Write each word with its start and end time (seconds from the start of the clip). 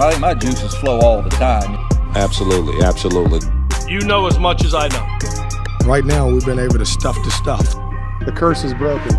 I 0.00 0.10
think 0.10 0.20
my 0.20 0.32
juices 0.32 0.74
flow 0.76 1.00
all 1.00 1.22
the 1.22 1.30
time. 1.30 1.74
Absolutely, 2.14 2.84
absolutely. 2.84 3.40
You 3.88 3.98
know 4.02 4.28
as 4.28 4.38
much 4.38 4.64
as 4.64 4.72
I 4.72 4.86
know. 4.86 5.88
Right 5.88 6.04
now, 6.04 6.30
we've 6.30 6.46
been 6.46 6.60
able 6.60 6.78
to 6.78 6.86
stuff 6.86 7.16
the 7.24 7.30
stuff. 7.32 7.74
The 8.24 8.30
curse 8.30 8.62
is 8.62 8.72
broken. 8.74 9.10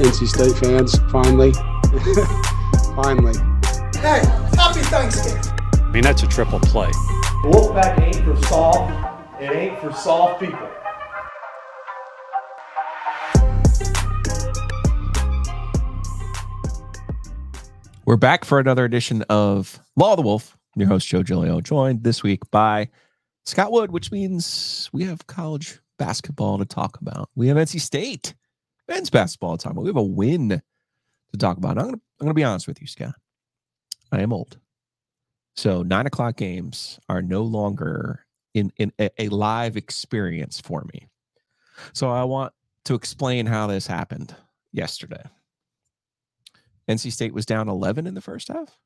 NC 0.00 0.26
State 0.26 0.56
fans, 0.56 0.98
finally. 1.10 1.52
finally. 2.96 3.34
Hey, 3.96 4.22
happy 4.56 4.80
Thanksgiving. 4.80 5.42
I 5.74 5.90
mean, 5.92 6.02
that's 6.02 6.22
a 6.22 6.26
triple 6.26 6.60
play. 6.60 6.90
Wolfpack 7.44 8.00
ain't 8.00 8.24
for 8.24 8.34
soft. 8.46 9.42
It 9.42 9.50
ain't 9.50 9.78
for 9.80 9.92
soft 9.92 10.40
people. 10.40 10.66
We're 18.06 18.16
back 18.16 18.46
for 18.46 18.58
another 18.58 18.86
edition 18.86 19.22
of 19.28 19.81
Law 19.96 20.12
of 20.12 20.16
the 20.16 20.22
Wolf. 20.22 20.56
Your 20.74 20.88
host, 20.88 21.06
Joe 21.06 21.22
Giglio, 21.22 21.60
joined 21.60 22.02
this 22.02 22.22
week 22.22 22.50
by 22.50 22.88
Scott 23.44 23.72
Wood, 23.72 23.90
which 23.90 24.10
means 24.10 24.88
we 24.92 25.04
have 25.04 25.26
college 25.26 25.80
basketball 25.98 26.56
to 26.58 26.64
talk 26.64 26.98
about. 27.02 27.28
We 27.34 27.48
have 27.48 27.58
NC 27.58 27.80
State 27.80 28.34
men's 28.88 29.10
basketball 29.10 29.56
to 29.56 29.62
talk 29.62 29.72
about. 29.72 29.82
We 29.82 29.90
have 29.90 29.96
a 29.96 30.02
win 30.02 30.48
to 30.48 31.38
talk 31.38 31.58
about. 31.58 31.78
I'm 31.78 31.84
going 31.84 31.94
to 31.94 32.00
I'm 32.20 32.26
gonna 32.26 32.34
be 32.34 32.44
honest 32.44 32.68
with 32.68 32.80
you, 32.80 32.86
Scott. 32.86 33.14
I 34.10 34.20
am 34.20 34.32
old. 34.32 34.58
So 35.56 35.82
nine 35.82 36.06
o'clock 36.06 36.36
games 36.36 36.98
are 37.08 37.20
no 37.20 37.42
longer 37.42 38.24
in, 38.54 38.72
in 38.76 38.92
a, 38.98 39.10
a 39.18 39.28
live 39.28 39.76
experience 39.76 40.60
for 40.60 40.84
me. 40.92 41.08
So 41.92 42.10
I 42.10 42.24
want 42.24 42.52
to 42.86 42.94
explain 42.94 43.46
how 43.46 43.66
this 43.66 43.86
happened 43.86 44.34
yesterday. 44.72 45.22
NC 46.88 47.12
State 47.12 47.34
was 47.34 47.46
down 47.46 47.68
11 47.68 48.06
in 48.06 48.14
the 48.14 48.20
first 48.20 48.48
half. 48.48 48.78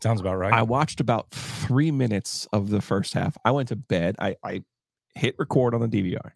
Sounds 0.00 0.20
about 0.20 0.36
right. 0.36 0.52
I 0.52 0.62
watched 0.62 1.00
about 1.00 1.30
three 1.30 1.90
minutes 1.90 2.46
of 2.52 2.70
the 2.70 2.80
first 2.80 3.14
half. 3.14 3.36
I 3.44 3.50
went 3.50 3.68
to 3.68 3.76
bed. 3.76 4.16
I, 4.18 4.36
I 4.44 4.62
hit 5.14 5.34
record 5.38 5.74
on 5.74 5.80
the 5.80 5.88
DVR, 5.88 6.32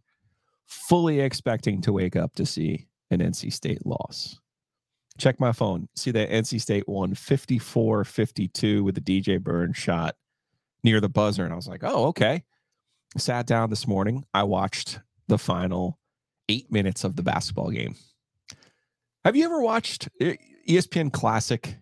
fully 0.66 1.20
expecting 1.20 1.80
to 1.82 1.92
wake 1.92 2.16
up 2.16 2.34
to 2.34 2.46
see 2.46 2.88
an 3.10 3.20
NC 3.20 3.52
State 3.52 3.86
loss. 3.86 4.40
Check 5.18 5.38
my 5.38 5.52
phone. 5.52 5.88
See 5.94 6.10
that 6.10 6.30
NC 6.30 6.60
State 6.60 6.88
won 6.88 7.14
54 7.14 8.04
52 8.04 8.82
with 8.82 8.94
the 8.94 9.00
DJ 9.00 9.40
Burns 9.40 9.76
shot 9.76 10.16
near 10.82 11.00
the 11.00 11.08
buzzer. 11.08 11.44
And 11.44 11.52
I 11.52 11.56
was 11.56 11.68
like, 11.68 11.84
oh, 11.84 12.06
okay. 12.06 12.44
Sat 13.16 13.46
down 13.46 13.70
this 13.70 13.86
morning. 13.86 14.24
I 14.32 14.42
watched 14.42 15.00
the 15.28 15.38
final 15.38 15.98
eight 16.48 16.72
minutes 16.72 17.04
of 17.04 17.16
the 17.16 17.22
basketball 17.22 17.70
game. 17.70 17.94
Have 19.24 19.36
you 19.36 19.44
ever 19.44 19.60
watched 19.60 20.08
ESPN 20.20 21.12
Classic 21.12 21.76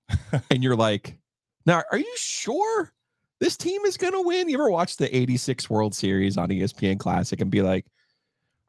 and 0.50 0.62
you're 0.62 0.76
like, 0.76 1.18
now, 1.66 1.82
are 1.90 1.98
you 1.98 2.14
sure 2.16 2.92
this 3.40 3.56
team 3.56 3.84
is 3.84 3.96
going 3.96 4.12
to 4.12 4.22
win? 4.22 4.48
You 4.48 4.56
ever 4.56 4.70
watch 4.70 4.96
the 4.96 5.14
86 5.14 5.68
World 5.70 5.94
Series 5.94 6.36
on 6.36 6.48
ESPN 6.48 6.98
Classic 6.98 7.40
and 7.40 7.50
be 7.50 7.62
like, 7.62 7.86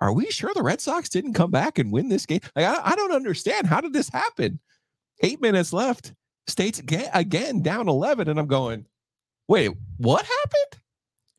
are 0.01 0.13
we 0.13 0.29
sure 0.31 0.51
the 0.53 0.63
Red 0.63 0.81
Sox 0.81 1.07
didn't 1.09 1.33
come 1.33 1.51
back 1.51 1.79
and 1.79 1.91
win 1.91 2.09
this 2.09 2.25
game? 2.25 2.41
Like, 2.55 2.65
I, 2.65 2.91
I 2.91 2.95
don't 2.95 3.13
understand. 3.13 3.67
How 3.67 3.79
did 3.79 3.93
this 3.93 4.09
happen? 4.09 4.59
Eight 5.21 5.41
minutes 5.41 5.71
left. 5.71 6.13
States 6.47 6.79
again, 6.79 7.09
again 7.13 7.61
down 7.61 7.87
11. 7.87 8.27
And 8.27 8.37
I'm 8.37 8.47
going, 8.47 8.85
wait, 9.47 9.71
what 9.97 10.25
happened? 10.25 10.81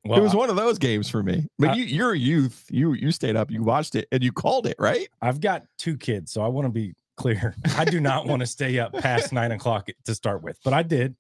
Well, 0.07 0.19
it 0.19 0.23
was 0.23 0.35
one 0.35 0.51
of 0.51 0.57
those 0.57 0.79
games 0.79 1.09
for 1.09 1.23
me. 1.23 1.47
But 1.59 1.71
I, 1.71 1.75
you, 1.75 1.85
you're 1.85 2.13
a 2.13 2.19
youth. 2.19 2.67
You 2.71 2.93
you 2.93 3.11
stayed 3.11 3.37
up, 3.37 3.51
you 3.51 3.63
watched 3.63 3.95
it, 3.95 4.07
and 4.13 4.23
you 4.23 4.33
called 4.33 4.67
it, 4.67 4.77
right? 4.79 5.09
I've 5.23 5.41
got 5.41 5.65
two 5.79 5.97
kids, 5.97 6.31
so 6.31 6.43
I 6.43 6.49
want 6.49 6.67
to 6.67 6.71
be 6.71 6.95
clear. 7.17 7.55
I 7.77 7.87
do 7.87 8.01
not 8.01 8.27
want 8.27 8.41
to 8.41 8.47
stay 8.47 8.79
up 8.79 8.93
past 8.93 9.33
nine 9.33 9.53
o'clock 9.53 9.89
to 10.05 10.15
start 10.15 10.43
with, 10.43 10.59
but 10.63 10.75
I 10.75 10.83
did. 10.83 11.17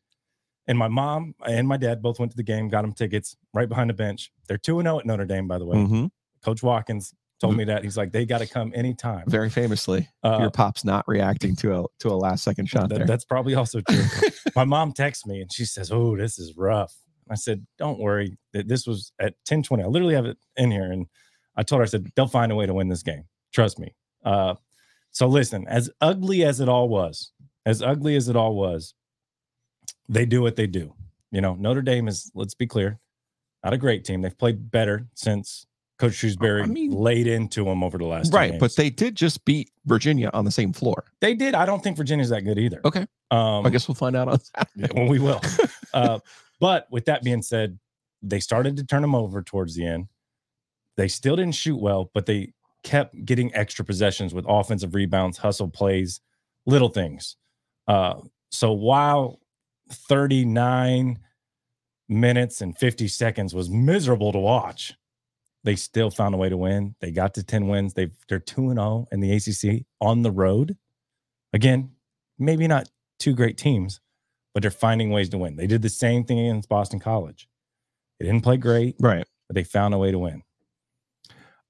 And 0.66 0.78
my 0.78 0.88
mom 0.88 1.34
and 1.46 1.68
my 1.68 1.76
dad 1.76 2.00
both 2.02 2.18
went 2.18 2.32
to 2.32 2.36
the 2.36 2.42
game, 2.42 2.68
got 2.68 2.82
them 2.82 2.92
tickets 2.92 3.36
right 3.52 3.68
behind 3.68 3.90
the 3.90 3.94
bench. 3.94 4.32
They're 4.48 4.58
2 4.58 4.80
0 4.82 4.98
at 4.98 5.06
Notre 5.06 5.26
Dame, 5.26 5.46
by 5.46 5.58
the 5.58 5.66
way. 5.66 5.77
Mm-hmm. 5.77 6.06
Coach 6.42 6.62
Watkins 6.62 7.14
told 7.40 7.52
mm-hmm. 7.52 7.58
me 7.58 7.64
that. 7.64 7.84
He's 7.84 7.96
like, 7.96 8.12
they 8.12 8.24
got 8.24 8.39
to 8.39 8.46
come 8.46 8.72
anytime. 8.74 9.24
Very 9.27 9.50
famously, 9.50 10.08
uh, 10.22 10.39
your 10.40 10.50
pop's 10.50 10.84
not 10.84 11.06
reacting 11.06 11.55
to 11.56 11.80
a 11.80 11.84
to 12.00 12.08
a 12.08 12.16
last 12.16 12.44
second 12.44 12.66
shot 12.66 12.89
that, 12.89 12.98
there. 12.98 13.06
That's 13.06 13.24
probably 13.24 13.55
also 13.55 13.80
true. 13.83 14.05
my 14.56 14.64
mom 14.64 14.92
texts 14.92 15.27
me 15.27 15.40
and 15.40 15.52
she 15.52 15.64
says, 15.64 15.90
Oh, 15.92 16.16
this 16.16 16.39
is 16.39 16.56
rough. 16.56 16.94
I 17.30 17.34
said, 17.34 17.66
Don't 17.78 17.98
worry. 17.98 18.39
That 18.52 18.68
This 18.68 18.86
was 18.86 19.12
at 19.18 19.34
1020. 19.48 19.83
I 19.83 19.86
literally 19.86 20.14
have 20.14 20.27
it 20.27 20.39
in 20.56 20.70
here. 20.70 20.90
And 20.90 21.06
I 21.56 21.62
told 21.62 21.80
her, 21.80 21.84
I 21.84 21.86
said, 21.86 22.10
they'll 22.16 22.27
find 22.27 22.50
a 22.50 22.55
way 22.55 22.66
to 22.66 22.74
win 22.74 22.89
this 22.89 23.02
game. 23.02 23.24
Trust 23.52 23.78
me. 23.78 23.94
Uh, 24.24 24.55
so 25.10 25.28
listen, 25.28 25.66
as 25.68 25.90
ugly 26.00 26.44
as 26.44 26.60
it 26.60 26.68
all 26.68 26.89
was, 26.89 27.33
as 27.66 27.83
ugly 27.83 28.16
as 28.16 28.28
it 28.28 28.36
all 28.36 28.55
was, 28.56 28.94
they 30.08 30.26
do 30.26 30.42
what 30.42 30.56
they 30.56 30.66
do. 30.66 30.94
You 31.30 31.40
know, 31.40 31.54
Notre 31.54 31.82
Dame 31.82 32.08
is, 32.08 32.30
let's 32.34 32.54
be 32.54 32.66
clear, 32.66 32.98
not 33.64 33.72
a 33.72 33.78
great 33.78 34.04
team. 34.04 34.22
They've 34.22 34.36
played 34.36 34.70
better 34.70 35.06
since 35.14 35.66
Coach 35.98 36.12
Shrewsberry 36.12 36.62
I 36.62 36.66
mean, 36.66 36.90
laid 36.92 37.26
into 37.26 37.64
them 37.64 37.82
over 37.82 37.98
the 37.98 38.04
last 38.04 38.32
right, 38.32 38.58
but 38.58 38.74
they 38.76 38.90
did 38.90 39.14
just 39.14 39.44
beat 39.44 39.70
Virginia 39.86 40.30
on 40.34 40.44
the 40.44 40.50
same 40.50 40.72
floor. 40.72 41.04
They 41.20 41.34
did. 41.34 41.54
I 41.54 41.66
don't 41.66 41.82
think 41.82 41.96
Virginia's 41.96 42.30
that 42.30 42.42
good 42.42 42.58
either. 42.58 42.80
Okay, 42.84 43.06
um, 43.30 43.64
I 43.64 43.70
guess 43.70 43.88
we'll 43.88 43.94
find 43.94 44.16
out 44.16 44.28
on 44.28 44.40
Saturday. 44.76 44.92
well, 44.94 45.08
we 45.08 45.18
will. 45.18 45.40
uh, 45.94 46.18
but 46.60 46.86
with 46.90 47.04
that 47.06 47.22
being 47.22 47.42
said, 47.42 47.78
they 48.22 48.40
started 48.40 48.76
to 48.76 48.84
turn 48.84 49.02
them 49.02 49.14
over 49.14 49.42
towards 49.42 49.76
the 49.76 49.86
end. 49.86 50.08
They 50.96 51.08
still 51.08 51.36
didn't 51.36 51.54
shoot 51.54 51.76
well, 51.76 52.10
but 52.12 52.26
they 52.26 52.52
kept 52.82 53.24
getting 53.24 53.54
extra 53.54 53.84
possessions 53.84 54.34
with 54.34 54.44
offensive 54.48 54.94
rebounds, 54.94 55.38
hustle 55.38 55.68
plays, 55.68 56.20
little 56.66 56.88
things. 56.88 57.36
Uh, 57.86 58.14
so 58.50 58.72
while 58.72 59.40
39 59.90 61.18
minutes 62.08 62.61
and 62.61 62.77
50 62.77 63.08
seconds 63.08 63.55
was 63.55 63.70
miserable 63.70 64.33
to 64.33 64.39
watch, 64.39 64.95
they 65.64 65.77
still 65.77 66.11
found 66.11 66.34
a 66.34 66.39
way 66.39 66.48
to 66.48 66.56
win. 66.56 66.95
They 67.00 67.11
got 67.11 67.34
to 67.34 67.42
10 67.42 67.68
wins. 67.68 67.95
They 67.95 68.11
they're 68.28 68.39
2 68.39 68.70
and 68.70 68.78
0 68.78 69.06
in 69.11 69.20
the 69.20 69.33
ACC 69.33 69.86
on 70.00 70.22
the 70.22 70.30
road. 70.30 70.77
Again, 71.52 71.92
maybe 72.39 72.67
not 72.67 72.89
two 73.18 73.34
great 73.34 73.56
teams, 73.56 74.00
but 74.52 74.62
they're 74.62 74.70
finding 74.70 75.11
ways 75.11 75.30
to 75.30 75.39
win. 75.39 75.56
They 75.56 75.67
did 75.67 75.83
the 75.83 75.89
same 75.89 76.24
thing 76.24 76.39
against 76.39 76.68
Boston 76.68 77.01
College. 77.01 77.48
They 78.18 78.27
didn't 78.27 78.45
play 78.45 78.56
great, 78.56 78.96
right? 79.01 79.27
But 79.48 79.55
they 79.55 79.64
found 79.64 79.95
a 79.95 79.98
way 79.98 80.11
to 80.11 80.18
win. 80.18 80.42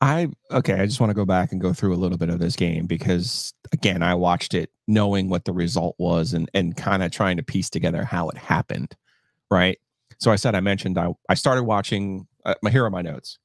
I 0.05 0.29
okay, 0.51 0.75
I 0.75 0.85
just 0.85 1.01
want 1.01 1.09
to 1.11 1.15
go 1.15 1.25
back 1.25 1.51
and 1.51 1.63
go 1.63 1.73
through 1.73 1.95
a 1.95 1.97
little 1.97 2.19
bit 2.19 2.29
of 2.29 2.39
this 2.39 2.57
game 2.57 2.85
because 2.85 3.55
again, 3.73 4.03
I 4.03 4.15
watched 4.15 4.53
it 4.53 4.71
knowing 4.87 5.31
what 5.31 5.47
the 5.47 5.53
result 5.53 5.97
was 5.99 6.35
and 6.35 6.51
and 6.53 6.77
kind 6.77 7.03
of 7.03 7.11
trying 7.11 7.39
to 7.39 7.43
piece 7.43 7.71
together 7.71 8.05
how 8.05 8.29
it 8.29 8.37
happened, 8.37 8.95
right? 9.51 9.79
So 10.19 10.31
I 10.31 10.37
said 10.37 10.55
I 10.55 10.61
mentioned 10.61 10.99
I 10.99 11.15
I 11.31 11.35
started 11.35 11.63
watching 11.63 12.27
uh, 12.45 12.55
my 12.61 12.69
here 12.69 12.85
are 12.85 12.91
my 12.91 13.01
notes. 13.01 13.39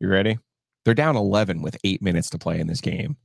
You 0.00 0.08
ready? 0.08 0.40
They're 0.84 0.94
down 0.94 1.14
11 1.14 1.62
with 1.62 1.76
8 1.84 2.02
minutes 2.02 2.30
to 2.30 2.38
play 2.38 2.58
in 2.58 2.66
this 2.66 2.80
game. 2.80 3.16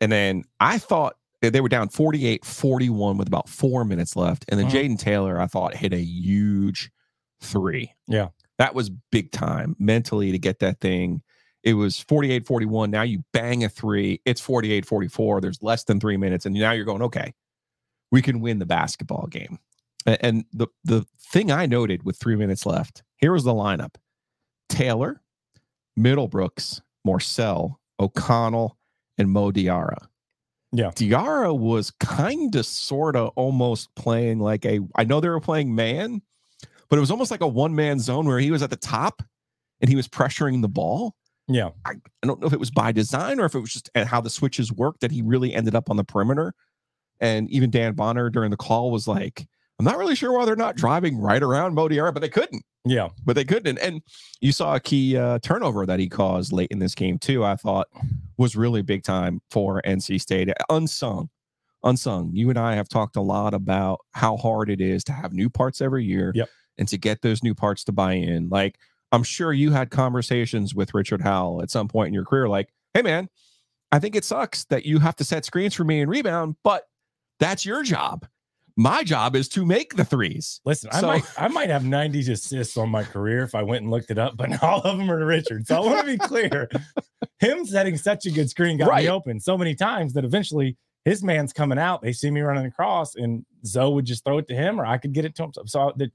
And 0.00 0.12
then 0.12 0.44
I 0.60 0.78
thought 0.78 1.16
they 1.40 1.60
were 1.60 1.68
down 1.68 1.88
48 1.88 2.44
41 2.44 3.16
with 3.16 3.26
about 3.26 3.48
4 3.48 3.84
minutes 3.84 4.14
left 4.14 4.44
and 4.48 4.60
then 4.60 4.68
mm-hmm. 4.68 4.76
Jayden 4.76 4.98
Taylor 4.98 5.40
I 5.40 5.48
thought 5.48 5.74
hit 5.74 5.92
a 5.92 5.98
huge 5.98 6.92
3. 7.40 7.92
Yeah. 8.06 8.28
That 8.58 8.76
was 8.76 8.90
big 8.90 9.32
time 9.32 9.74
mentally 9.80 10.30
to 10.30 10.38
get 10.38 10.60
that 10.60 10.80
thing 10.80 11.22
it 11.62 11.74
was 11.74 11.98
48 12.00 12.46
41. 12.46 12.90
Now 12.90 13.02
you 13.02 13.24
bang 13.32 13.64
a 13.64 13.68
three, 13.68 14.20
it's 14.24 14.40
48 14.40 14.86
44. 14.86 15.40
There's 15.40 15.62
less 15.62 15.84
than 15.84 16.00
three 16.00 16.16
minutes. 16.16 16.46
And 16.46 16.54
now 16.54 16.72
you're 16.72 16.84
going, 16.84 17.02
okay, 17.02 17.32
we 18.10 18.22
can 18.22 18.40
win 18.40 18.58
the 18.58 18.66
basketball 18.66 19.26
game. 19.26 19.58
And 20.06 20.44
the, 20.52 20.68
the 20.84 21.04
thing 21.20 21.50
I 21.50 21.66
noted 21.66 22.04
with 22.04 22.16
three 22.16 22.36
minutes 22.36 22.64
left 22.64 23.02
here 23.16 23.32
was 23.32 23.44
the 23.44 23.52
lineup 23.52 23.96
Taylor, 24.68 25.20
Middlebrooks, 25.98 26.80
Morsell, 27.06 27.76
O'Connell, 28.00 28.78
and 29.18 29.30
Mo 29.30 29.50
Diarra. 29.50 30.06
Yeah. 30.72 30.90
Diarra 30.90 31.58
was 31.58 31.90
kind 31.92 32.54
of 32.54 32.66
sort 32.66 33.16
of 33.16 33.28
almost 33.36 33.94
playing 33.96 34.38
like 34.38 34.64
a, 34.64 34.80
I 34.94 35.04
know 35.04 35.20
they 35.20 35.28
were 35.28 35.40
playing 35.40 35.74
man, 35.74 36.22
but 36.88 36.96
it 36.96 37.00
was 37.00 37.10
almost 37.10 37.30
like 37.30 37.40
a 37.40 37.48
one 37.48 37.74
man 37.74 37.98
zone 37.98 38.26
where 38.26 38.38
he 38.38 38.50
was 38.50 38.62
at 38.62 38.70
the 38.70 38.76
top 38.76 39.22
and 39.80 39.88
he 39.88 39.96
was 39.96 40.08
pressuring 40.08 40.62
the 40.62 40.68
ball. 40.68 41.14
Yeah. 41.48 41.70
I, 41.84 41.92
I 42.22 42.26
don't 42.26 42.40
know 42.40 42.46
if 42.46 42.52
it 42.52 42.60
was 42.60 42.70
by 42.70 42.92
design 42.92 43.40
or 43.40 43.46
if 43.46 43.54
it 43.54 43.60
was 43.60 43.72
just 43.72 43.90
how 43.96 44.20
the 44.20 44.30
switches 44.30 44.70
worked 44.72 45.00
that 45.00 45.10
he 45.10 45.22
really 45.22 45.54
ended 45.54 45.74
up 45.74 45.90
on 45.90 45.96
the 45.96 46.04
perimeter. 46.04 46.52
And 47.20 47.50
even 47.50 47.70
Dan 47.70 47.94
Bonner 47.94 48.30
during 48.30 48.50
the 48.50 48.56
call 48.56 48.90
was 48.90 49.08
like, 49.08 49.46
I'm 49.78 49.84
not 49.84 49.96
really 49.96 50.14
sure 50.14 50.32
why 50.32 50.44
they're 50.44 50.56
not 50.56 50.76
driving 50.76 51.18
right 51.18 51.42
around 51.42 51.74
Mo 51.74 51.88
Diarra, 51.88 52.12
but 52.12 52.20
they 52.20 52.28
couldn't. 52.28 52.64
Yeah. 52.84 53.08
But 53.24 53.36
they 53.36 53.44
couldn't. 53.44 53.66
And, 53.66 53.78
and 53.78 54.02
you 54.40 54.52
saw 54.52 54.74
a 54.74 54.80
key 54.80 55.16
uh, 55.16 55.38
turnover 55.40 55.86
that 55.86 56.00
he 56.00 56.08
caused 56.08 56.52
late 56.52 56.70
in 56.70 56.80
this 56.80 56.94
game, 56.94 57.18
too, 57.18 57.44
I 57.44 57.56
thought 57.56 57.86
was 58.36 58.56
really 58.56 58.82
big 58.82 59.04
time 59.04 59.40
for 59.50 59.80
NC 59.82 60.20
State. 60.20 60.50
Unsung. 60.68 61.28
Unsung. 61.84 62.30
You 62.32 62.50
and 62.50 62.58
I 62.58 62.74
have 62.74 62.88
talked 62.88 63.16
a 63.16 63.20
lot 63.20 63.54
about 63.54 64.00
how 64.12 64.36
hard 64.36 64.68
it 64.68 64.80
is 64.80 65.04
to 65.04 65.12
have 65.12 65.32
new 65.32 65.48
parts 65.48 65.80
every 65.80 66.04
year 66.04 66.32
yep. 66.34 66.48
and 66.76 66.88
to 66.88 66.98
get 66.98 67.22
those 67.22 67.42
new 67.42 67.54
parts 67.54 67.84
to 67.84 67.92
buy 67.92 68.14
in. 68.14 68.48
Like, 68.48 68.78
I'm 69.12 69.22
sure 69.22 69.52
you 69.52 69.70
had 69.72 69.90
conversations 69.90 70.74
with 70.74 70.94
Richard 70.94 71.22
Howell 71.22 71.62
at 71.62 71.70
some 71.70 71.88
point 71.88 72.08
in 72.08 72.14
your 72.14 72.24
career, 72.24 72.48
like, 72.48 72.68
hey, 72.94 73.02
man, 73.02 73.28
I 73.90 73.98
think 73.98 74.14
it 74.16 74.24
sucks 74.24 74.64
that 74.66 74.84
you 74.84 74.98
have 74.98 75.16
to 75.16 75.24
set 75.24 75.44
screens 75.44 75.74
for 75.74 75.84
me 75.84 76.00
and 76.00 76.10
rebound, 76.10 76.56
but 76.62 76.84
that's 77.40 77.64
your 77.64 77.82
job. 77.82 78.26
My 78.76 79.02
job 79.02 79.34
is 79.34 79.48
to 79.50 79.64
make 79.66 79.96
the 79.96 80.04
threes. 80.04 80.60
Listen, 80.64 80.90
I 80.92 81.00
might 81.00 81.24
I 81.36 81.48
might 81.48 81.68
have 81.68 81.84
90 81.84 82.30
assists 82.32 82.76
on 82.76 82.90
my 82.90 83.02
career 83.02 83.42
if 83.42 83.56
I 83.56 83.62
went 83.64 83.82
and 83.82 83.90
looked 83.90 84.10
it 84.12 84.18
up, 84.18 84.36
but 84.36 84.62
all 84.62 84.82
of 84.82 84.98
them 84.98 85.10
are 85.10 85.18
to 85.18 85.24
Richard. 85.24 85.66
So 85.66 85.76
I 85.76 85.80
want 85.80 86.00
to 86.06 86.12
be 86.12 86.18
clear. 86.18 86.68
Him 87.40 87.64
setting 87.66 87.96
such 87.96 88.26
a 88.26 88.30
good 88.30 88.48
screen 88.50 88.76
got 88.78 88.88
Right. 88.88 89.04
me 89.04 89.10
open 89.10 89.40
so 89.40 89.58
many 89.58 89.74
times 89.74 90.12
that 90.12 90.24
eventually 90.24 90.76
his 91.04 91.24
man's 91.24 91.52
coming 91.52 91.78
out. 91.78 92.02
They 92.02 92.12
see 92.12 92.30
me 92.30 92.40
running 92.40 92.66
across, 92.66 93.16
and 93.16 93.44
Zoe 93.66 93.92
would 93.94 94.04
just 94.04 94.24
throw 94.24 94.38
it 94.38 94.46
to 94.48 94.54
him, 94.54 94.80
or 94.80 94.86
I 94.86 94.98
could 94.98 95.12
get 95.12 95.24
it 95.24 95.34
to 95.36 95.44
him. 95.44 95.52
So, 95.54 95.62
so 95.66 95.92
that, 95.96 96.12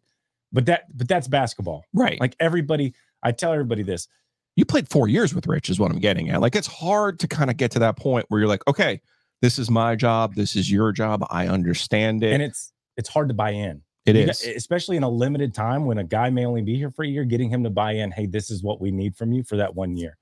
but 0.53 0.65
that, 0.67 0.85
but 0.95 1.07
that's 1.07 1.27
basketball. 1.27 1.83
Right. 1.93 2.19
Like 2.21 2.35
everybody, 2.39 2.93
I 3.21 3.31
tell 3.33 3.51
everybody 3.51 3.83
this. 3.83 4.07
you 4.55 4.63
played 4.65 4.87
four 4.89 5.07
years 5.07 5.33
with 5.35 5.47
Rich, 5.47 5.69
is 5.69 5.79
what 5.79 5.91
I'm 5.91 5.99
getting 5.99 6.29
at. 6.29 6.39
Like 6.41 6.55
it's 6.55 6.67
hard 6.67 7.19
to 7.19 7.27
kind 7.27 7.49
of 7.49 7.57
get 7.57 7.71
to 7.71 7.79
that 7.79 7.97
point 7.97 8.25
where 8.29 8.39
you're 8.39 8.47
like, 8.49 8.65
okay, 8.67 9.01
this 9.41 9.59
is 9.59 9.69
my 9.69 9.95
job, 9.95 10.35
this 10.35 10.55
is 10.55 10.71
your 10.71 10.91
job. 10.93 11.25
I 11.29 11.47
understand 11.47 12.23
it. 12.23 12.31
and 12.33 12.41
it's 12.43 12.71
it's 12.95 13.09
hard 13.09 13.27
to 13.29 13.33
buy 13.33 13.49
in. 13.49 13.81
it 14.05 14.15
You 14.15 14.21
is. 14.29 14.41
got- 14.43 14.55
especially 14.55 14.95
in 14.97 15.03
a 15.03 15.09
limited 15.09 15.53
time 15.53 15.85
when 15.85 15.97
a 15.97 16.03
guy 16.03 16.29
may 16.29 16.45
only 16.45 16.61
be 16.61 16.75
here 16.77 16.91
for 16.91 17.03
a 17.03 17.07
year, 17.07 17.23
getting 17.25 17.49
him 17.49 17.63
to 17.63 17.69
buy 17.71 17.93
in. 17.93 18.11
Hey, 18.11 18.27
this 18.27 18.51
is 18.51 18.61
what 18.61 18.79
we 18.79 18.91
need 18.91 19.15
from 19.15 19.31
you 19.33 19.43
for 19.43 19.57
that 19.57 19.73
one 19.75 19.97
year. 19.97 20.17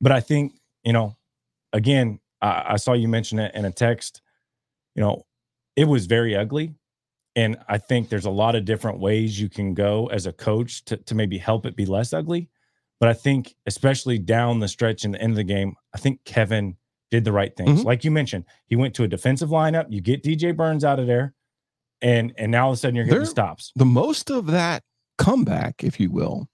But 0.00 0.12
I 0.12 0.20
think 0.20 0.54
you 0.84 0.92
know, 0.92 1.16
again, 1.72 2.20
I, 2.40 2.64
I 2.68 2.76
saw 2.76 2.92
you 2.92 3.08
mention 3.08 3.38
it 3.40 3.52
in 3.54 3.64
a 3.64 3.72
text. 3.72 4.22
You 4.94 5.02
know, 5.02 5.26
it 5.74 5.86
was 5.86 6.06
very 6.06 6.34
ugly, 6.36 6.74
and 7.36 7.56
I 7.68 7.78
think 7.78 8.08
there's 8.08 8.24
a 8.24 8.30
lot 8.30 8.56
of 8.56 8.64
different 8.64 8.98
ways 8.98 9.40
you 9.40 9.48
can 9.48 9.74
go 9.74 10.06
as 10.08 10.26
a 10.26 10.32
coach 10.32 10.84
to 10.86 10.96
to 10.96 11.14
maybe 11.14 11.38
help 11.38 11.64
it 11.66 11.76
be 11.76 11.86
less 11.86 12.12
ugly. 12.12 12.48
But 12.98 13.10
I 13.10 13.12
think, 13.12 13.54
especially 13.66 14.18
down 14.18 14.58
the 14.58 14.68
stretch 14.68 15.04
in 15.04 15.12
the 15.12 15.20
end 15.20 15.32
of 15.32 15.36
the 15.36 15.44
game, 15.44 15.76
I 15.94 15.98
think 15.98 16.24
Kevin 16.24 16.76
did 17.10 17.24
the 17.24 17.32
right 17.32 17.54
things. 17.54 17.82
Mhm. 17.82 17.84
Like 17.84 18.02
you 18.04 18.10
mentioned, 18.10 18.44
he 18.66 18.74
went 18.74 18.94
to 18.94 19.04
a 19.04 19.08
defensive 19.08 19.50
lineup. 19.50 19.86
You 19.90 20.00
get 20.00 20.22
DJ 20.24 20.50
Burns 20.56 20.82
out 20.84 20.98
of 20.98 21.06
there, 21.06 21.34
and 22.02 22.32
and 22.38 22.50
now 22.50 22.66
all 22.66 22.72
of 22.72 22.74
a 22.74 22.78
sudden 22.78 22.96
you're 22.96 23.04
getting 23.04 23.18
There- 23.20 23.26
stops. 23.26 23.70
the 23.76 23.84
most 23.84 24.30
of 24.30 24.46
that 24.46 24.82
comeback, 25.18 25.84
if 25.84 26.00
you 26.00 26.10
will, 26.10 26.48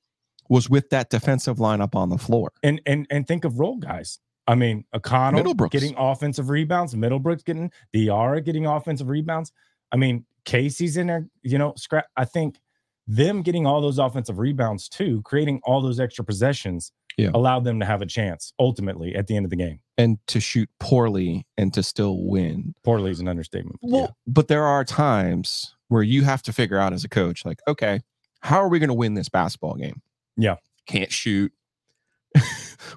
was 0.48 0.68
with 0.68 0.90
that 0.90 1.10
defensive 1.10 1.56
lineup 1.58 1.94
on 1.94 2.08
the 2.10 2.18
floor. 2.18 2.52
And 2.62 2.80
and 2.86 3.06
and 3.10 3.26
think 3.26 3.44
of 3.44 3.58
role 3.60 3.76
guys. 3.76 4.18
I 4.48 4.56
mean, 4.56 4.84
O'Connell 4.92 5.54
getting 5.68 5.94
offensive 5.96 6.48
rebounds, 6.50 6.94
Middlebrooks 6.96 7.44
getting 7.44 7.70
Diarra 7.94 8.44
getting 8.44 8.66
offensive 8.66 9.08
rebounds. 9.08 9.52
I 9.92 9.96
mean, 9.96 10.24
Casey's 10.44 10.96
in 10.96 11.06
there, 11.08 11.28
you 11.42 11.58
know, 11.58 11.74
scrap. 11.76 12.06
I 12.16 12.24
think 12.24 12.58
them 13.06 13.42
getting 13.42 13.66
all 13.66 13.80
those 13.80 13.98
offensive 13.98 14.38
rebounds 14.38 14.88
too, 14.88 15.22
creating 15.22 15.60
all 15.64 15.80
those 15.80 16.00
extra 16.00 16.24
possessions, 16.24 16.92
Yeah. 17.18 17.30
allowed 17.34 17.64
them 17.64 17.78
to 17.80 17.86
have 17.86 18.00
a 18.00 18.06
chance 18.06 18.52
ultimately 18.58 19.14
at 19.14 19.26
the 19.26 19.36
end 19.36 19.44
of 19.44 19.50
the 19.50 19.56
game. 19.56 19.80
And 19.98 20.18
to 20.28 20.40
shoot 20.40 20.68
poorly 20.80 21.46
and 21.58 21.72
to 21.74 21.82
still 21.82 22.24
win. 22.24 22.74
Poorly 22.84 23.10
is 23.10 23.20
an 23.20 23.28
understatement. 23.28 23.78
Well, 23.82 24.00
yeah. 24.02 24.06
but 24.26 24.48
there 24.48 24.64
are 24.64 24.84
times 24.84 25.74
where 25.88 26.02
you 26.02 26.22
have 26.24 26.42
to 26.44 26.52
figure 26.52 26.78
out 26.78 26.92
as 26.92 27.04
a 27.04 27.08
coach, 27.08 27.44
like, 27.44 27.58
okay, 27.68 28.00
how 28.40 28.58
are 28.58 28.68
we 28.68 28.78
going 28.78 28.88
to 28.88 28.94
win 28.94 29.14
this 29.14 29.28
basketball 29.28 29.74
game? 29.74 30.00
Yeah. 30.36 30.56
Can't 30.86 31.12
shoot. 31.12 31.52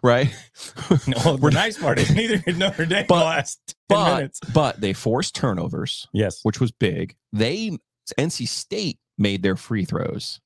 Right? 0.03 0.27
Well, 0.89 1.35
the 1.35 1.39
We're- 1.41 1.53
nice 1.53 1.77
part 1.77 1.99
is 1.99 2.13
neither 2.13 2.37
did 2.37 2.57
Notre 2.57 2.85
Dame 2.85 3.05
But- 3.07 3.19
the 3.19 3.25
last 3.25 3.59
10 3.67 3.75
but 3.89 4.15
minutes. 4.17 4.39
but 4.53 4.81
they 4.81 4.93
forced 4.93 5.35
turnovers, 5.35 6.07
Yes. 6.13 6.39
which 6.43 6.59
was 6.59 6.71
big. 6.71 7.15
They 7.33 7.77
NC 8.19 8.47
State 8.47 8.99
made 9.17 9.41
their 9.43 9.55
free 9.55 9.85
throws, 9.85 10.39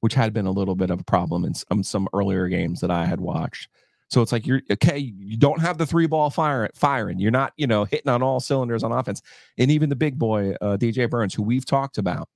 which 0.00 0.14
had 0.14 0.32
been 0.32 0.46
a 0.46 0.50
little 0.50 0.74
bit 0.74 0.90
of 0.90 1.00
a 1.00 1.04
problem 1.04 1.44
in 1.44 1.54
some, 1.54 1.82
some 1.82 2.08
earlier 2.12 2.48
games 2.48 2.80
that 2.80 2.90
I 2.90 3.04
had 3.06 3.20
watched. 3.20 3.68
So 4.10 4.20
it's 4.22 4.30
like 4.32 4.46
you're 4.46 4.60
okay. 4.70 4.98
You 4.98 5.36
don't 5.36 5.60
have 5.60 5.78
the 5.78 5.86
three 5.86 6.06
ball 6.06 6.30
fire 6.30 6.68
firing. 6.74 7.18
You're 7.18 7.30
not 7.32 7.52
you 7.56 7.66
know 7.66 7.84
hitting 7.84 8.10
on 8.10 8.22
all 8.22 8.38
cylinders 8.38 8.84
on 8.84 8.92
offense. 8.92 9.22
And 9.58 9.70
even 9.70 9.88
the 9.88 9.96
big 9.96 10.18
boy 10.18 10.52
uh, 10.60 10.76
DJ 10.76 11.08
Burns, 11.10 11.34
who 11.34 11.42
we've 11.42 11.64
talked 11.66 11.98
about, 11.98 12.28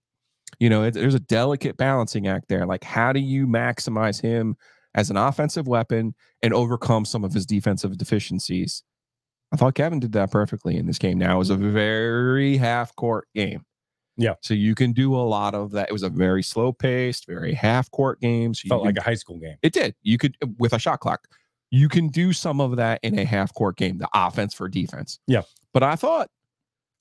you 0.59 0.71
know, 0.71 0.85
it, 0.85 0.95
there's 0.95 1.15
a 1.15 1.21
delicate 1.21 1.77
balancing 1.77 2.27
act 2.27 2.49
there. 2.49 2.67
Like 2.67 2.83
how 2.83 3.13
do 3.13 3.21
you 3.21 3.47
maximize 3.47 4.21
him 4.21 4.57
as 4.99 5.11
an 5.11 5.17
offensive 5.17 5.69
weapon 5.69 6.15
and 6.43 6.53
overcome 6.53 7.05
some 7.05 7.25
of 7.25 7.33
his 7.33 7.47
defensive 7.47 7.97
deficiencies? 7.97 8.83
I 9.53 9.57
thought 9.57 9.75
Kevin 9.75 10.01
did 10.01 10.13
that 10.13 10.31
perfectly 10.31 10.77
in 10.77 10.87
this 10.87 10.99
game. 10.99 11.17
Now 11.19 11.37
it 11.37 11.39
was 11.39 11.51
a 11.51 11.57
very 11.57 12.57
half 12.57 12.95
court 12.97 13.29
game. 13.35 13.65
Yeah. 14.17 14.35
So 14.43 14.53
you 14.53 14.75
can 14.75 14.93
do 14.93 15.15
a 15.15 15.23
lot 15.23 15.55
of 15.55 15.71
that. 15.73 15.89
It 15.89 15.93
was 15.93 16.03
a 16.03 16.11
very 16.11 16.43
slow 16.43 16.73
paced, 16.73 17.27
very 17.27 17.55
half 17.55 17.89
court 17.93 18.21
game. 18.21 18.53
So 18.53 18.69
Felt 18.69 18.83
can- 18.83 18.89
like 18.95 18.99
a 18.99 19.03
high 19.03 19.15
school 19.15 19.39
game. 19.39 19.57
it 19.63 19.73
did. 19.73 19.95
You 20.03 20.19
could 20.19 20.37
with 20.59 20.73
a 20.73 20.79
shot 20.79 20.99
clock. 21.01 21.29
You 21.71 21.89
can 21.89 22.09
do 22.09 22.33
some 22.33 22.61
of 22.61 22.77
that 22.77 22.99
in 23.03 23.19
a 23.19 23.25
half 23.25 23.55
court 23.55 23.77
game, 23.77 23.99
the 23.99 24.09
offense 24.15 24.55
for 24.55 24.69
defense. 24.69 25.21
Yeah. 25.27 25.43
But 25.73 25.83
I 25.85 25.95
thought 25.97 26.29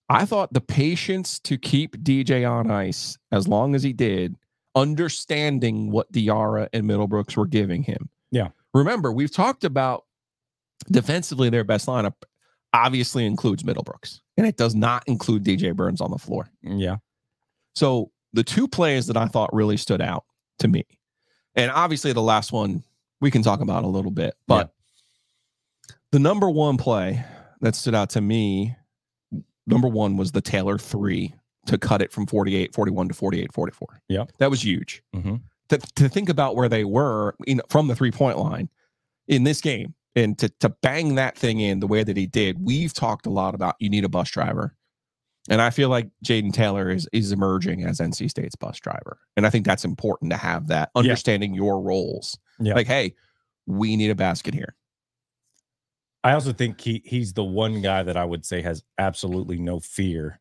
I 0.10 0.26
thought 0.26 0.54
the 0.54 0.62
patience 0.62 1.40
to 1.40 1.58
keep 1.58 1.98
DJ 1.98 2.50
on 2.50 2.70
ice 2.72 3.18
as 3.32 3.48
long 3.48 3.76
as 3.76 3.84
he 3.84 3.92
did, 3.94 4.36
understanding 4.78 5.90
what 5.92 6.12
Diarra 6.12 6.70
and 6.72 6.86
Middlebrooks 6.86 7.36
were 7.36 7.48
giving 7.48 7.82
him. 7.82 8.10
Yeah. 8.32 8.50
Remember, 8.74 9.12
we've 9.12 9.32
talked 9.32 9.64
about 9.64 10.06
defensively 10.92 11.50
their 11.50 11.64
best 11.64 11.88
lineup 11.88 12.14
obviously 12.74 13.26
includes 13.26 13.64
Middlebrooks, 13.64 14.20
and 14.38 14.46
it 14.46 14.56
does 14.56 14.76
not 14.76 15.04
include 15.08 15.44
DJ 15.44 15.76
Burns 15.76 16.00
on 16.00 16.12
the 16.12 16.20
floor. 16.20 16.48
Mm, 16.64 16.80
yeah. 16.80 16.98
So 17.74 18.12
the 18.34 18.44
two 18.44 18.68
plays 18.68 19.08
that 19.08 19.18
I 19.18 19.26
thought 19.26 19.54
really 19.54 19.78
stood 19.78 20.02
out 20.02 20.26
to 20.60 20.68
me, 20.68 20.86
and 21.56 21.72
obviously 21.72 22.14
the 22.14 22.22
last 22.22 22.52
one 22.52 22.84
we 23.20 23.32
can 23.32 23.42
talk 23.42 23.62
about 23.62 23.84
a 23.84 23.88
little 23.88 24.12
bit, 24.12 24.36
but 24.48 24.74
the 26.12 26.20
number 26.20 26.50
one 26.50 26.78
play 26.78 27.24
that 27.62 27.74
stood 27.74 27.96
out 27.96 28.12
to 28.12 28.22
me, 28.22 28.76
number 29.66 29.88
one 29.88 30.18
was 30.18 30.34
the 30.34 30.42
Taylor 30.42 30.78
three 30.78 31.34
to 31.68 31.78
cut 31.78 32.02
it 32.02 32.12
from 32.12 32.26
48, 32.26 32.74
41 32.74 33.10
to 33.10 33.14
48, 33.14 33.54
44. 33.54 34.02
Yeah. 34.10 34.26
That 34.40 34.50
was 34.50 34.64
huge. 34.64 35.04
Mhm. 35.16 35.42
To, 35.70 35.78
to 35.78 36.10
think 36.10 36.30
about 36.30 36.56
where 36.56 36.70
they 36.70 36.86
were 36.86 37.36
in, 37.46 37.62
from 37.70 37.88
the 37.88 37.96
three 37.96 38.12
point 38.12 38.38
line 38.38 38.70
in 39.28 39.44
this 39.44 39.60
game 39.62 39.94
and 40.16 40.38
to, 40.40 40.50
to 40.62 40.70
bang 40.70 41.16
that 41.16 41.38
thing 41.38 41.60
in 41.60 41.80
the 41.82 41.88
way 41.88 42.04
that 42.04 42.16
he 42.18 42.26
did, 42.26 42.58
we've 42.60 42.94
talked 42.94 43.26
a 43.26 43.30
lot 43.30 43.54
about 43.54 43.76
you 43.80 43.90
need 43.90 44.06
a 44.06 44.10
bus 44.10 44.32
driver. 44.32 44.76
And 45.50 45.62
I 45.62 45.70
feel 45.70 45.90
like 45.90 46.10
Jayden 46.26 46.52
Taylor 46.52 46.90
is 46.90 47.08
is 47.14 47.32
emerging 47.32 47.84
as 47.84 48.00
NC 48.00 48.30
State's 48.30 48.56
bus 48.56 48.80
driver. 48.80 49.20
And 49.38 49.46
I 49.46 49.50
think 49.50 49.66
that's 49.66 49.86
important 49.86 50.32
to 50.32 50.38
have 50.38 50.68
that 50.68 50.90
understanding 50.96 51.54
your 51.54 51.82
roles. 51.82 52.38
Yeah. 52.60 52.74
Like, 52.74 52.88
hey, 52.88 53.16
we 53.66 53.96
need 53.96 54.10
a 54.10 54.16
basket 54.16 54.54
here. 54.54 54.76
I 56.24 56.34
also 56.34 56.52
think 56.52 56.82
he 56.82 57.02
he's 57.06 57.34
the 57.34 57.44
one 57.44 57.82
guy 57.82 58.04
that 58.04 58.18
I 58.18 58.26
would 58.26 58.46
say 58.46 58.62
has 58.62 58.84
absolutely 58.98 59.58
no 59.58 59.80
fear 59.80 60.40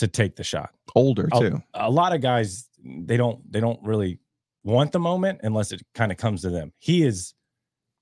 to 0.00 0.08
take 0.08 0.36
the 0.36 0.44
shot. 0.44 0.70
Older 0.94 1.28
Oh, 1.32 1.40
too. 1.40 1.62
A 1.74 1.90
lot 1.90 2.14
of 2.14 2.20
guys 2.20 2.68
they 2.84 3.16
don't 3.16 3.40
they 3.50 3.60
don't 3.60 3.80
really 3.82 4.18
want 4.64 4.92
the 4.92 4.98
moment 4.98 5.40
unless 5.42 5.72
it 5.72 5.82
kind 5.94 6.10
of 6.12 6.18
comes 6.18 6.42
to 6.42 6.50
them. 6.50 6.72
He 6.78 7.02
is 7.04 7.34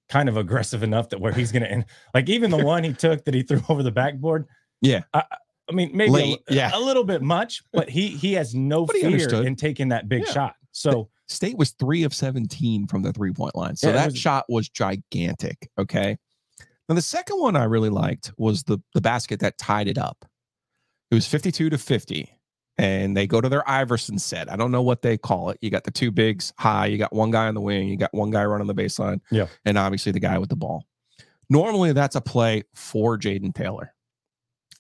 kind 0.09 0.29
of 0.29 0.37
aggressive 0.37 0.83
enough 0.83 1.11
that 1.11 1.21
where 1.21 1.33
he's 1.33 1.53
going 1.53 1.63
to 1.63 1.71
end 1.71 1.85
like 2.15 2.29
even 2.29 2.51
the 2.51 2.65
one 2.65 2.83
he 2.83 2.93
took 3.07 3.25
that 3.27 3.35
he 3.35 3.43
threw 3.43 3.61
over 3.69 3.83
the 3.83 3.93
backboard. 3.93 4.47
Yeah. 4.81 5.03
I, 5.13 5.23
I 5.69 5.73
mean 5.73 5.91
maybe 5.95 6.39
a, 6.49 6.55
yeah. 6.55 6.71
a 6.75 6.81
little 6.81 7.05
bit 7.05 7.21
much, 7.23 7.63
but 7.73 7.91
he 7.91 8.09
he 8.09 8.33
has 8.35 8.55
no 8.55 8.87
But 8.87 8.97
fear 8.97 9.43
in 9.45 9.55
taking 9.57 9.89
that 9.91 10.09
big 10.09 10.25
Yeah. 10.27 10.33
shot. 10.33 10.55
So 10.73 11.09
State 11.27 11.59
was 11.59 11.73
three 11.73 12.05
of 12.05 12.15
17 12.15 12.87
from 12.87 13.03
the 13.03 13.13
three 13.13 13.33
point 13.33 13.55
line. 13.55 13.77
So 13.77 13.89
Yeah, 13.89 13.95
that 13.95 14.07
was- 14.13 14.19
shot 14.19 14.47
was 14.49 14.69
gigantic. 14.71 15.69
Okay. 15.79 16.17
Now 16.89 16.95
the 16.95 17.03
second 17.03 17.39
one 17.39 17.55
I 17.55 17.65
really 17.65 17.91
liked 17.91 18.33
was 18.39 18.63
the 18.63 18.79
the 18.95 19.03
basket 19.03 19.41
that 19.41 19.59
tied 19.59 19.89
it 19.89 19.99
up. 19.99 20.25
It 21.11 21.15
was 21.15 21.27
52 21.27 21.71
to 21.71 21.79
50. 21.79 22.31
And 22.81 23.17
they 23.17 23.27
go 23.27 23.41
to 23.41 23.49
their 23.49 23.69
Iverson 23.69 24.19
set. 24.21 24.51
I 24.53 24.55
don't 24.55 24.71
know 24.71 24.83
what 24.83 25.03
they 25.03 25.19
call 25.19 25.51
it. 25.51 25.59
You 25.61 25.69
got 25.69 25.83
the 25.83 25.91
two 25.91 26.13
bigs 26.13 26.53
high, 26.59 26.87
you 26.87 26.97
got 26.97 27.13
one 27.13 27.33
guy 27.33 27.49
on 27.49 27.55
the 27.55 27.61
wing, 27.61 27.89
you 27.89 27.97
got 27.97 28.15
one 28.15 28.31
guy 28.31 28.45
running 28.45 28.69
the 28.69 28.75
baseline. 28.75 29.21
Yeah. 29.33 29.47
And 29.65 29.77
obviously 29.77 30.13
the 30.13 30.21
guy 30.21 30.39
with 30.39 30.49
the 30.49 30.55
ball. 30.57 30.85
Normally 31.51 31.93
that's 31.93 32.15
a 32.15 32.21
play 32.21 32.63
for 32.77 33.19
Jayden 33.19 33.53
Taylor. 33.53 33.95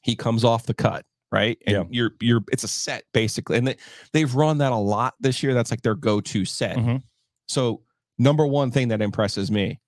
He 0.02 0.14
comes 0.14 0.44
off 0.44 0.66
the 0.66 0.75
cut, 0.75 1.06
right? 1.32 1.58
And 1.66 1.75
Yeah. 1.75 1.82
you're 1.90 2.11
you're 2.20 2.44
it's 2.52 2.62
a 2.62 2.68
set 2.68 3.02
basically. 3.12 3.58
And 3.58 3.66
they, 3.66 3.76
they've 4.12 4.32
run 4.32 4.58
that 4.58 4.70
a 4.70 4.76
lot 4.76 5.14
this 5.18 5.42
year. 5.42 5.52
That's 5.52 5.73
like 5.73 5.82
their 5.82 5.97
go-to 5.97 6.44
set. 6.44 6.76
Mhm. 6.76 7.02
So, 7.49 7.82
number 8.16 8.47
one 8.47 8.70
thing 8.70 8.88
that 8.88 9.02
impresses 9.02 9.50
me, 9.50 9.80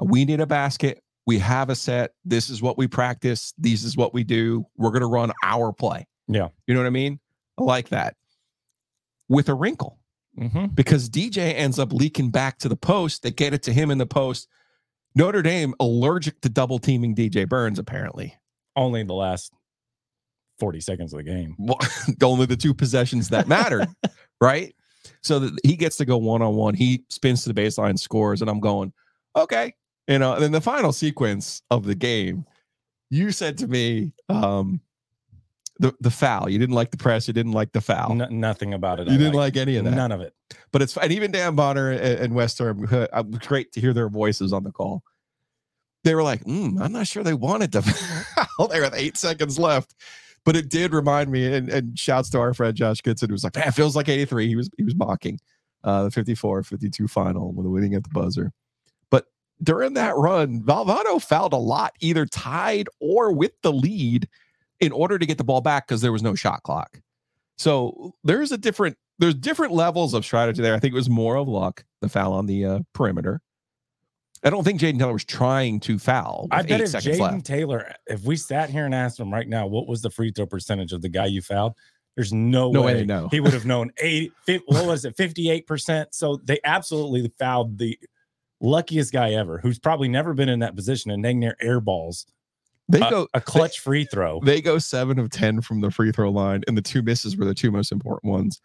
we 0.00 0.24
need 0.26 0.40
a 0.40 0.46
basket. 0.46 1.02
We 1.26 1.38
have 1.40 1.70
a 1.70 1.74
set. 1.74 2.12
This 2.24 2.48
is 2.50 2.62
what 2.62 2.78
we 2.78 2.86
practice. 2.86 3.52
This 3.58 3.82
is 3.82 3.96
what 3.96 4.14
we 4.14 4.22
do. 4.24 4.64
We're 4.76 4.90
going 4.90 5.00
to 5.00 5.08
run 5.08 5.32
our 5.42 5.72
play. 5.72 6.06
Yeah. 6.28 6.48
You 6.66 6.74
know 6.74 6.80
what 6.80 6.86
I 6.86 6.90
mean? 6.90 7.18
I 7.58 7.64
like 7.64 7.88
that. 7.88 8.14
With 9.28 9.48
a 9.48 9.54
wrinkle, 9.54 9.98
mhm. 10.38 10.72
because 10.74 11.08
DJ 11.10 11.54
ends 11.54 11.78
up 11.80 11.92
leaking 11.92 12.30
back 12.30 12.58
to 12.58 12.68
the 12.68 12.76
post. 12.76 13.22
They 13.22 13.32
get 13.32 13.52
it 13.54 13.62
to 13.64 13.72
him 13.72 13.90
in 13.90 13.98
the 13.98 14.06
post. 14.06 14.48
Notre 15.16 15.42
Dame 15.42 15.74
allergic 15.80 16.40
to 16.42 16.48
double 16.48 16.78
teaming 16.78 17.14
DJ 17.14 17.48
Burns, 17.48 17.78
apparently. 17.78 18.34
only 18.76 19.00
in 19.00 19.06
the 19.06 19.14
last 19.14 19.50
40 20.58 20.80
seconds 20.80 21.12
of 21.12 21.18
the 21.18 21.22
game. 21.24 21.56
Well, 21.58 21.78
only 22.22 22.46
the 22.46 22.56
two 22.56 22.74
possessions 22.74 23.30
that 23.30 23.48
mattered, 23.48 23.88
right? 24.40 24.74
So 25.22 25.38
that 25.38 25.58
he 25.64 25.76
gets 25.76 25.96
to 25.96 26.04
go 26.04 26.18
one 26.18 26.42
on 26.42 26.54
one. 26.54 26.74
He 26.74 27.04
spins 27.08 27.42
to 27.44 27.52
the 27.52 27.60
baseline, 27.60 27.98
scores, 27.98 28.42
and 28.42 28.50
I'm 28.50 28.60
going, 28.60 28.92
okay. 29.34 29.74
You 30.08 30.18
know, 30.18 30.34
and 30.34 30.42
then 30.42 30.52
the 30.52 30.60
final 30.60 30.92
sequence 30.92 31.62
of 31.70 31.84
the 31.84 31.94
game, 31.94 32.44
you 33.10 33.32
said 33.32 33.58
to 33.58 33.66
me, 33.66 34.12
um, 34.28 34.80
the 35.78 35.94
the 36.00 36.10
foul. 36.10 36.48
You 36.48 36.58
didn't 36.58 36.74
like 36.74 36.90
the 36.90 36.96
press. 36.96 37.26
You 37.28 37.34
didn't 37.34 37.52
like 37.52 37.72
the 37.72 37.80
foul. 37.80 38.14
No- 38.14 38.28
nothing 38.28 38.72
about 38.72 39.00
it. 39.00 39.08
you 39.08 39.14
I 39.14 39.16
didn't 39.18 39.34
liked. 39.34 39.56
like 39.56 39.62
any 39.62 39.76
of 39.76 39.84
that. 39.84 39.90
None 39.90 40.12
of 40.12 40.20
it. 40.20 40.32
But 40.72 40.82
it's 40.82 40.96
and 40.96 41.12
even 41.12 41.32
Dan 41.32 41.54
Bonner 41.54 41.90
and, 41.90 42.00
and 42.20 42.34
Western, 42.34 42.86
uh, 42.86 43.08
it 43.12 43.26
was 43.26 43.38
great 43.40 43.72
to 43.72 43.80
hear 43.80 43.92
their 43.92 44.08
voices 44.08 44.52
on 44.52 44.62
the 44.64 44.72
call. 44.72 45.02
They 46.04 46.14
were 46.14 46.22
like, 46.22 46.44
mm, 46.44 46.80
"I'm 46.80 46.92
not 46.92 47.06
sure 47.08 47.22
they 47.24 47.34
wanted 47.34 47.72
the 47.72 47.82
foul." 48.58 48.68
there 48.68 48.82
with 48.82 48.94
eight 48.96 49.16
seconds 49.16 49.58
left, 49.58 49.94
but 50.44 50.56
it 50.56 50.70
did 50.70 50.94
remind 50.94 51.30
me. 51.30 51.52
And, 51.52 51.68
and 51.68 51.98
shouts 51.98 52.30
to 52.30 52.38
our 52.38 52.54
friend 52.54 52.74
Josh 52.74 53.00
Goodson, 53.02 53.28
who 53.28 53.34
was 53.34 53.44
like, 53.44 53.56
"Man, 53.56 53.68
it 53.68 53.74
feels 53.74 53.96
like 53.96 54.08
'83." 54.08 54.46
He 54.46 54.56
was 54.56 54.70
he 54.78 54.84
was 54.84 54.94
mocking 54.94 55.38
uh, 55.84 56.04
the 56.04 56.10
54-52 56.10 57.10
final 57.10 57.52
with 57.52 57.66
a 57.66 57.70
winning 57.70 57.94
at 57.94 58.02
the 58.02 58.10
buzzer. 58.10 58.52
During 59.62 59.94
that 59.94 60.16
run, 60.16 60.62
Valvano 60.62 61.22
fouled 61.22 61.54
a 61.54 61.58
lot, 61.58 61.94
either 62.00 62.26
tied 62.26 62.88
or 63.00 63.32
with 63.32 63.52
the 63.62 63.72
lead, 63.72 64.28
in 64.80 64.92
order 64.92 65.18
to 65.18 65.26
get 65.26 65.38
the 65.38 65.44
ball 65.44 65.60
back 65.60 65.88
because 65.88 66.02
there 66.02 66.12
was 66.12 66.22
no 66.22 66.34
shot 66.34 66.62
clock. 66.62 67.00
So 67.56 68.14
there's 68.24 68.52
a 68.52 68.58
different 68.58 68.98
there's 69.18 69.34
different 69.34 69.72
levels 69.72 70.12
of 70.12 70.24
strategy 70.24 70.60
there. 70.60 70.74
I 70.74 70.78
think 70.78 70.92
it 70.92 70.96
was 70.96 71.08
more 71.08 71.36
of 71.36 71.48
luck, 71.48 71.84
the 72.02 72.08
foul 72.08 72.34
on 72.34 72.46
the 72.46 72.64
uh, 72.64 72.78
perimeter. 72.92 73.40
I 74.44 74.50
don't 74.50 74.62
think 74.62 74.80
Jayden 74.80 74.98
Taylor 74.98 75.14
was 75.14 75.24
trying 75.24 75.80
to 75.80 75.98
foul. 75.98 76.48
I 76.50 76.62
bet 76.62 76.82
if 76.82 76.92
Jayden. 76.92 77.42
Taylor, 77.42 77.94
if 78.06 78.22
we 78.24 78.36
sat 78.36 78.68
here 78.68 78.84
and 78.84 78.94
asked 78.94 79.18
him 79.18 79.32
right 79.32 79.48
now, 79.48 79.66
what 79.66 79.88
was 79.88 80.02
the 80.02 80.10
free 80.10 80.30
throw 80.30 80.46
percentage 80.46 80.92
of 80.92 81.00
the 81.00 81.08
guy 81.08 81.26
you 81.26 81.40
fouled? 81.40 81.72
There's 82.14 82.32
no, 82.32 82.70
No 82.70 82.82
way 82.82 83.04
way 83.04 83.28
he 83.30 83.40
would 83.40 83.52
have 83.52 83.66
known 83.66 83.90
80, 83.98 84.32
fif- 84.44 84.62
what 84.66 84.86
was 84.86 85.04
it, 85.04 85.16
58%. 85.16 86.06
So 86.12 86.40
they 86.44 86.60
absolutely 86.64 87.30
fouled 87.38 87.78
the 87.78 87.98
luckiest 88.60 89.12
guy 89.12 89.32
ever, 89.32 89.58
who's 89.58 89.78
probably 89.78 90.08
never 90.08 90.34
been 90.34 90.48
in 90.48 90.60
that 90.60 90.76
position 90.76 91.10
and 91.10 91.22
dang 91.22 91.38
near 91.38 91.56
air 91.60 91.80
balls. 91.80 92.26
They 92.88 93.00
a, 93.00 93.10
go 93.10 93.28
a 93.34 93.40
clutch 93.40 93.80
free 93.80 94.04
throw. 94.04 94.40
They 94.40 94.60
go 94.60 94.78
seven 94.78 95.18
of 95.18 95.30
ten 95.30 95.60
from 95.60 95.80
the 95.80 95.90
free 95.90 96.12
throw 96.12 96.30
line, 96.30 96.62
and 96.68 96.76
the 96.76 96.82
two 96.82 97.02
misses 97.02 97.36
were 97.36 97.44
the 97.44 97.54
two 97.54 97.70
most 97.70 97.90
important 97.90 98.32
ones 98.32 98.60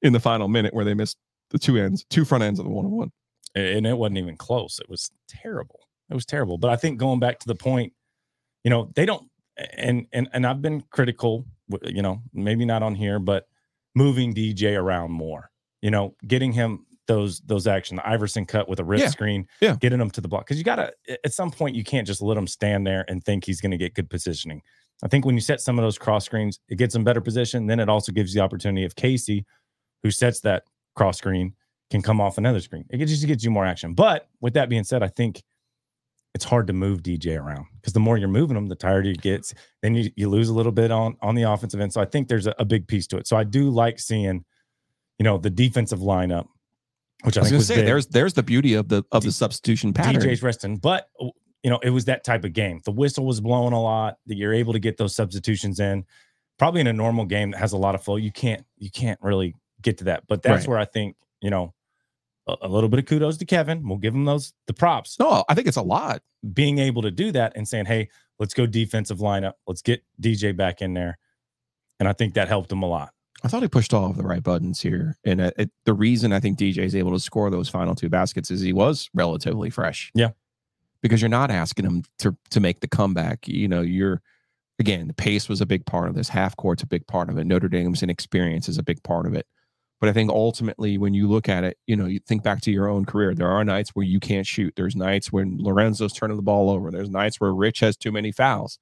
in 0.00 0.12
the 0.12 0.20
final 0.20 0.48
minute, 0.48 0.72
where 0.72 0.84
they 0.84 0.94
missed 0.94 1.18
the 1.50 1.58
two 1.58 1.76
ends, 1.76 2.04
two 2.08 2.24
front 2.24 2.44
ends 2.44 2.58
of 2.58 2.64
the 2.64 2.70
one 2.70 2.86
on 2.86 2.92
one. 2.92 3.12
and 3.54 3.86
it 3.86 3.96
wasn't 3.96 4.18
even 4.18 4.36
close. 4.36 4.78
It 4.78 4.88
was 4.88 5.10
terrible. 5.28 5.80
It 6.10 6.14
was 6.14 6.24
terrible. 6.24 6.56
But 6.56 6.70
I 6.70 6.76
think 6.76 6.98
going 6.98 7.20
back 7.20 7.38
to 7.40 7.46
the 7.46 7.54
point, 7.54 7.92
you 8.64 8.70
know, 8.70 8.90
they 8.94 9.04
don't 9.04 9.28
and 9.76 10.06
and 10.12 10.28
and 10.32 10.46
I've 10.46 10.62
been 10.62 10.82
critical, 10.90 11.46
you 11.84 12.02
know, 12.02 12.22
maybe 12.32 12.64
not 12.64 12.82
on 12.82 12.94
here, 12.94 13.18
but 13.18 13.48
moving 13.94 14.34
DJ 14.34 14.76
around 14.76 15.12
more. 15.12 15.50
You 15.82 15.90
know, 15.90 16.14
getting 16.26 16.52
him 16.52 16.86
those 17.08 17.40
those 17.40 17.66
action, 17.66 17.96
the 17.96 18.08
Iverson 18.08 18.46
cut 18.46 18.68
with 18.68 18.78
a 18.78 18.84
wrist 18.84 19.02
Yeah. 19.02 19.10
screen, 19.10 19.48
Yeah. 19.60 19.74
getting 19.80 20.00
him 20.00 20.10
to 20.10 20.20
the 20.20 20.28
block 20.28 20.46
because 20.46 20.58
you 20.58 20.64
gotta 20.64 20.92
at 21.24 21.32
some 21.32 21.50
point 21.50 21.74
you 21.74 21.82
can't 21.82 22.06
just 22.06 22.22
let 22.22 22.36
him 22.36 22.46
stand 22.46 22.86
there 22.86 23.04
and 23.08 23.24
think 23.24 23.44
he's 23.44 23.60
going 23.60 23.72
to 23.72 23.76
get 23.78 23.94
good 23.94 24.08
positioning. 24.08 24.62
I 25.02 25.08
think 25.08 25.24
when 25.24 25.34
you 25.34 25.40
set 25.40 25.60
some 25.60 25.78
of 25.78 25.82
those 25.84 25.98
cross 25.98 26.24
screens, 26.24 26.60
it 26.68 26.76
gets 26.76 26.94
him 26.94 27.02
better 27.04 27.20
position. 27.20 27.66
Then 27.66 27.80
it 27.80 27.88
also 27.88 28.12
gives 28.12 28.32
the 28.34 28.40
opportunity 28.40 28.84
of 28.84 28.94
Casey, 28.94 29.44
who 30.02 30.10
sets 30.10 30.40
that 30.40 30.64
cross 30.96 31.18
screen, 31.18 31.54
can 31.90 32.02
come 32.02 32.20
off 32.20 32.36
another 32.36 32.60
screen. 32.60 32.84
It 32.90 32.98
just 33.06 33.26
gets 33.26 33.42
you 33.44 33.50
more 33.50 33.64
action. 33.64 33.94
But 33.94 34.28
with 34.40 34.54
that 34.54 34.68
being 34.68 34.84
said, 34.84 35.02
I 35.02 35.08
think 35.08 35.42
it's 36.34 36.44
hard 36.44 36.66
to 36.66 36.72
move 36.74 37.02
DJ 37.02 37.36
around 37.40 37.66
because 37.76 37.94
the 37.94 38.00
more 38.00 38.18
you're 38.18 38.28
moving 38.28 38.56
him, 38.56 38.66
the 38.66 38.74
tired 38.74 39.06
he 39.06 39.14
gets. 39.14 39.54
Then 39.82 39.94
you, 39.94 40.10
you 40.14 40.28
lose 40.28 40.48
a 40.50 40.54
little 40.54 40.72
bit 40.72 40.90
on 40.90 41.16
on 41.22 41.34
the 41.36 41.44
offensive 41.44 41.80
end. 41.80 41.92
So 41.92 42.00
I 42.02 42.04
think 42.04 42.28
there's 42.28 42.46
a, 42.46 42.54
a 42.58 42.64
big 42.66 42.86
piece 42.86 43.06
to 43.08 43.16
it. 43.16 43.26
So 43.26 43.36
I 43.36 43.44
do 43.44 43.70
like 43.70 43.98
seeing, 43.98 44.44
you 45.18 45.24
know, 45.24 45.38
the 45.38 45.48
defensive 45.50 46.00
lineup, 46.00 46.46
which 47.24 47.36
I, 47.36 47.40
I 47.40 47.42
was 47.42 47.50
going 47.50 47.60
to 47.60 47.66
say 47.66 47.76
big. 47.76 47.86
there's 47.86 48.06
there's 48.06 48.34
the 48.34 48.42
beauty 48.42 48.74
of 48.74 48.88
the 48.88 49.02
of 49.12 49.22
D- 49.22 49.28
the 49.28 49.32
substitution 49.32 49.92
pattern. 49.92 50.22
DJ's 50.22 50.42
resting, 50.42 50.76
but 50.76 51.08
you 51.20 51.70
know, 51.70 51.78
it 51.82 51.90
was 51.90 52.04
that 52.04 52.22
type 52.24 52.44
of 52.44 52.52
game. 52.52 52.80
The 52.84 52.92
whistle 52.92 53.26
was 53.26 53.40
blowing 53.40 53.72
a 53.72 53.82
lot. 53.82 54.16
That 54.26 54.36
you're 54.36 54.54
able 54.54 54.72
to 54.72 54.78
get 54.78 54.96
those 54.96 55.14
substitutions 55.16 55.80
in. 55.80 56.04
Probably 56.58 56.80
in 56.80 56.86
a 56.86 56.92
normal 56.92 57.24
game 57.24 57.50
that 57.52 57.58
has 57.58 57.72
a 57.72 57.76
lot 57.76 57.94
of 57.94 58.02
flow, 58.02 58.16
you 58.16 58.32
can't 58.32 58.64
you 58.78 58.90
can't 58.90 59.18
really 59.22 59.54
get 59.82 59.98
to 59.98 60.04
that. 60.04 60.24
But 60.28 60.42
that's 60.42 60.62
Right. 60.62 60.68
where 60.68 60.78
I 60.78 60.84
think 60.84 61.16
you 61.40 61.50
know 61.50 61.74
a, 62.46 62.56
a 62.62 62.68
little 62.68 62.88
bit 62.88 62.98
of 63.00 63.06
kudos 63.06 63.36
to 63.38 63.44
Kevin. 63.44 63.86
We'll 63.88 63.98
give 63.98 64.14
him 64.14 64.24
those 64.24 64.52
the 64.66 64.72
props 64.74 65.18
No, 65.18 65.44
I 65.48 65.54
think 65.54 65.66
it's 65.68 65.76
a 65.76 65.82
lot. 65.82 66.22
being 66.52 66.78
able 66.78 67.02
to 67.02 67.10
do 67.10 67.30
that 67.32 67.52
and 67.56 67.66
saying, 67.66 67.86
"Hey, 67.86 68.08
let's 68.38 68.54
go 68.54 68.66
defensive 68.66 69.18
lineup. 69.18 69.52
Let's 69.66 69.82
get 69.82 70.02
DJ 70.20 70.56
back 70.56 70.80
in 70.82 70.94
there." 70.94 71.18
And 72.00 72.08
I 72.08 72.12
think 72.12 72.34
that 72.34 72.46
helped 72.48 72.70
him 72.72 72.82
a 72.84 72.86
lot. 72.88 73.10
I 73.44 73.48
thought 73.48 73.62
he 73.62 73.68
pushed 73.68 73.94
all 73.94 74.10
of 74.10 74.16
the 74.16 74.24
right 74.24 74.42
buttons 74.42 74.80
here, 74.80 75.16
and 75.24 75.40
uh, 75.40 75.50
it, 75.56 75.70
the 75.84 75.94
reason 75.94 76.32
I 76.32 76.40
think 76.40 76.58
DJ 76.58 76.78
is 76.78 76.96
able 76.96 77.12
to 77.12 77.20
score 77.20 77.50
those 77.50 77.68
final 77.68 77.94
two 77.94 78.08
baskets 78.08 78.50
is 78.50 78.60
he 78.60 78.72
was 78.72 79.08
relatively 79.14 79.70
fresh. 79.70 80.10
Yeah. 80.14 80.30
because 81.02 81.22
you're 81.22 81.28
not 81.28 81.50
asking 81.50 81.84
him 81.86 82.04
to 82.18 82.36
to 82.50 82.60
make 82.60 82.80
the 82.80 82.88
comeback. 82.88 83.46
You 83.46 83.68
know, 83.68 83.80
you're 83.82 84.20
again 84.80 85.06
the 85.06 85.14
pace 85.14 85.48
was 85.48 85.60
a 85.60 85.66
big 85.66 85.86
part 85.86 86.08
of 86.08 86.14
this. 86.16 86.28
Half 86.28 86.56
court's 86.56 86.82
a 86.82 86.86
big 86.86 87.06
part 87.06 87.28
of 87.28 87.38
it. 87.38 87.44
Notre 87.46 87.68
Dame's 87.68 88.02
inexperience 88.02 88.68
is 88.68 88.78
a 88.78 88.82
big 88.82 89.02
part 89.04 89.26
of 89.26 89.34
it. 89.34 89.46
But 90.00 90.08
I 90.08 90.12
think 90.12 90.30
ultimately, 90.30 90.96
when 90.96 91.12
you 91.14 91.28
look 91.28 91.48
at 91.48 91.64
it, 91.64 91.76
you 91.88 91.96
know, 91.96 92.06
you 92.06 92.20
think 92.20 92.44
back 92.44 92.60
to 92.62 92.70
your 92.70 92.88
own 92.88 93.04
career. 93.04 93.34
There 93.34 93.48
are 93.50 93.64
nights 93.64 93.90
where 93.90 94.04
you 94.04 94.20
can't 94.20 94.46
shoot. 94.46 94.74
There's 94.76 94.94
nights 94.94 95.32
when 95.32 95.58
Lorenzo's 95.58 96.12
turning 96.12 96.36
the 96.36 96.42
ball 96.42 96.70
over. 96.70 96.90
There's 96.92 97.10
nights 97.10 97.40
where 97.40 97.52
Rich 97.52 97.80
has 97.80 97.96
too 97.96 98.12
many 98.12 98.30
fouls. 98.30 98.78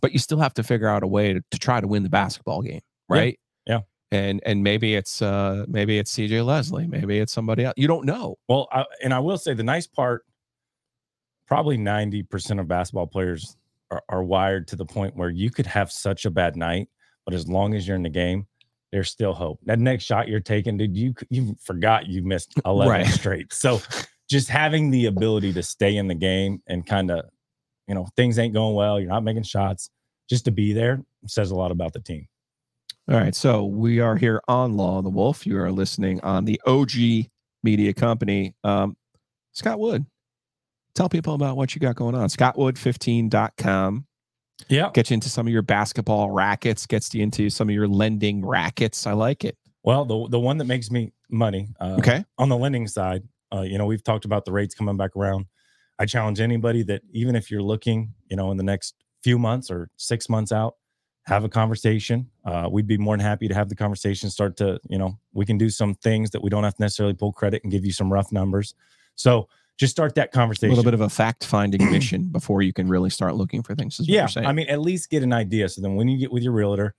But 0.00 0.12
you 0.12 0.18
still 0.18 0.38
have 0.38 0.54
to 0.54 0.64
figure 0.64 0.88
out 0.88 1.04
a 1.04 1.06
way 1.06 1.34
to, 1.34 1.40
to 1.52 1.58
try 1.58 1.80
to 1.80 1.86
win 1.86 2.02
the 2.02 2.08
basketball 2.08 2.62
game, 2.62 2.80
right? 3.08 3.38
Yeah. 3.38 3.46
And 4.12 4.40
and 4.44 4.62
maybe 4.62 4.94
it's 4.96 5.22
uh 5.22 5.64
maybe 5.68 5.98
it's 5.98 6.12
CJ 6.14 6.44
Leslie, 6.44 6.86
maybe 6.88 7.18
it's 7.18 7.32
somebody 7.32 7.64
else. 7.64 7.74
You 7.76 7.86
don't 7.86 8.04
know. 8.04 8.38
Well, 8.48 8.68
I, 8.72 8.84
and 9.04 9.14
I 9.14 9.20
will 9.20 9.38
say 9.38 9.54
the 9.54 9.62
nice 9.62 9.86
part, 9.86 10.24
probably 11.46 11.78
90% 11.78 12.60
of 12.60 12.66
basketball 12.68 13.06
players 13.06 13.56
are, 13.90 14.02
are 14.08 14.22
wired 14.24 14.66
to 14.68 14.76
the 14.76 14.84
point 14.84 15.16
where 15.16 15.30
you 15.30 15.50
could 15.50 15.66
have 15.66 15.90
such 15.92 16.24
a 16.24 16.30
bad 16.30 16.56
night, 16.56 16.88
but 17.24 17.34
as 17.34 17.48
long 17.48 17.74
as 17.74 17.86
you're 17.86 17.96
in 17.96 18.02
the 18.02 18.08
game, 18.08 18.46
there's 18.92 19.10
still 19.10 19.32
hope. 19.32 19.60
That 19.66 19.78
next 19.78 20.04
shot 20.04 20.28
you're 20.28 20.40
taking, 20.40 20.76
dude, 20.76 20.96
you 20.96 21.14
you 21.28 21.54
forgot 21.62 22.06
you 22.08 22.22
missed 22.24 22.54
11 22.64 22.90
Right. 22.90 23.06
straight. 23.06 23.52
So 23.52 23.80
just 24.28 24.48
having 24.48 24.90
the 24.90 25.06
ability 25.06 25.52
to 25.52 25.62
stay 25.62 25.96
in 25.96 26.08
the 26.08 26.14
game 26.14 26.62
and 26.66 26.84
kind 26.84 27.10
of, 27.12 27.24
you 27.86 27.94
know, 27.94 28.08
things 28.16 28.38
ain't 28.38 28.54
going 28.54 28.74
well, 28.74 28.98
you're 28.98 29.08
not 29.08 29.22
making 29.24 29.42
shots, 29.44 29.90
just 30.28 30.44
to 30.46 30.50
be 30.50 30.72
there 30.72 31.04
says 31.26 31.50
a 31.50 31.54
lot 31.56 31.70
about 31.70 31.92
the 31.92 32.00
team. 32.00 32.26
All 33.10 33.16
right. 33.16 33.34
So 33.34 33.64
we 33.64 33.98
are 33.98 34.16
here 34.16 34.40
on 34.46 34.76
Law 34.76 34.98
of 34.98 35.04
the 35.04 35.10
Wolf. 35.10 35.44
You 35.44 35.58
are 35.58 35.72
listening 35.72 36.20
on 36.20 36.44
the 36.44 36.60
OG 36.64 37.26
Media 37.64 37.92
Company. 37.92 38.54
Um, 38.62 38.96
Scott 39.52 39.80
Wood, 39.80 40.06
tell 40.94 41.08
people 41.08 41.34
about 41.34 41.56
what 41.56 41.74
you 41.74 41.80
got 41.80 41.96
going 41.96 42.14
on. 42.14 42.28
ScottWood15.com. 42.28 44.06
Yeah. 44.68 44.90
Get 44.94 45.10
you 45.10 45.14
into 45.14 45.28
some 45.28 45.46
of 45.48 45.52
your 45.52 45.62
basketball 45.62 46.30
rackets, 46.30 46.86
gets 46.86 47.12
you 47.12 47.22
into 47.22 47.50
some 47.50 47.68
of 47.68 47.74
your 47.74 47.88
lending 47.88 48.46
rackets. 48.46 49.06
I 49.06 49.12
like 49.12 49.44
it. 49.44 49.56
Well, 49.82 50.04
the 50.04 50.28
the 50.28 50.38
one 50.38 50.58
that 50.58 50.66
makes 50.66 50.90
me 50.90 51.12
money, 51.30 51.68
uh, 51.80 51.96
Okay. 51.98 52.24
on 52.38 52.48
the 52.50 52.56
lending 52.56 52.86
side, 52.86 53.22
uh, 53.52 53.62
you 53.62 53.78
know, 53.78 53.86
we've 53.86 54.04
talked 54.04 54.26
about 54.26 54.44
the 54.44 54.52
rates 54.52 54.74
coming 54.74 54.96
back 54.98 55.16
around. 55.16 55.46
I 55.98 56.04
challenge 56.06 56.38
anybody 56.40 56.82
that 56.84 57.02
even 57.12 57.34
if 57.34 57.50
you're 57.50 57.62
looking, 57.62 58.12
you 58.30 58.36
know, 58.36 58.50
in 58.50 58.56
the 58.58 58.62
next 58.62 58.94
few 59.24 59.38
months 59.38 59.70
or 59.70 59.88
six 59.96 60.28
months 60.28 60.52
out, 60.52 60.74
have 61.30 61.44
a 61.44 61.48
conversation. 61.48 62.28
Uh, 62.44 62.68
we'd 62.70 62.88
be 62.88 62.98
more 62.98 63.16
than 63.16 63.24
happy 63.24 63.46
to 63.46 63.54
have 63.54 63.68
the 63.68 63.76
conversation. 63.76 64.28
Start 64.30 64.56
to, 64.56 64.80
you 64.88 64.98
know, 64.98 65.16
we 65.32 65.46
can 65.46 65.56
do 65.56 65.70
some 65.70 65.94
things 65.94 66.30
that 66.30 66.42
we 66.42 66.50
don't 66.50 66.64
have 66.64 66.74
to 66.74 66.82
necessarily 66.82 67.14
pull 67.14 67.32
credit 67.32 67.62
and 67.62 67.70
give 67.70 67.84
you 67.84 67.92
some 67.92 68.12
rough 68.12 68.32
numbers. 68.32 68.74
So 69.14 69.48
just 69.78 69.92
start 69.92 70.16
that 70.16 70.32
conversation. 70.32 70.72
A 70.72 70.74
little 70.74 70.84
bit 70.84 70.94
of 70.94 71.00
a 71.00 71.08
fact 71.08 71.44
finding 71.44 71.88
mission 71.92 72.24
before 72.24 72.62
you 72.62 72.72
can 72.72 72.88
really 72.88 73.10
start 73.10 73.36
looking 73.36 73.62
for 73.62 73.76
things. 73.76 73.94
Is 73.94 74.00
what 74.00 74.12
yeah 74.12 74.20
you're 74.22 74.28
saying. 74.28 74.46
i 74.46 74.52
mean 74.52 74.68
at 74.68 74.80
least 74.80 75.08
get 75.08 75.22
an 75.22 75.32
idea 75.32 75.68
so 75.68 75.80
then 75.80 75.94
when 75.94 76.08
you 76.08 76.18
get 76.18 76.30
with 76.30 76.42
your 76.42 76.52
realtor 76.52 76.94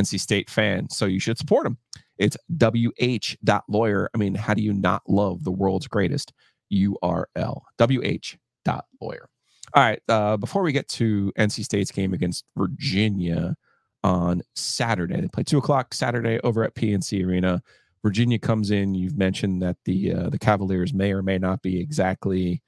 NC 0.00 0.18
State 0.18 0.50
fan, 0.50 0.88
so 0.90 1.04
you 1.04 1.20
should 1.20 1.38
support 1.38 1.66
him. 1.66 1.78
It's 2.18 2.36
wh.lawyer. 2.58 4.10
I 4.14 4.18
mean, 4.18 4.34
how 4.34 4.54
do 4.54 4.62
you 4.62 4.72
not 4.72 5.02
love 5.06 5.44
the 5.44 5.52
world's 5.52 5.86
greatest 5.86 6.32
URL? 6.72 7.60
wh.lawyer. 7.78 9.28
All 9.74 9.82
right. 9.82 10.00
Uh, 10.08 10.36
before 10.38 10.62
we 10.62 10.72
get 10.72 10.88
to 10.88 11.32
NC 11.38 11.64
State's 11.64 11.90
game 11.90 12.14
against 12.14 12.44
Virginia 12.56 13.54
on 14.02 14.40
Saturday, 14.54 15.20
they 15.20 15.28
play 15.28 15.42
two 15.42 15.58
o'clock 15.58 15.92
Saturday 15.92 16.40
over 16.42 16.64
at 16.64 16.74
PNC 16.74 17.24
Arena. 17.24 17.62
Virginia 18.02 18.38
comes 18.38 18.70
in. 18.70 18.94
You've 18.94 19.18
mentioned 19.18 19.60
that 19.62 19.76
the 19.84 20.12
uh, 20.14 20.30
the 20.30 20.38
Cavaliers 20.38 20.94
may 20.94 21.12
or 21.12 21.22
may 21.22 21.38
not 21.38 21.60
be 21.60 21.80
exactly 21.80 22.62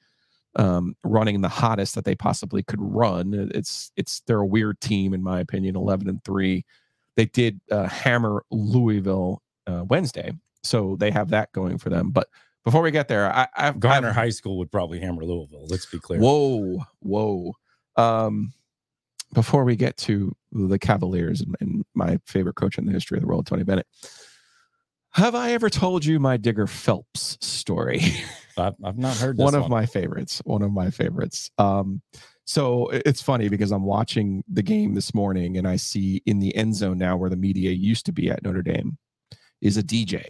um, 0.59 0.97
running 1.05 1.41
the 1.41 1.49
hottest 1.49 1.95
that 1.95 2.05
they 2.05 2.15
possibly 2.15 2.63
could 2.63 2.81
run. 2.83 3.33
It's 3.55 3.93
it's 3.97 4.21
they're 4.27 4.41
a 4.41 4.47
weird 4.47 4.81
team 4.81 5.15
in 5.15 5.23
my 5.23 5.41
opinion. 5.41 5.77
Eleven 5.77 6.09
and 6.09 6.23
three. 6.25 6.65
They 7.17 7.27
did 7.27 7.61
uh, 7.71 7.87
hammer 7.87 8.45
Louisville 8.51 9.43
uh, 9.67 9.85
Wednesday, 9.89 10.33
so 10.63 10.97
they 10.99 11.11
have 11.11 11.31
that 11.31 11.51
going 11.53 11.79
for 11.79 11.89
them. 11.91 12.11
But 12.11 12.29
before 12.65 12.83
we 12.83 12.91
get 12.91 13.09
there, 13.09 13.33
I, 13.33 13.49
I've 13.57 13.81
Garner 13.81 14.09
I've- 14.09 14.15
High 14.15 14.29
School 14.31 14.59
would 14.59 14.71
probably 14.71 15.01
hammer 15.01 15.25
Louisville. 15.25 15.67
Let's 15.69 15.87
be 15.87 15.99
clear. 15.99 16.21
Whoa, 16.21 16.85
whoa. 17.01 17.55
Um, 17.97 18.53
before 19.33 19.65
we 19.65 19.77
get 19.77 19.97
to 19.99 20.35
the 20.53 20.79
Cavaliers 20.79 21.41
and, 21.41 21.55
and 21.61 21.85
my 21.95 22.19
favorite 22.25 22.55
coach 22.55 22.79
in 22.79 22.87
the 22.87 22.93
history 22.93 23.19
of 23.19 23.23
the 23.23 23.29
world, 23.29 23.47
Tony 23.47 23.63
Bennett, 23.63 23.87
have 25.13 25.35
I 25.35 25.53
ever 25.53 25.69
told 25.71 26.05
you 26.05 26.19
my 26.21 26.37
Digger 26.37 26.67
Phelps 26.67 27.37
story? 27.41 28.01
I've, 28.59 28.75
I've 28.85 28.99
not 28.99 29.17
heard 29.17 29.37
this 29.37 29.45
one 29.45 29.55
of 29.55 29.69
my 29.69 29.87
favorites. 29.87 30.41
One 30.45 30.63
of 30.63 30.73
my 30.73 30.91
favorites. 30.91 31.51
Um, 31.59 32.03
so 32.45 32.89
it's 32.89 33.21
funny 33.21 33.49
because 33.49 33.73
I'm 33.73 33.85
watching 33.85 34.43
the 34.51 34.63
game 34.63 34.95
this 34.95 35.15
morning 35.15 35.59
and 35.59 35.69
I 35.69 35.77
see 35.77 36.23
in 36.25 36.39
the 36.39 36.55
end 36.57 36.75
zone 36.75 36.97
now 36.97 37.17
where 37.17 37.29
the 37.29 37.37
media 37.37 37.71
used 37.73 38.07
to 38.07 38.13
be 38.13 38.31
at 38.31 38.43
Notre 38.43 38.63
Dame 38.63 38.97
is 39.61 39.77
a 39.77 39.83
DJ. 39.83 40.25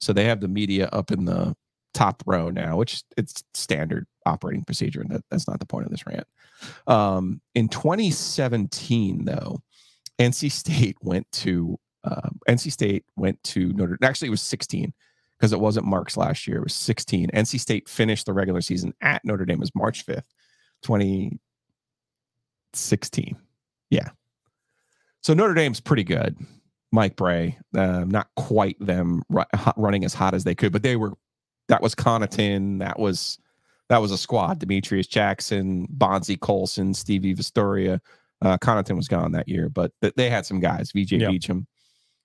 So 0.00 0.12
they 0.12 0.24
have 0.24 0.40
the 0.40 0.48
media 0.48 0.88
up 0.92 1.10
in 1.10 1.24
the 1.24 1.54
top 1.94 2.22
row 2.26 2.50
now, 2.50 2.76
which 2.76 3.02
it's 3.16 3.42
standard 3.54 4.06
operating 4.26 4.64
procedure, 4.64 5.00
and 5.00 5.10
that, 5.10 5.24
that's 5.30 5.48
not 5.48 5.60
the 5.60 5.66
point 5.66 5.86
of 5.86 5.90
this 5.90 6.06
rant. 6.06 6.26
Um, 6.86 7.40
in 7.54 7.68
2017, 7.68 9.24
though, 9.24 9.60
NC 10.18 10.50
State 10.50 10.96
went 11.02 11.30
to 11.32 11.78
uh, 12.04 12.30
NC 12.48 12.72
State 12.72 13.04
went 13.16 13.42
to 13.44 13.72
Notre. 13.74 13.96
Actually, 14.02 14.28
it 14.28 14.32
was 14.32 14.42
16 14.42 14.92
because 15.42 15.52
it 15.52 15.58
wasn't 15.58 15.84
Mark's 15.84 16.16
last 16.16 16.46
year. 16.46 16.58
It 16.58 16.62
was 16.62 16.72
16. 16.72 17.30
NC 17.30 17.58
State 17.58 17.88
finished 17.88 18.26
the 18.26 18.32
regular 18.32 18.60
season 18.60 18.94
at 19.00 19.24
Notre 19.24 19.44
Dame 19.44 19.60
as 19.60 19.74
March 19.74 20.06
5th, 20.06 20.22
2016. 20.84 23.36
Yeah. 23.90 24.08
So 25.20 25.34
Notre 25.34 25.54
Dame's 25.54 25.80
pretty 25.80 26.04
good. 26.04 26.36
Mike 26.92 27.16
Brey, 27.16 27.58
uh, 27.76 28.04
not 28.06 28.28
quite 28.36 28.76
them 28.78 29.24
ru- 29.28 29.42
running 29.76 30.04
as 30.04 30.14
hot 30.14 30.32
as 30.32 30.44
they 30.44 30.54
could, 30.54 30.70
but 30.72 30.84
they 30.84 30.94
were. 30.94 31.14
That 31.68 31.82
was 31.82 31.94
Connaughton. 31.96 32.78
That 32.78 33.00
was 33.00 33.36
that 33.88 33.98
was 33.98 34.12
a 34.12 34.18
squad. 34.18 34.60
Demetrius 34.60 35.08
Jackson, 35.08 35.88
Bonzie 35.90 36.36
Colson, 36.36 36.94
Stevie 36.94 37.34
Vasturia. 37.34 37.98
Uh, 38.42 38.58
Connaughton 38.58 38.94
was 38.96 39.08
gone 39.08 39.32
that 39.32 39.48
year, 39.48 39.68
but 39.68 39.90
th- 40.02 40.14
they 40.16 40.30
had 40.30 40.46
some 40.46 40.60
guys. 40.60 40.92
VJ 40.92 41.12
Yeah. 41.12 41.28
Beachem. 41.30 41.66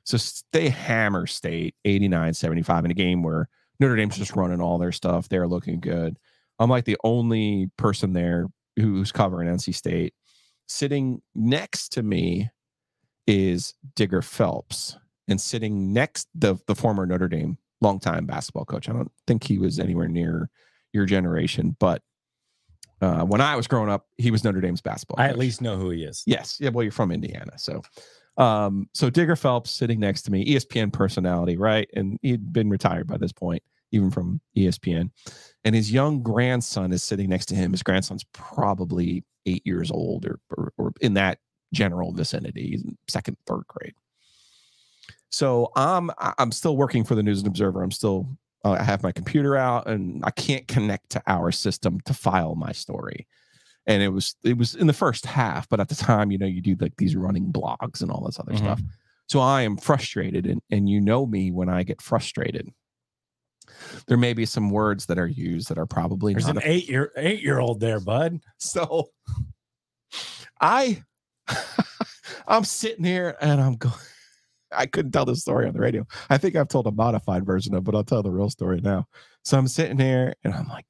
So 0.08 0.18
they 0.54 0.70
hammer 0.70 1.28
State 1.28 1.76
89 1.84 2.34
75 2.34 2.86
in 2.86 2.92
a 2.92 2.94
game 2.94 3.24
where 3.24 3.50
Notre 3.82 3.98
Dame's 3.98 4.18
just 4.18 4.38
running 4.38 4.62
all 4.62 4.78
their 4.78 4.94
stuff. 4.94 5.28
They're 5.28 5.50
looking 5.50 5.82
good. 5.82 6.18
I'm 6.60 6.70
like 6.70 6.86
the 6.86 6.98
only 7.04 7.70
person 7.78 8.14
there 8.14 8.48
who's 8.78 9.12
covering 9.12 9.50
NC 9.50 9.76
State. 9.76 10.14
Sitting 10.70 11.22
next 11.36 11.90
to 11.90 12.04
me 12.04 12.50
is 13.28 13.74
Digger 13.96 14.22
Phelps, 14.22 14.98
and 15.28 15.42
sitting 15.42 15.92
next 15.92 16.30
the 16.34 16.56
the 16.68 16.76
former 16.76 17.06
Notre 17.06 17.28
Dame 17.28 17.58
longtime 17.82 18.26
basketball 18.26 18.64
coach. 18.64 18.88
I 18.88 18.94
don't 18.94 19.12
think 19.28 19.44
he 19.44 19.58
was 19.58 19.78
anywhere 19.78 20.08
near 20.08 20.50
your 20.94 21.06
generation, 21.06 21.76
but 21.82 22.02
uh, 23.02 23.24
when 23.24 23.42
I 23.42 23.58
was 23.58 23.68
growing 23.68 23.90
up, 23.90 24.08
he 24.18 24.32
was 24.32 24.46
Notre 24.46 24.62
Dame's 24.62 24.82
basketball. 24.82 25.22
I 25.22 25.28
at 25.28 25.38
least 25.38 25.62
know 25.62 25.76
who 25.76 25.90
he 25.90 26.04
is. 26.04 26.24
Yes. 26.26 26.58
Yeah. 26.62 26.70
Well, 26.70 26.84
you're 26.84 26.94
from 26.94 27.12
Indiana. 27.12 27.52
So, 27.58 27.82
um, 28.38 28.88
so 28.94 29.10
Digger 29.10 29.36
Phelps 29.36 29.72
sitting 29.72 30.00
next 30.00 30.24
to 30.24 30.32
me, 30.32 30.46
ESPN 30.46 30.94
personality, 30.94 31.58
right? 31.58 31.90
And 31.96 32.20
he'd 32.22 32.54
been 32.54 32.70
retired 32.70 33.08
by 33.08 33.18
this 33.18 33.32
point, 33.32 33.64
even 33.92 34.12
from 34.12 34.42
ESPN. 34.56 35.10
And 35.64 35.76
his 35.76 35.92
young 35.92 36.22
grandson 36.22 36.94
is 36.94 37.04
sitting 37.04 37.30
next 37.30 37.48
to 37.48 37.56
him. 37.56 37.72
His 37.72 37.84
grandson's 37.84 38.24
probably 38.34 39.24
eight 39.46 39.66
years 39.66 39.90
old 39.90 40.26
or, 40.26 40.40
or, 40.56 40.74
or 40.78 40.94
in 41.02 41.16
that 41.16 41.40
general 41.74 42.14
vicinity, 42.14 42.82
second, 43.08 43.38
third 43.46 43.64
grade. 43.68 43.94
So 45.30 45.72
I'm 45.76 46.10
I'm 46.38 46.52
still 46.52 46.78
working 46.78 47.04
for 47.04 47.16
the 47.16 47.24
News 47.24 47.40
and 47.40 47.48
Observer. 47.48 47.84
I'm 47.84 47.92
still 47.92 48.28
uh, 48.64 48.78
I 48.80 48.84
have 48.84 49.04
my 49.04 49.12
computer 49.12 49.58
out 49.58 49.88
and 49.88 50.24
I 50.24 50.32
can't 50.32 50.68
connect 50.68 51.10
to 51.12 51.24
our 51.28 51.52
system 51.52 52.00
to 52.02 52.14
file 52.14 52.56
my 52.56 52.72
story 52.72 53.28
and 53.88 54.04
it 54.04 54.10
was 54.10 54.36
it 54.44 54.58
was 54.58 54.76
in 54.76 54.86
the 54.88 54.94
first 54.94 55.26
half 55.26 55.68
but 55.70 55.80
at 55.80 55.88
the 55.90 55.96
time 55.96 56.30
you 56.32 56.38
know 56.38 56.46
you 56.46 56.62
do 56.62 56.76
like 56.80 56.94
these 56.98 57.16
running 57.16 57.52
blogs 57.52 58.02
and 58.02 58.12
all 58.12 58.24
this 58.26 58.40
other 58.40 58.52
Mhm. 58.54 58.58
stuff 58.60 58.82
so 59.28 59.40
i 59.40 59.62
am 59.64 59.78
frustrated 59.78 60.46
and 60.46 60.62
and 60.70 60.88
you 60.90 61.02
know 61.02 61.26
me 61.26 61.52
when 61.52 61.70
i 61.70 61.84
get 61.84 62.02
frustrated 62.02 62.70
there 64.08 64.18
may 64.18 64.34
be 64.34 64.46
some 64.46 64.70
words 64.70 65.06
that 65.08 65.18
are 65.18 65.28
used 65.28 65.70
that 65.70 65.78
are 65.78 65.86
probably 65.86 66.34
There's 66.34 66.48
an 66.48 66.60
eight 66.64 66.88
year 66.90 67.12
eight 67.18 67.42
year 67.42 67.60
old 67.60 67.80
there, 67.80 68.00
bud. 68.00 68.40
so 68.58 69.10
i 70.62 71.02
i'm 72.48 72.64
sitting 72.64 73.04
here 73.06 73.36
and 73.42 73.60
i'm 73.62 73.76
going 73.76 73.94
i 74.72 74.86
couldn't 74.86 75.12
tell 75.12 75.26
this 75.26 75.42
story 75.42 75.68
on 75.68 75.74
the 75.74 75.80
radio 75.80 76.06
i 76.30 76.38
think 76.38 76.56
i've 76.56 76.68
told 76.68 76.88
a 76.88 76.92
modified 76.92 77.46
version 77.46 77.74
of 77.74 77.80
it 77.80 77.84
but 77.84 77.96
i'll 77.96 78.04
tell 78.04 78.24
the 78.24 78.32
real 78.32 78.50
story 78.50 78.80
now 78.82 79.06
so 79.44 79.58
i'm 79.58 79.68
sitting 79.68 79.98
here 80.00 80.34
and 80.44 80.54
i'm 80.54 80.68
like 80.68 80.86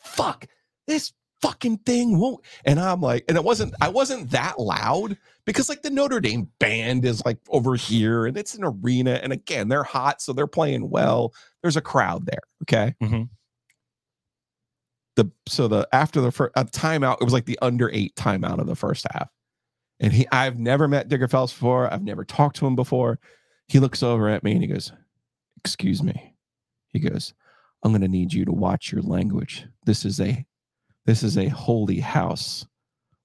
fuck 0.00 0.46
this 0.86 1.12
fucking 1.42 1.76
thing 1.78 2.18
won't 2.18 2.44
and 2.64 2.78
i'm 2.78 3.00
like 3.00 3.24
and 3.28 3.36
it 3.36 3.42
wasn't 3.42 3.74
i 3.80 3.88
wasn't 3.88 4.30
that 4.30 4.58
loud 4.60 5.16
because 5.44 5.68
like 5.68 5.82
the 5.82 5.90
notre 5.90 6.20
dame 6.20 6.48
band 6.60 7.04
is 7.04 7.20
like 7.24 7.36
over 7.48 7.74
here 7.74 8.26
and 8.26 8.36
it's 8.36 8.54
an 8.54 8.62
arena 8.64 9.18
and 9.22 9.32
again 9.32 9.68
they're 9.68 9.82
hot 9.82 10.22
so 10.22 10.32
they're 10.32 10.46
playing 10.46 10.88
well. 10.88 11.34
There's 11.60 11.76
a 11.76 11.80
crowd 11.80 12.26
there 12.26 12.38
okay? 12.62 12.94
Mhm. 13.02 13.28
the 15.16 15.30
so 15.48 15.66
the 15.68 15.88
after 15.92 16.20
the 16.20 16.30
first 16.30 16.52
uh, 16.56 16.64
timeout 16.64 17.18
it 17.20 17.24
was 17.24 17.32
like 17.32 17.46
the 17.46 17.58
under 17.60 17.90
eight 17.90 18.14
timeout 18.14 18.58
of 18.60 18.66
the 18.66 18.76
first 18.76 19.04
half. 19.12 19.28
And 20.00 20.12
he 20.12 20.26
i've 20.32 20.58
never 20.58 20.86
met 20.88 21.08
digger 21.08 21.28
phelps 21.28 21.52
before. 21.52 21.92
I've 21.92 22.02
never 22.04 22.24
talked 22.24 22.56
to 22.56 22.66
him 22.66 22.76
before. 22.76 23.18
He 23.68 23.80
looks 23.80 24.02
over 24.02 24.28
at 24.28 24.44
me 24.44 24.52
and 24.52 24.62
he 24.62 24.68
goes 24.68 24.92
excuse 25.56 26.02
me. 26.02 26.34
He 26.88 27.00
goes 27.00 27.34
i'm 27.82 27.90
going 27.90 28.00
to 28.02 28.08
need 28.08 28.32
you 28.32 28.44
to 28.44 28.52
watch 28.52 28.92
your 28.92 29.02
language. 29.02 29.66
This 29.86 30.04
is 30.04 30.20
a 30.20 30.46
this 31.06 31.22
is 31.22 31.36
a 31.36 31.48
holy 31.48 32.00
house. 32.00 32.66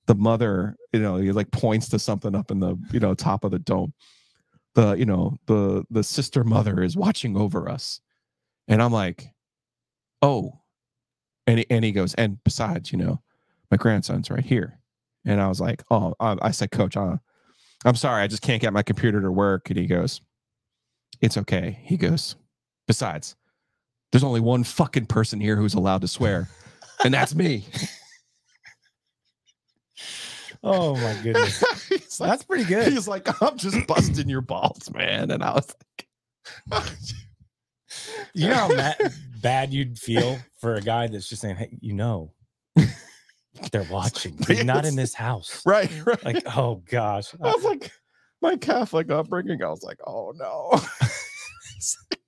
The 0.08 0.16
mother 0.16 0.76
you 0.94 1.00
know 1.00 1.18
he 1.18 1.32
like 1.32 1.52
points 1.52 1.90
to 1.90 2.00
something 2.00 2.36
up 2.36 2.52
in 2.52 2.60
the 2.60 2.78
you 2.92 3.00
know 3.00 3.14
top 3.14 3.44
of 3.44 3.52
the 3.52 3.60
dome. 3.60 3.94
The 4.76 4.94
you 4.94 5.06
know 5.06 5.38
the 5.48 5.86
the 5.90 6.04
sister 6.04 6.44
mother 6.44 6.82
is 6.82 6.96
watching 6.96 7.36
over 7.38 7.70
us. 7.70 8.00
And 8.68 8.82
i'm 8.82 8.92
like 8.92 9.28
oh. 10.22 10.60
And 11.46 11.60
he, 11.60 11.66
and 11.70 11.86
he 11.86 11.92
goes 11.92 12.14
and 12.16 12.44
besides 12.44 12.92
you 12.92 12.98
know 12.98 13.22
my 13.70 13.78
grandson's 13.78 14.30
right 14.30 14.46
here. 14.46 14.80
And 15.26 15.42
i 15.42 15.48
was 15.48 15.60
like 15.60 15.84
oh 15.92 16.14
i, 16.20 16.52
said 16.52 16.72
coach 16.72 16.96
uh, 16.96 17.18
i'm 17.86 17.96
sorry 17.96 18.24
i 18.24 18.28
just 18.28 18.42
can't 18.42 18.62
get 18.62 18.74
my 18.74 18.84
computer 18.84 19.22
to 19.22 19.32
work. 19.32 19.70
And 19.70 19.78
he 19.78 19.88
goes 19.88 20.22
it's 21.22 21.38
okay. 21.38 21.80
He 21.84 21.98
goes 21.98 22.36
besides 22.88 23.36
there's 24.12 24.24
only 24.24 24.40
one 24.40 24.64
fucking 24.64 25.08
person 25.08 25.40
here 25.40 25.58
who's 25.58 25.74
allowed 25.74 26.02
to 26.02 26.08
swear 26.08 26.50
and 27.04 27.14
that's 27.14 27.36
me 27.36 27.66
Oh 30.64 30.96
my 30.96 31.16
goodness. 31.24 31.64
Like- 32.20 32.30
That's 32.32 32.44
pretty 32.46 32.64
good. 32.64 32.92
he's 32.92 33.08
like 33.08 33.28
i'm 33.44 33.58
just 33.60 33.86
busting 33.86 34.28
your 34.28 34.42
balls 34.42 34.92
man 34.92 35.30
and 35.30 35.44
i 35.44 35.54
was 35.54 35.72
like 36.72 36.84
You 38.34 38.50
know 38.50 38.56
how 38.56 38.68
mad, 38.70 39.14
bad 39.42 39.72
you'd 39.72 40.00
feel 40.00 40.40
for 40.60 40.76
a 40.76 40.82
guy 40.82 41.08
that's 41.08 41.30
just 41.30 41.42
saying, 41.42 41.56
"Hey, 41.58 41.78
you 41.80 41.94
know, 41.94 42.34
they're 43.72 43.84
watching. 43.92 44.36
He's 44.48 44.64
not 44.64 44.86
in 44.86 44.96
this 44.96 45.14
house." 45.14 45.62
right 45.66 45.90
right 46.06 46.24
Like, 46.26 46.58
oh 46.58 46.82
gosh, 46.90 47.34
I 47.42 47.54
was 47.54 47.64
like, 47.64 47.92
my 48.42 48.56
Catholic 48.58 49.10
upbringing. 49.12 49.64
I 49.64 49.70
was 49.70 49.84
like, 49.84 50.00
oh 50.08 50.34
no. 50.36 50.72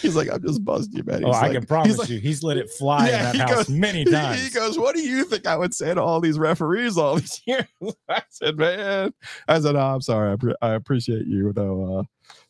He's 0.00 0.16
like- 0.16 0.30
I'm 0.32 0.42
just 0.42 0.64
busting 0.64 0.96
you, 0.96 1.02
man. 1.04 1.24
oh, 1.24 1.28
He's 1.32 1.36
I 1.42 1.52
can 1.52 1.66
promise 1.66 1.88
he's 1.88 1.98
like- 1.98 2.08
you, 2.08 2.18
he's 2.18 2.42
let 2.42 2.56
it 2.56 2.70
fly 2.70 3.08
Yeah, 3.08 3.30
in 3.32 3.38
that 3.38 3.48
house 3.48 3.58
goes- 3.66 3.68
many 3.70 4.04
times. 4.06 4.42
He 4.42 4.50
goes, 4.50 4.78
What 4.78 4.94
do 4.94 5.02
you 5.02 5.24
think 5.24 5.46
I 5.46 5.56
would 5.56 5.74
say 5.74 5.92
to 5.94 6.02
all 6.02 6.20
these 6.20 6.38
referees 6.38 6.96
all 6.96 7.16
these 7.16 7.40
years? 7.46 7.66
I 8.08 8.22
said, 8.30 8.56
Man, 8.56 9.12
I 9.48 9.60
said, 9.60 9.76
oh, 9.76 9.80
I'm 9.80 10.00
sorry. 10.00 10.32
I, 10.32 10.36
pre- 10.36 10.54
I 10.62 10.70
appreciate 10.74 11.26
you 11.26 11.52
though. 11.52 11.98
Uh, 12.00 12.02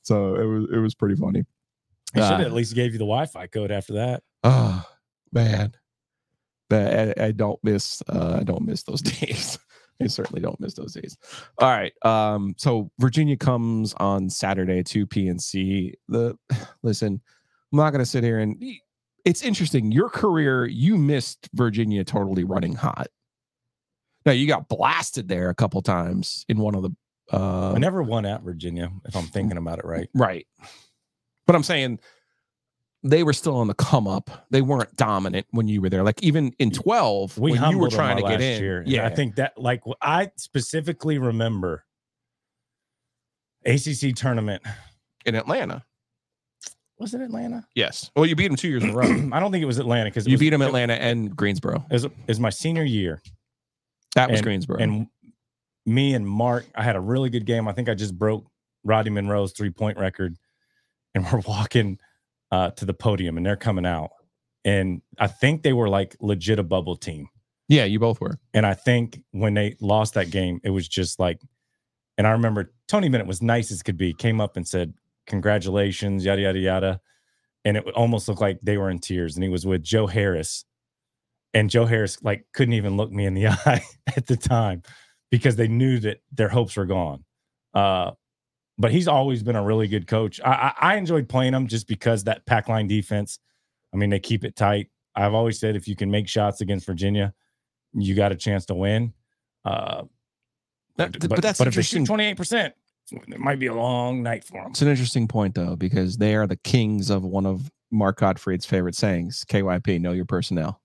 so 0.03 0.35
it 0.37 0.45
was 0.45 0.69
it 0.73 0.79
was 0.79 0.95
pretty 0.95 1.17
funny. 1.17 1.45
he 2.15 2.21
should 2.21 2.25
uh, 2.25 2.39
have 2.39 2.47
at 2.47 2.53
least 2.53 2.75
gave 2.75 2.93
you 2.93 2.99
the 2.99 3.05
Wi-Fi 3.05 3.47
code 3.49 3.71
after 3.71 3.95
that. 3.95 4.23
Oh 4.45 4.85
man. 5.33 5.73
But 6.71 7.19
I, 7.19 7.27
I 7.27 7.31
don't 7.33 7.63
miss 7.63 8.03
uh, 8.09 8.39
I 8.41 8.45
don't 8.45 8.65
miss 8.67 8.83
those 8.83 9.01
days. 9.03 9.59
I 10.05 10.09
certainly 10.09 10.41
don't 10.41 10.59
miss 10.61 10.75
those 10.75 10.95
days. 10.95 11.17
All 11.59 11.69
right. 11.69 11.93
Um, 12.03 12.55
so 12.59 12.91
Virginia 12.99 13.37
comes 13.37 13.95
on 13.95 14.29
Saturday 14.29 14.83
to 14.85 15.07
PNC. 15.07 15.95
The 16.09 16.37
listen, 16.83 17.21
I'm 17.73 17.77
not 17.77 17.91
gonna 17.91 18.07
sit 18.07 18.25
here 18.25 18.39
and 18.39 18.63
it's 19.25 19.43
interesting. 19.43 19.93
Your 19.93 20.09
career, 20.09 20.67
you 20.67 20.97
missed 20.97 21.49
Virginia 21.55 22.05
totally 22.05 22.45
running 22.45 22.75
hot. 22.75 23.09
Now 24.27 24.33
you 24.33 24.47
got 24.47 24.69
blasted 24.69 25.29
there 25.29 25.51
a 25.51 25.55
couple 25.55 25.83
times 25.83 26.45
in 26.49 26.59
one 26.59 26.75
of 26.75 26.83
the 26.83 26.91
uh 27.33 27.73
I 27.73 27.79
never 27.79 28.03
won 28.03 28.27
at 28.27 28.43
Virginia, 28.43 28.91
if 29.05 29.17
I'm 29.17 29.27
thinking 29.27 29.59
about 29.59 29.79
it 29.79 29.85
right. 29.85 30.09
right. 30.15 30.47
But 31.47 31.57
I'm 31.57 31.63
saying 31.63 31.99
they 33.03 33.23
were 33.25 33.33
still 33.33 33.57
on 33.57 33.67
the 33.67 33.75
come 33.75 34.07
up. 34.07 34.47
They 34.51 34.63
weren't 34.63 34.95
dominant 34.97 35.47
when 35.51 35.67
you 35.69 35.81
were 35.83 35.89
there. 35.91 36.03
Like 36.05 36.23
even 36.23 36.53
in 36.59 36.71
12, 36.71 37.39
We 37.39 37.53
when 37.53 37.71
you 37.71 37.79
were 37.79 37.91
trying 37.91 38.17
to 38.17 38.23
get 38.23 38.41
in. 38.41 38.63
year. 38.63 38.85
Yeah, 38.87 39.07
I 39.07 39.11
think 39.11 39.37
that 39.37 39.59
like 39.59 39.83
I 40.01 40.31
specifically 40.37 41.19
remember 41.19 41.85
ACC 43.67 44.15
tournament. 44.15 44.63
in 45.25 45.35
Atlanta. 45.35 45.85
Was 46.99 47.15
it 47.15 47.21
Atlanta? 47.21 47.67
Yes. 47.75 48.11
Well, 48.15 48.27
you 48.27 48.37
beat 48.37 48.49
them 48.49 48.57
two 48.57 48.69
years 48.69 48.83
in 48.85 48.91
a 48.91 48.95
row. 48.95 49.07
I 49.33 49.41
don't 49.41 49.51
think 49.53 49.63
it 49.63 49.67
was 49.67 49.79
Atlanta 49.79 50.11
because 50.11 50.27
you 50.27 50.39
beat 50.39 50.51
them 50.51 50.63
Atlanta 50.63 50.95
and 50.95 51.35
Greensboro. 51.37 51.85
Is 51.91 52.05
was, 52.05 52.13
was 52.29 52.41
my 52.41 52.51
senior 52.51 52.85
year, 52.85 53.21
That 54.15 54.31
was 54.31 54.39
and- 54.41 54.45
Greensboro. 54.45 54.79
and 54.79 55.07
me 55.87 56.15
and 56.15 56.27
Mark. 56.27 56.67
I 56.77 56.83
had 56.85 56.95
a 56.95 57.01
really 57.01 57.29
good 57.31 57.45
game. 57.47 57.67
I 57.67 57.73
think 57.73 57.89
I 57.89 57.95
just 57.95 58.17
broke 58.17 58.47
Rodney 58.85 59.11
Monroe's 59.11 59.53
three 59.53 59.71
point 59.71 59.99
record, 59.99 60.37
and 61.15 61.25
we're 61.33 61.41
walking 61.41 61.99
uh, 62.53 62.71
to 62.71 62.85
the 62.85 62.95
podium, 62.95 63.37
and 63.37 63.45
they're 63.45 63.57
coming 63.57 63.87
out, 63.87 64.11
and 64.65 65.03
I 65.19 65.27
think 65.27 65.63
they 65.63 65.73
were 65.73 65.89
like 65.89 66.17
legit 66.21 66.61
a 66.61 66.63
bubble 66.63 66.97
team. 66.97 67.29
yeah, 67.69 67.85
you 67.85 67.99
both 67.99 68.21
were. 68.21 68.39
And 68.55 68.65
I 68.67 68.75
think 68.75 69.21
when 69.33 69.55
they 69.55 69.77
lost 69.81 70.15
that 70.15 70.31
game, 70.31 70.61
it 70.63 70.71
was 70.71 70.87
just 70.87 71.19
like, 71.19 71.41
and 72.19 72.27
I 72.27 72.33
remember 72.33 72.73
Tony 72.87 73.09
Bennett 73.09 73.27
was 73.27 73.41
nice 73.43 73.73
as 73.73 73.83
could 73.83 73.97
be, 73.97 74.13
came 74.13 74.41
up 74.41 74.57
and 74.57 74.69
said, 74.69 74.95
Congratulations, 75.27 76.25
yada, 76.25 76.43
yada, 76.43 76.59
yada. 76.59 77.01
And 77.65 77.77
it 77.77 77.85
almost 77.95 78.29
looked 78.29 78.41
like 78.41 78.59
they 78.63 78.77
were 78.77 78.91
in 78.91 78.99
tears. 78.99 79.37
And 79.37 79.43
he 79.43 79.49
was 79.49 79.65
with 79.65 79.83
Joe 79.83 80.07
Harris. 80.07 80.65
And 81.55 81.71
Joe 81.71 81.87
Harris, 81.87 82.23
like, 82.23 82.45
couldn't 82.53 82.75
even 82.75 82.97
look 82.97 83.11
me 83.11 83.25
in 83.25 83.35
the 83.35 83.47
eye 83.67 83.83
at 84.17 84.27
the 84.27 84.37
time 84.37 84.83
because 85.31 85.57
they 85.57 85.69
knew 85.69 85.99
that 86.01 86.19
their 86.33 86.49
hopes 86.49 86.77
were 86.77 86.87
gone. 86.87 87.25
Uh, 87.73 88.11
but 88.83 88.91
he's 88.93 89.09
always 89.09 89.43
been 89.43 89.57
a 89.57 89.63
really 89.63 89.87
good 89.89 90.07
coach. 90.07 90.41
I, 90.45 90.51
I, 90.51 90.93
I 90.93 90.97
enjoyed 90.97 91.29
playing 91.29 91.55
him 91.55 91.67
just 91.69 91.89
because 91.89 92.25
that 92.25 92.45
pack 92.45 92.69
line 92.69 92.87
defense. 92.89 93.39
I 93.95 93.97
mean, 93.97 94.11
they 94.11 94.19
keep 94.21 94.45
it 94.45 94.57
tight. 94.57 94.89
I've 95.15 95.35
always 95.35 95.59
said 95.59 95.77
if 95.77 95.87
you 95.89 95.97
can 95.97 96.11
make 96.11 96.29
shots 96.29 96.61
against 96.61 96.85
Virginia, 96.87 97.33
you 97.95 98.15
got 98.15 98.33
a 98.33 98.37
chance 98.37 98.67
to 98.67 98.75
win. 98.75 99.13
Uh, 99.65 100.03
That- 100.97 101.13
but, 101.19 101.29
but 101.31 101.43
that's 101.43 101.59
but 101.59 101.69
if 101.69 101.75
they 101.75 101.83
shoot 101.83 102.05
twenty 102.07 102.25
eight 102.25 102.37
percent, 102.37 102.75
it 103.13 103.39
might 103.39 103.59
be 103.59 103.67
a 103.67 103.75
long 103.75 104.23
night 104.23 104.45
for 104.45 104.63
them. 104.63 104.71
It's 104.71 104.83
an 104.83 104.89
interesting 104.89 105.29
point 105.29 105.55
though, 105.55 105.77
because 105.77 106.17
they 106.17 106.35
are 106.35 106.47
the 106.47 106.57
kings 106.57 107.09
of 107.11 107.23
one 107.25 107.47
of 107.47 107.71
Mark 107.91 108.19
Gottfried's 108.21 108.65
favorite 108.67 108.95
sayings, 108.95 109.45
KYP, 109.49 110.01
know 110.01 110.13
your 110.13 110.25
personnel. 110.25 110.81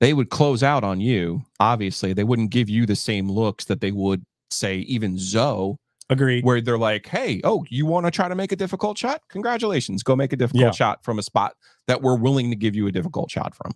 They 0.00 0.12
would 0.14 0.30
close 0.30 0.62
out 0.62 0.84
on 0.84 1.00
you. 1.00 1.42
Obviously, 1.60 2.12
they 2.12 2.24
wouldn't 2.24 2.50
give 2.50 2.68
you 2.68 2.86
the 2.86 2.96
same 2.96 3.30
looks 3.30 3.64
that 3.66 3.80
they 3.80 3.92
would 3.92 4.24
say 4.50 4.78
even 4.78 5.16
Zoe, 5.16 5.76
Agreed. 6.10 6.44
where 6.44 6.60
they're 6.60 6.78
like, 6.78 7.06
Hey, 7.06 7.40
oh, 7.44 7.64
you 7.70 7.86
want 7.86 8.06
to 8.06 8.10
try 8.10 8.28
to 8.28 8.34
make 8.34 8.52
a 8.52 8.56
difficult 8.56 8.98
shot? 8.98 9.22
Congratulations. 9.28 10.02
Go 10.02 10.14
make 10.16 10.32
a 10.32 10.36
difficult 10.36 10.62
Yeah. 10.64 10.70
shot 10.72 11.04
from 11.04 11.18
a 11.18 11.22
spot 11.22 11.54
that 11.86 12.02
we're 12.02 12.16
willing 12.16 12.50
to 12.50 12.56
give 12.56 12.74
you 12.74 12.86
a 12.86 12.92
difficult 12.92 13.30
shot 13.30 13.54
from. 13.54 13.72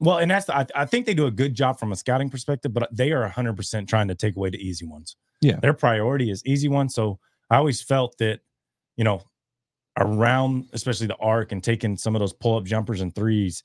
Well, 0.00 0.18
and 0.18 0.30
that's 0.30 0.46
the, 0.46 0.56
I, 0.56 0.66
I 0.76 0.84
think 0.86 1.06
they 1.06 1.14
do 1.14 1.26
a 1.26 1.30
good 1.30 1.54
job 1.54 1.78
from 1.78 1.90
a 1.92 1.96
scouting 1.96 2.30
perspective, 2.30 2.72
but 2.72 2.88
they 2.94 3.10
are 3.12 3.26
hundred 3.28 3.56
percent 3.56 3.88
trying 3.88 4.08
to 4.08 4.14
take 4.14 4.36
away 4.36 4.50
the 4.50 4.58
easy 4.58 4.86
ones. 4.86 5.16
Yeah. 5.40 5.56
their 5.60 5.74
priority 5.74 6.30
is 6.30 6.44
easy 6.46 6.68
ones. 6.68 6.94
So 6.94 7.18
I 7.50 7.56
always 7.56 7.82
felt 7.82 8.16
that, 8.18 8.40
you 8.96 9.04
know, 9.04 9.22
around 9.98 10.68
especially 10.72 11.06
the 11.08 11.16
arc 11.16 11.52
and 11.52 11.62
taking 11.62 11.96
some 11.96 12.14
of 12.14 12.20
those 12.20 12.32
pull 12.32 12.56
up 12.56 12.64
jumpers 12.64 13.00
and 13.00 13.14
threes, 13.14 13.62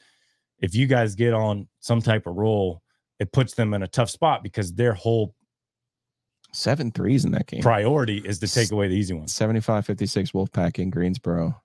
if 0.59 0.73
you 0.75 0.87
guys 0.87 1.15
get 1.15 1.33
on 1.33 1.67
some 1.79 2.01
type 2.01 2.25
of 2.27 2.35
roll, 2.35 2.81
it 3.19 3.31
puts 3.31 3.53
them 3.53 3.73
in 3.73 3.83
a 3.83 3.87
tough 3.87 4.09
spot 4.09 4.41
because 4.43 4.73
their 4.73 4.93
whole 4.93 5.35
Seven 6.53 6.91
threes 6.91 7.25
in 7.25 7.31
that 7.31 7.47
game. 7.47 7.61
priority 7.61 8.17
is 8.19 8.39
to 8.39 8.47
take 8.47 8.71
away 8.71 8.87
the 8.87 8.95
easy 8.95 9.13
ones. 9.13 9.33
75 9.33 9.85
56 9.85 10.31
Wolfpack 10.31 10.79
in 10.79 10.89
Greensboro. 10.89 11.59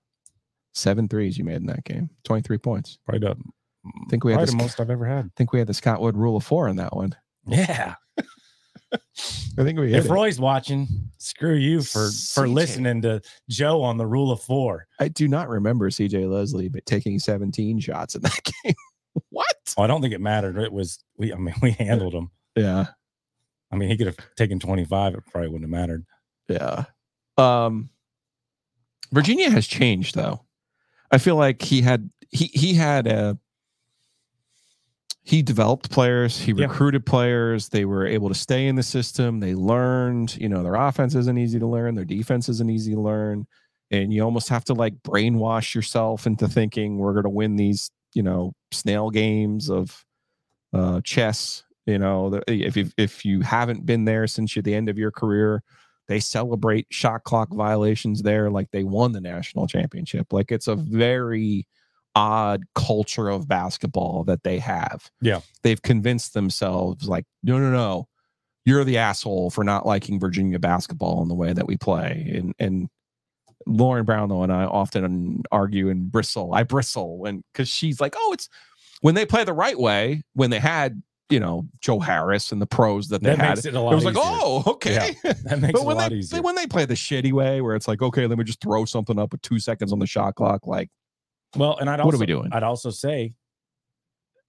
Seven 0.73 1.07
threes 1.07 1.37
you 1.37 1.43
made 1.43 1.57
in 1.57 1.67
that 1.67 1.83
game. 1.83 2.09
23 2.23 2.57
points. 2.57 2.97
Probably 3.05 3.27
the, 3.27 3.35
think 4.09 4.23
we 4.23 4.33
had 4.33 4.47
the 4.47 4.55
most 4.55 4.79
I've 4.79 4.89
ever 4.89 5.05
had. 5.05 5.25
I 5.25 5.29
think 5.35 5.53
we 5.53 5.59
had 5.59 5.67
the 5.67 5.73
Scott 5.73 6.01
Wood 6.01 6.17
rule 6.17 6.35
of 6.37 6.43
four 6.43 6.67
in 6.67 6.75
that 6.77 6.95
one. 6.95 7.15
Yeah. 7.45 7.95
I 8.91 9.63
think 9.63 9.77
we 9.79 9.93
If 9.93 10.05
it. 10.05 10.11
Roy's 10.11 10.39
watching, 10.39 10.87
screw 11.19 11.53
you 11.53 11.81
for 11.81 12.09
for 12.33 12.47
listening 12.47 13.01
to 13.03 13.21
Joe 13.49 13.83
on 13.83 13.97
the 13.97 14.07
rule 14.07 14.31
of 14.31 14.41
four. 14.41 14.87
I 14.99 15.09
do 15.09 15.27
not 15.27 15.49
remember 15.49 15.89
CJ 15.89 16.29
Leslie 16.31 16.69
but 16.69 16.85
taking 16.85 17.19
17 17.19 17.79
shots 17.79 18.15
in 18.15 18.21
that 18.21 18.39
game. 18.63 18.73
what? 19.29 19.53
Oh, 19.77 19.83
I 19.83 19.87
don't 19.87 20.01
think 20.01 20.13
it 20.13 20.21
mattered. 20.21 20.57
It 20.57 20.71
was 20.71 21.03
we. 21.17 21.31
I 21.31 21.35
mean, 21.37 21.53
we 21.61 21.71
handled 21.71 22.13
them. 22.13 22.31
Yeah. 22.55 22.87
I 23.71 23.75
mean, 23.75 23.89
he 23.89 23.97
could 23.97 24.07
have 24.07 24.17
taken 24.35 24.59
twenty 24.59 24.85
five. 24.85 25.13
It 25.13 25.23
probably 25.31 25.49
wouldn't 25.49 25.71
have 25.71 25.79
mattered. 25.79 26.05
Yeah. 26.47 26.85
Um 27.37 27.89
Virginia 29.11 29.49
has 29.49 29.67
changed 29.67 30.15
though. 30.15 30.41
I 31.11 31.17
feel 31.17 31.35
like 31.35 31.61
he 31.61 31.81
had 31.81 32.09
he 32.31 32.45
he 32.53 32.73
had 32.73 33.07
a 33.07 33.37
he 35.23 35.41
developed 35.43 35.91
players, 35.91 36.39
he 36.39 36.53
Yeah. 36.53 36.65
recruited 36.65 37.05
players, 37.05 37.69
they 37.69 37.85
were 37.85 38.05
able 38.07 38.29
to 38.29 38.35
stay 38.35 38.67
in 38.67 38.75
the 38.75 38.83
system, 38.83 39.39
they 39.39 39.53
learned, 39.53 40.35
you 40.37 40.49
know, 40.49 40.63
their 40.63 40.73
offense 40.75 41.13
isn't 41.13 41.37
easy 41.37 41.59
to 41.59 41.67
learn, 41.67 41.93
their 41.93 42.05
defense 42.05 42.49
isn't 42.49 42.69
easy 42.69 42.93
to 42.95 42.99
learn, 43.01 43.45
and 43.91 44.11
you 44.11 44.23
almost 44.23 44.49
have 44.49 44.63
to 44.65 44.73
like 44.73 44.95
brainwash 45.03 45.75
yourself 45.75 46.25
into 46.25 46.47
thinking 46.47 46.97
we're 46.97 47.13
going 47.13 47.23
to 47.25 47.29
win 47.29 47.57
these, 47.57 47.91
you 48.15 48.23
know, 48.23 48.53
snail 48.71 49.11
games 49.11 49.69
of 49.69 50.03
uh 50.73 51.01
chess, 51.03 51.63
you 51.89 51.97
know, 51.97 52.29
the, 52.29 52.37
eh, 52.47 52.65
if 52.65 52.77
you 52.77 52.89
if 52.97 53.25
you 53.25 53.41
haven't 53.41 53.85
been 53.85 54.05
there 54.05 54.27
since 54.27 54.55
you're 54.55 54.63
the 54.63 54.75
end 54.75 54.89
of 54.89 54.97
your 54.97 55.11
career, 55.11 55.63
they 56.07 56.19
celebrate 56.19 56.87
shot 56.89 57.23
clock 57.23 57.49
violations 57.51 58.21
there 58.21 58.49
like 58.49 58.71
they 58.71 58.83
won 58.83 59.11
the 59.11 59.21
national 59.21 59.67
championship. 59.67 60.31
Like 60.31 60.51
it's 60.51 60.67
a 60.67 60.75
very 60.75 61.67
odd 62.15 62.63
culture 62.75 63.29
of 63.29 63.47
basketball 63.47 64.23
that 64.25 64.43
they 64.43 64.59
have. 64.59 65.09
Yeah. 65.21 65.41
They've 65.63 65.81
convinced 65.81 66.33
themselves 66.33 67.07
like, 67.07 67.25
no, 67.43 67.57
no, 67.57 67.71
no. 67.71 68.07
You're 68.65 68.83
the 68.83 68.97
asshole 68.97 69.49
for 69.49 69.63
not 69.63 69.85
liking 69.85 70.19
Virginia 70.19 70.59
basketball 70.59 71.23
in 71.23 71.27
the 71.27 71.35
way 71.35 71.53
that 71.53 71.67
we 71.67 71.77
play. 71.77 72.31
And 72.35 72.53
and 72.59 72.89
Lauren 73.65 74.05
Brownlow 74.05 74.43
and 74.43 74.51
I 74.51 74.65
often 74.65 75.43
argue 75.51 75.89
and 75.89 76.11
bristle. 76.11 76.53
I 76.53 76.63
bristle 76.63 77.17
when 77.17 77.43
because 77.51 77.67
she's 77.67 77.99
like, 77.99 78.15
oh, 78.17 78.33
it's 78.33 78.47
when 79.01 79.15
they 79.15 79.25
play 79.25 79.43
the 79.43 79.53
right 79.53 79.79
way, 79.79 80.23
when 80.33 80.49
they 80.49 80.59
had, 80.59 81.01
you 81.29 81.39
know, 81.39 81.67
Joe 81.81 81.99
Harris 81.99 82.51
and 82.51 82.61
the 82.61 82.65
pros 82.65 83.07
that 83.09 83.21
they 83.21 83.29
That 83.29 83.37
had. 83.39 83.49
makes 83.57 83.65
it 83.65 83.73
a 83.75 83.79
lot 83.81 83.91
It 83.91 83.95
was 83.95 84.05
like, 84.05 84.15
oh, 84.17 84.63
okay. 84.65 85.15
That 85.43 85.59
makes 85.59 85.73
but 85.73 85.79
it 85.79 85.81
a 85.81 85.85
when 85.85 85.97
lot 85.97 86.09
they, 86.09 86.15
easier. 86.17 86.41
when 86.41 86.55
they 86.55 86.65
play 86.67 86.85
the 86.85 86.95
shitty 86.95 87.31
way, 87.31 87.61
where 87.61 87.75
it's 87.75 87.87
like, 87.87 88.01
okay, 88.01 88.25
let 88.27 88.37
me 88.37 88.43
just 88.43 88.61
throw 88.61 88.85
something 88.85 89.19
up 89.19 89.31
with 89.31 89.41
two 89.41 89.59
seconds 89.59 89.91
on 89.93 89.99
the 89.99 90.07
shot 90.07 90.35
clock, 90.35 90.65
like, 90.67 90.89
Well, 91.55 91.77
and 91.77 91.89
I'd 91.89 91.99
also, 91.99 92.05
What 92.07 92.15
are 92.15 92.19
we 92.19 92.25
doing? 92.25 92.49
I'd 92.51 92.63
also 92.63 92.89
say 92.89 93.33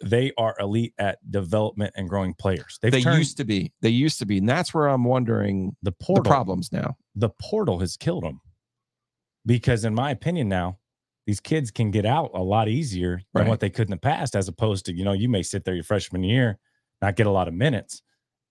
they 0.03 0.33
are 0.39 0.55
elite 0.59 0.95
at 0.99 1.19
development 1.31 1.93
and 1.97 2.09
growing 2.09 2.33
players. 2.33 2.79
They've 2.81 2.91
they 2.91 3.03
turned 3.03 3.19
used 3.19 3.37
to 3.37 3.45
be. 3.45 3.73
They 3.83 3.91
used 3.91 4.19
to 4.21 4.27
be, 4.27 4.39
and 4.39 4.49
that's 4.49 4.73
where 4.73 4.89
I'm 4.89 5.05
wondering 5.05 5.77
the 5.83 5.93
portal. 5.93 6.23
the 6.25 6.29
problems 6.31 6.73
now. 6.73 6.97
the 7.15 7.29
portal 7.29 7.81
has 7.81 7.99
killed 7.99 8.25
them 8.25 8.41
because, 9.45 9.85
in 9.85 9.95
my 9.95 10.11
opinion, 10.11 10.49
now 10.49 10.79
these 11.27 11.41
kids 11.41 11.71
can 11.71 11.91
get 11.91 12.07
out 12.07 12.31
a 12.33 12.43
lot 12.43 12.67
easier 12.69 13.21
than 13.35 13.43
Right. 13.43 13.49
what 13.49 13.61
they 13.61 13.69
could 13.69 13.89
in 13.89 13.91
the 13.91 13.97
past. 13.99 14.35
As 14.35 14.49
opposed 14.49 14.87
to, 14.87 14.95
you 14.95 15.05
know, 15.05 15.13
you 15.13 15.29
may 15.29 15.43
sit 15.43 15.65
there 15.65 15.75
your 15.75 15.85
freshman 15.85 16.25
year, 16.25 16.59
not 17.03 17.17
get 17.17 17.27
a 17.27 17.31
lot 17.31 17.49
of 17.49 17.55
minutes, 17.55 18.03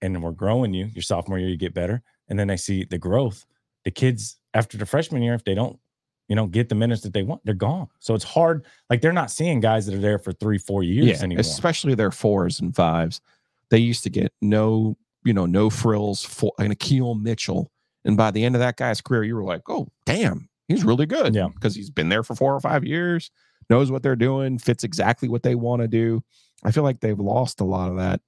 and 0.02 0.22
we're 0.24 0.32
growing 0.32 0.74
you. 0.74 0.86
Your 0.86 1.02
sophomore 1.02 1.40
year, 1.40 1.50
you 1.50 1.58
get 1.58 1.74
better, 1.74 2.02
and 2.28 2.38
then 2.38 2.48
they 2.48 2.58
see 2.58 2.86
the 2.86 2.98
growth. 2.98 3.46
The 3.86 3.92
kids 3.92 4.40
after 4.54 4.78
the 4.78 4.86
freshman 4.86 5.22
year, 5.22 5.34
if 5.34 5.44
they 5.44 5.56
don't, 5.56 5.80
you 6.28 6.36
know, 6.36 6.48
get 6.48 6.70
the 6.70 6.76
minutes 6.76 7.02
that 7.02 7.14
they 7.14 7.24
want, 7.24 7.42
they're 7.46 7.54
gone. 7.54 7.88
So 8.00 8.14
it's 8.14 8.24
hard. 8.24 8.66
Like 8.90 9.02
they're 9.02 9.14
not 9.14 9.32
seeing 9.32 9.60
guys 9.60 9.86
that 9.86 9.96
are 9.96 10.00
there 10.00 10.20
for 10.20 10.32
three, 10.34 10.58
four 10.58 10.84
years 10.84 11.08
yeah, 11.08 11.24
anymore. 11.24 11.42
especially 11.42 11.96
their 11.96 12.12
fours 12.12 12.60
and 12.60 12.76
fives. 12.76 13.22
They 13.70 13.78
used 13.78 14.04
to 14.04 14.10
get 14.10 14.34
no, 14.42 14.98
you 15.24 15.34
know, 15.34 15.46
no 15.46 15.70
frills 15.70 16.24
for 16.24 16.52
an 16.60 16.72
Akil 16.72 17.16
Mitchell, 17.16 17.72
and 18.06 18.18
by 18.18 18.32
the 18.32 18.44
end 18.44 18.56
of 18.56 18.60
that 18.60 18.78
guy's 18.78 19.02
career, 19.02 19.24
you 19.24 19.36
were 19.36 19.44
like, 19.44 19.62
oh, 19.70 19.88
damn, 20.06 20.50
he's 20.68 20.84
really 20.84 21.06
good. 21.06 21.36
Yeah. 21.36 21.50
because 21.54 21.76
he's 21.76 21.90
been 21.90 22.10
there 22.10 22.24
for 22.24 22.36
four 22.36 22.56
or 22.56 22.60
five 22.60 22.84
years, 22.84 23.30
knows 23.70 23.92
what 23.92 24.04
they're 24.04 24.16
doing, 24.16 24.58
fits 24.58 24.84
exactly 24.84 25.30
what 25.30 25.44
they 25.44 25.56
want 25.56 25.82
to 25.82 25.88
do. 25.88 26.24
I 26.64 26.72
feel 26.72 26.84
like 26.84 27.00
they've 27.00 27.20
lost 27.20 27.62
a 27.62 27.66
lot 27.66 27.90
of 27.90 27.98
that 27.98 28.22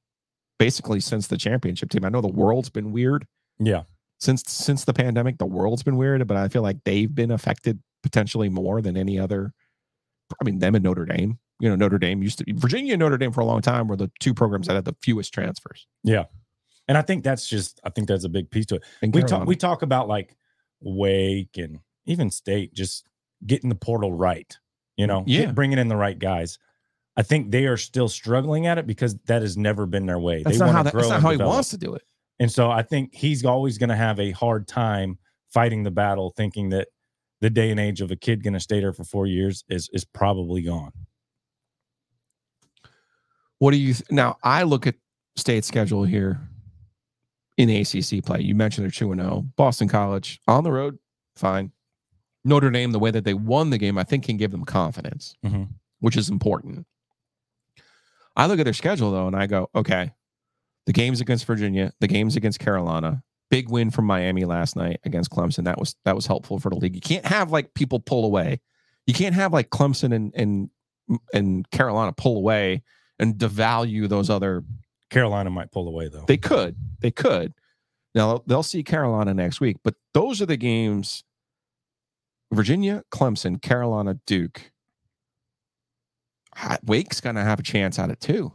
basically 0.65 1.00
since 1.00 1.28
the 1.28 1.38
championship 1.38 1.89
team. 1.89 2.06
I 2.06 2.10
know 2.10 2.21
the 2.21 2.28
world's 2.28 2.69
been 2.69 2.91
weird. 2.91 3.26
yeah. 3.60 3.84
since 4.19 4.43
since 4.47 4.86
the 4.86 4.93
pandemic 4.93 5.38
the 5.39 5.45
world's 5.45 5.84
been 5.84 5.97
weird 5.97 6.26
but 6.28 6.38
i 6.38 6.47
feel 6.47 6.62
like 6.62 6.78
they've 6.86 7.13
been 7.13 7.32
affected 7.32 7.80
potentially 8.04 8.50
more 8.50 8.82
than 8.82 8.95
any 8.95 9.17
other 9.19 9.52
i 10.39 10.43
mean 10.45 10.60
them 10.60 10.76
and 10.76 10.84
notre 10.84 11.06
dame 11.06 11.39
You 11.62 11.69
know, 11.69 11.76
Notre 11.76 12.00
Dame 12.00 12.24
used 12.24 12.38
to 12.39 12.43
be 12.43 12.54
Virginia 12.54 12.93
and 12.93 13.00
Notre 13.00 13.17
Dame 13.19 13.32
for 13.32 13.41
a 13.41 13.45
long 13.45 13.62
time 13.62 13.88
were 13.88 13.95
the 13.97 14.10
two 14.19 14.34
programs 14.34 14.65
that 14.67 14.74
had 14.76 14.86
the 14.86 14.95
fewest 15.04 15.32
transfers. 15.32 15.86
Yeah. 16.04 16.26
And 16.88 16.97
I 16.97 17.04
think 17.04 17.24
that's 17.24 17.45
just 17.47 17.80
I 17.84 17.89
think 17.91 18.08
that's 18.08 18.24
a 18.26 18.30
big 18.30 18.50
piece 18.50 18.65
to 18.67 18.76
it. 18.78 18.84
And 19.04 19.13
We 19.13 19.21
talk 19.21 19.45
we 19.47 19.56
talk 19.56 19.84
about 19.84 20.08
like 20.08 20.36
Wake 20.82 21.58
and 21.58 21.80
even 22.06 22.32
State 22.32 22.74
just 22.74 23.06
getting 23.45 23.69
the 23.69 23.76
portal 23.76 24.12
right. 24.12 24.52
You 24.97 25.06
know, 25.08 25.21
get- 25.21 25.54
bringing 25.56 25.78
in 25.78 25.88
the 25.88 25.95
right 25.95 26.17
guys. 26.17 26.58
I 27.22 27.24
think 27.24 27.52
they 27.52 27.66
are 27.68 27.78
still 27.78 28.10
struggling 28.10 28.66
at 28.66 28.80
it 28.80 28.88
because 28.88 29.16
that 29.26 29.44
has 29.44 29.56
never 29.56 29.86
been 29.86 30.08
their 30.08 30.18
way. 30.18 30.42
that's 30.42 30.58
they 30.58 30.66
not 30.66 30.74
how 30.74 30.82
that, 30.82 30.92
grow 30.92 31.02
that's 31.02 31.12
not 31.12 31.22
how 31.22 31.30
he 31.30 31.38
wants 31.38 31.70
to 31.70 31.78
do 31.78 31.94
it. 31.94 32.02
And 32.40 32.52
so 32.52 32.72
I 32.72 32.82
think 32.82 33.14
he's 33.14 33.46
always 33.46 33.78
going 33.78 33.92
to 33.92 33.96
have 33.96 34.20
a 34.20 34.32
hard 34.32 34.68
time 34.68 35.20
fighting 35.54 35.84
the 35.84 35.92
battle, 35.92 36.34
thinking 36.36 36.70
that 36.70 36.88
the 37.40 37.52
day 37.52 37.70
and 37.70 37.80
age 37.80 38.02
of 38.02 38.10
a 38.10 38.16
kid 38.16 38.42
going 38.44 38.56
to 38.56 38.60
stay 38.60 38.80
there 38.80 38.92
for 38.92 39.04
four 39.04 39.28
years 39.28 39.64
is 39.70 39.88
is 39.94 40.04
probably 40.04 40.64
gone. 40.64 40.92
What 43.60 43.70
do 43.72 43.78
you 43.78 43.94
th- 43.94 44.10
now? 44.10 44.38
I 44.44 44.64
look 44.64 44.88
at 44.88 44.96
state 45.36 45.64
schedule 45.64 46.04
here 46.04 46.40
in 47.58 47.68
the 47.68 47.78
ACC 47.82 48.26
play. 48.26 48.42
You 48.42 48.56
mentioned 48.56 48.86
they're 48.86 48.92
two 48.92 49.12
and 49.12 49.22
zero. 49.22 49.46
Boston 49.56 49.88
College 49.88 50.40
on 50.48 50.64
the 50.64 50.72
road, 50.72 50.98
fine. 51.36 51.72
Notre 52.44 52.72
Dame, 52.72 52.92
the 52.92 52.98
way 53.00 53.12
that 53.12 53.26
they 53.26 53.36
won 53.36 53.70
the 53.70 53.78
game, 53.78 54.00
I 54.00 54.04
think 54.04 54.24
can 54.26 54.38
give 54.38 54.50
them 54.50 54.66
confidence, 54.66 55.36
Mhm. 55.46 55.68
which 56.00 56.18
is 56.18 56.28
important. 56.30 56.88
I 58.42 58.48
look 58.48 58.60
at 58.60 58.64
their 58.64 58.74
schedule 58.74 59.12
though, 59.12 59.28
and 59.28 59.36
I 59.36 59.46
go, 59.46 59.70
okay, 59.76 60.14
the 60.88 60.94
games 60.94 61.22
against 61.22 61.46
Virginia, 61.46 61.94
the 62.00 62.08
games 62.08 62.36
against 62.36 62.58
Carolina, 62.58 63.22
big 63.52 63.70
win 63.70 63.92
from 63.92 64.06
Miami 64.06 64.46
last 64.46 64.76
night 64.76 65.00
against 65.06 65.30
Clemson. 65.30 65.66
That 65.66 65.78
was 65.78 65.96
that 66.06 66.16
was 66.16 66.26
helpful 66.26 66.58
for 66.58 66.70
the 66.70 66.76
league. 66.76 66.96
You 66.96 67.02
can't 67.02 67.26
have 67.28 67.52
like 67.52 67.76
people 67.76 68.00
pull 68.00 68.26
away. 68.26 68.60
You 69.06 69.14
can't 69.14 69.36
have 69.36 69.54
like 69.54 69.70
Clemson 69.70 70.12
and 70.12 70.34
and 70.36 70.72
and 71.32 71.70
Carolina 71.70 72.14
pull 72.14 72.36
away 72.36 72.82
and 73.20 73.36
devalue 73.36 74.10
those 74.10 74.32
other. 74.32 74.64
Carolina 75.12 75.52
might 75.52 75.72
pull 75.72 75.88
away 75.88 76.08
though. 76.08 76.26
They 76.28 76.38
could, 76.38 76.76
they 77.00 77.12
could. 77.12 77.54
Now 78.16 78.42
they'll 78.48 78.64
see 78.64 78.82
Carolina 78.82 79.36
next 79.36 79.62
week, 79.62 79.78
but 79.84 79.94
those 80.16 80.42
are 80.42 80.48
the 80.48 80.58
games. 80.58 81.24
Virginia, 82.52 83.04
Clemson, 83.14 83.62
Carolina, 83.62 84.16
Duke. 84.26 84.72
Wake's 86.84 87.22
gonna 87.22 87.44
have 87.44 87.60
a 87.60 87.64
chance 87.64 87.98
at 88.00 88.10
it 88.10 88.20
too. 88.20 88.54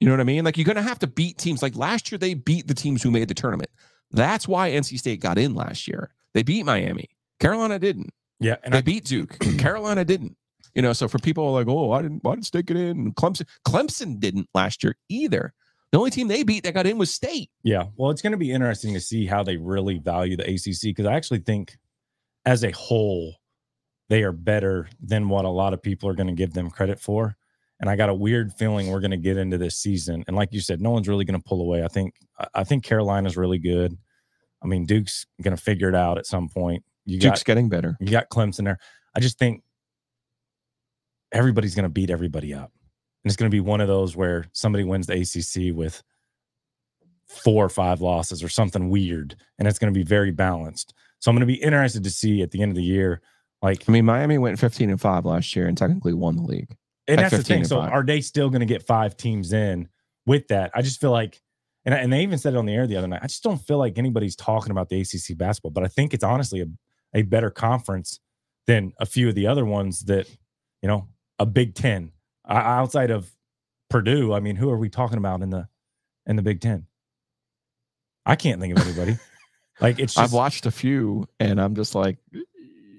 You 0.00 0.06
know 0.06 0.12
what 0.12 0.20
I 0.20 0.24
mean? 0.24 0.44
Like 0.44 0.56
you're 0.56 0.64
gonna 0.64 0.82
have 0.82 0.98
to 1.00 1.06
beat 1.06 1.38
teams. 1.38 1.62
Like 1.62 1.76
last 1.76 2.10
year, 2.10 2.18
they 2.18 2.34
beat 2.34 2.66
the 2.66 2.74
teams 2.74 3.02
who 3.02 3.10
made 3.10 3.28
the 3.28 3.34
tournament. 3.34 3.70
That's 4.10 4.46
why 4.48 4.70
NC 4.70 4.98
State 4.98 5.20
got 5.20 5.38
in 5.38 5.54
last 5.54 5.86
year. 5.88 6.10
They 6.34 6.42
beat 6.42 6.64
Miami. 6.66 7.08
Carolina 7.40 7.78
didn't. 7.78 8.10
yeah, 8.40 8.56
and 8.62 8.74
they 8.74 8.78
I, 8.78 8.82
beat 8.82 9.04
Duke. 9.04 9.38
Carolina 9.58 10.04
didn't. 10.04 10.36
You 10.74 10.82
know, 10.82 10.92
so 10.92 11.06
for 11.06 11.18
people 11.18 11.52
like, 11.52 11.68
oh, 11.68 11.86
why 11.86 12.02
didn't 12.02 12.24
why 12.24 12.34
didn't 12.34 12.46
State 12.46 12.66
get 12.66 12.76
in? 12.76 12.88
And 12.98 13.16
Clemson, 13.16 13.46
Clemson 13.66 14.18
didn't 14.18 14.48
last 14.54 14.82
year 14.82 14.96
either. 15.08 15.52
The 15.92 15.98
only 15.98 16.10
team 16.10 16.28
they 16.28 16.42
beat 16.42 16.64
that 16.64 16.72
got 16.72 16.86
in 16.86 16.96
was 16.96 17.12
State. 17.12 17.50
yeah. 17.62 17.84
Well, 17.96 18.10
it's 18.10 18.22
going 18.22 18.30
to 18.32 18.38
be 18.38 18.50
interesting 18.50 18.94
to 18.94 19.00
see 19.00 19.26
how 19.26 19.42
they 19.42 19.58
really 19.58 19.98
value 19.98 20.38
the 20.38 20.44
ACC 20.44 20.84
because 20.84 21.04
I 21.04 21.12
actually 21.12 21.40
think, 21.40 21.76
as 22.46 22.64
a 22.64 22.70
whole, 22.70 23.34
they 24.12 24.24
are 24.24 24.32
better 24.32 24.90
than 25.00 25.26
what 25.30 25.46
a 25.46 25.48
lot 25.48 25.72
of 25.72 25.80
people 25.80 26.06
are 26.06 26.12
going 26.12 26.26
to 26.26 26.34
give 26.34 26.52
them 26.52 26.70
credit 26.70 27.00
for. 27.00 27.34
And 27.80 27.88
I 27.88 27.96
got 27.96 28.10
a 28.10 28.14
weird 28.14 28.52
feeling 28.52 28.90
we're 28.90 29.00
going 29.00 29.10
to 29.12 29.16
get 29.16 29.38
into 29.38 29.56
this 29.56 29.78
season, 29.78 30.22
and 30.26 30.36
like 30.36 30.50
you 30.52 30.60
said, 30.60 30.82
no 30.82 30.90
one's 30.90 31.08
really 31.08 31.24
going 31.24 31.40
to 31.40 31.48
pull 31.48 31.62
away. 31.62 31.82
I 31.82 31.88
think 31.88 32.14
I- 32.52 32.62
think 32.62 32.84
Carolina's 32.84 33.38
really 33.38 33.58
good. 33.58 33.96
I 34.62 34.66
mean, 34.66 34.84
Duke's 34.84 35.24
going 35.40 35.56
to 35.56 35.62
figure 35.62 35.88
it 35.88 35.94
out 35.94 36.18
at 36.18 36.26
some 36.26 36.50
point. 36.50 36.84
You 37.06 37.18
got 37.18 37.30
Duke's 37.30 37.42
getting 37.42 37.70
better. 37.70 37.96
You 38.00 38.10
got 38.10 38.28
Clemson 38.28 38.64
there. 38.64 38.78
I 39.16 39.20
just 39.20 39.38
think 39.38 39.62
everybody's 41.32 41.74
going 41.74 41.84
to 41.84 41.88
beat 41.88 42.10
everybody 42.10 42.52
up. 42.52 42.70
And 43.24 43.30
it's 43.30 43.36
going 43.36 43.50
to 43.50 43.54
be 43.54 43.60
one 43.60 43.80
of 43.80 43.88
those 43.88 44.14
where 44.14 44.44
somebody 44.52 44.84
wins 44.84 45.06
the 45.06 45.14
ACC 45.14 45.74
with 45.74 46.02
four 47.26 47.64
or 47.64 47.70
five 47.70 48.02
losses 48.02 48.44
or 48.44 48.50
something 48.50 48.90
weird. 48.90 49.36
And 49.58 49.66
it's 49.66 49.78
going 49.78 49.92
to 49.92 49.98
be 49.98 50.04
very 50.04 50.32
balanced. 50.32 50.92
So 51.18 51.30
I'm 51.30 51.36
going 51.36 51.48
to 51.48 51.52
be 51.52 51.62
interested 51.62 52.04
to 52.04 52.10
see 52.10 52.42
at 52.42 52.50
the 52.50 52.60
end 52.60 52.72
of 52.72 52.76
the 52.76 52.84
year. 52.84 53.22
Like, 53.62 53.88
I 53.88 53.92
mean, 53.92 54.04
Miami 54.04 54.38
went 54.38 54.58
15 54.58 54.90
and 54.90 55.00
5 55.00 55.24
last 55.24 55.54
year 55.54 55.66
and 55.68 55.78
technically 55.78 56.12
won 56.12 56.36
the 56.36 56.42
league. 56.42 56.76
and 57.06 57.20
that's 57.20 57.36
the 57.36 57.42
thing. 57.44 57.64
So 57.64 57.80
five. 57.80 57.92
are 57.92 58.02
they 58.02 58.20
still 58.20 58.50
going 58.50 58.60
to 58.60 58.66
get 58.66 58.82
five 58.82 59.16
teams 59.16 59.52
in 59.52 59.88
with 60.26 60.48
that? 60.48 60.72
I 60.74 60.82
just 60.82 61.00
feel 61.00 61.12
like, 61.12 61.40
and, 61.84 61.94
and 61.94 62.12
they 62.12 62.22
even 62.22 62.38
said 62.38 62.54
it 62.54 62.56
on 62.56 62.66
the 62.66 62.74
air 62.74 62.86
the 62.86 62.96
other 62.96 63.06
night. 63.06 63.20
I 63.22 63.26
just 63.26 63.42
don't 63.42 63.58
feel 63.58 63.78
like 63.78 63.98
anybody's 63.98 64.36
talking 64.36 64.70
about 64.72 64.88
the 64.88 65.00
ACC 65.00 65.36
basketball, 65.38 65.70
but 65.70 65.84
I 65.84 65.88
think 65.88 66.12
it's 66.12 66.24
honestly 66.24 66.60
a, 66.60 66.66
a 67.14 67.22
better 67.22 67.50
conference 67.50 68.20
than 68.66 68.92
a 68.98 69.06
few 69.06 69.28
of 69.28 69.34
the 69.34 69.46
other 69.46 69.64
ones 69.64 70.00
that, 70.04 70.28
you 70.82 70.88
know, 70.88 71.08
a 71.38 71.46
Big 71.46 71.74
Ten 71.74 72.12
O- 72.48 72.54
outside 72.54 73.10
of 73.10 73.30
Purdue. 73.90 74.32
I 74.32 74.40
mean, 74.40 74.56
who 74.56 74.70
are 74.70 74.78
we 74.78 74.88
talking 74.88 75.18
about 75.18 75.42
in 75.42 75.50
the 75.50 75.68
in 76.26 76.36
the 76.36 76.42
Big 76.42 76.60
Ten? 76.60 76.86
I 78.24 78.36
can't 78.36 78.60
think 78.60 78.76
of 78.76 78.86
anybody. 78.86 79.18
like 79.80 79.98
it's 79.98 80.14
just 80.14 80.24
I've 80.24 80.32
watched 80.32 80.66
a 80.66 80.70
few 80.70 81.26
and 81.40 81.60
I'm 81.60 81.74
just 81.74 81.94
like, 81.94 82.18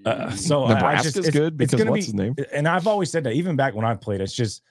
uh, 0.06 0.32
so 0.32 0.64
I- 0.66 0.94
I 0.94 0.96
just- 1.02 1.18
it's- 1.18 1.32
good 1.34 1.54
it's 1.54 1.72
because 1.72 1.80
gonna 1.80 1.92
what's 1.92 2.06
be- 2.08 2.12
his 2.12 2.14
name? 2.14 2.36
and 2.54 2.68
I've 2.68 2.88
always 2.88 3.12
said 3.12 3.24
that 3.26 3.34
even 3.34 3.56
back 3.56 3.74
when 3.76 3.86
I 3.86 3.96
played, 3.96 4.22
it's 4.22 4.34
just 4.34 4.62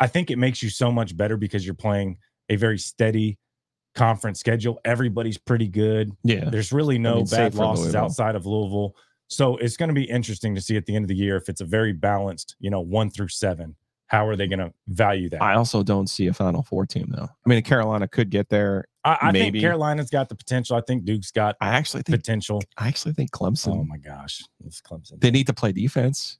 I 0.00 0.06
think 0.08 0.30
it 0.30 0.36
makes 0.38 0.62
you 0.62 0.68
so 0.70 0.90
much 0.90 1.16
better 1.16 1.36
because 1.36 1.64
you're 1.64 1.74
playing 1.76 2.18
a 2.48 2.56
very 2.56 2.78
steady 2.78 3.38
conference 3.94 4.40
schedule. 4.40 4.80
Everybody's 4.84 5.38
pretty 5.38 5.68
good. 5.68 6.10
Yeah. 6.24 6.50
There's 6.50 6.72
really 6.72 6.98
no 6.98 7.16
mean, 7.16 7.26
bad 7.26 7.54
losses 7.54 7.94
outside 7.94 8.34
of 8.34 8.44
Louisville. 8.46 8.96
So 9.28 9.56
it's 9.58 9.76
going 9.76 9.88
to 9.90 9.94
be 9.94 10.04
interesting 10.04 10.54
to 10.56 10.60
see 10.60 10.76
at 10.76 10.86
the 10.86 10.96
end 10.96 11.04
of 11.04 11.08
the 11.08 11.14
year 11.14 11.36
if 11.36 11.48
it's 11.48 11.60
a 11.60 11.64
very 11.64 11.92
balanced, 11.92 12.56
you 12.58 12.68
know, 12.70 12.80
one 12.80 13.10
through 13.10 13.28
seven. 13.28 13.76
How 14.08 14.26
are 14.26 14.34
they 14.36 14.46
going 14.48 14.58
to 14.58 14.72
value 14.88 15.30
that? 15.30 15.40
I 15.42 15.54
also 15.54 15.82
don't 15.82 16.08
see 16.08 16.26
a 16.26 16.32
Final 16.34 16.62
Four 16.62 16.84
team 16.84 17.10
though. 17.14 17.28
I 17.28 17.48
mean, 17.48 17.62
Carolina 17.62 18.08
could 18.08 18.28
get 18.28 18.48
there. 18.50 18.86
I, 19.04 19.18
I 19.22 19.32
think. 19.32 19.56
Carolina's 19.58 20.10
got 20.10 20.28
the 20.28 20.34
potential. 20.34 20.76
I 20.76 20.80
think 20.86 21.04
Duke's 21.04 21.30
got 21.30 21.56
I 21.60 21.68
actually 21.70 22.02
think 22.02 22.20
potential. 22.20 22.62
I 22.78 22.88
actually 22.88 23.14
think 23.14 23.30
Clemson. 23.32 23.80
Oh 23.80 23.84
my 23.84 23.98
gosh, 23.98 24.42
it's 24.64 24.80
Clemson. 24.80 25.20
they 25.20 25.30
need 25.30 25.46
to 25.48 25.52
play 25.52 25.72
defense 25.72 26.38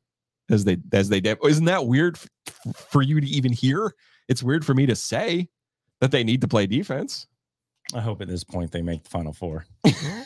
as 0.51 0.65
they 0.65 0.77
as 0.93 1.09
they 1.09 1.21
did. 1.21 1.39
Isn't 1.45 1.65
that 1.65 1.87
weird 1.87 2.17
f- 2.17 2.77
for 2.77 3.03
you 3.03 3.21
to 3.21 3.27
even 3.27 3.53
hear? 3.53 3.95
It's 4.29 4.43
weird 4.43 4.65
for 4.65 4.75
me 4.75 4.87
to 4.87 4.95
say 4.95 5.49
that 6.01 6.11
they 6.11 6.23
need 6.25 6.41
to 6.43 6.49
play 6.49 6.67
defense. 6.67 7.27
I 7.95 8.01
hope 8.01 8.21
at 8.23 8.29
this 8.29 8.45
point 8.45 8.71
they 8.71 8.83
make 8.83 9.03
the 9.03 9.11
final 9.11 9.33
four. 9.33 9.67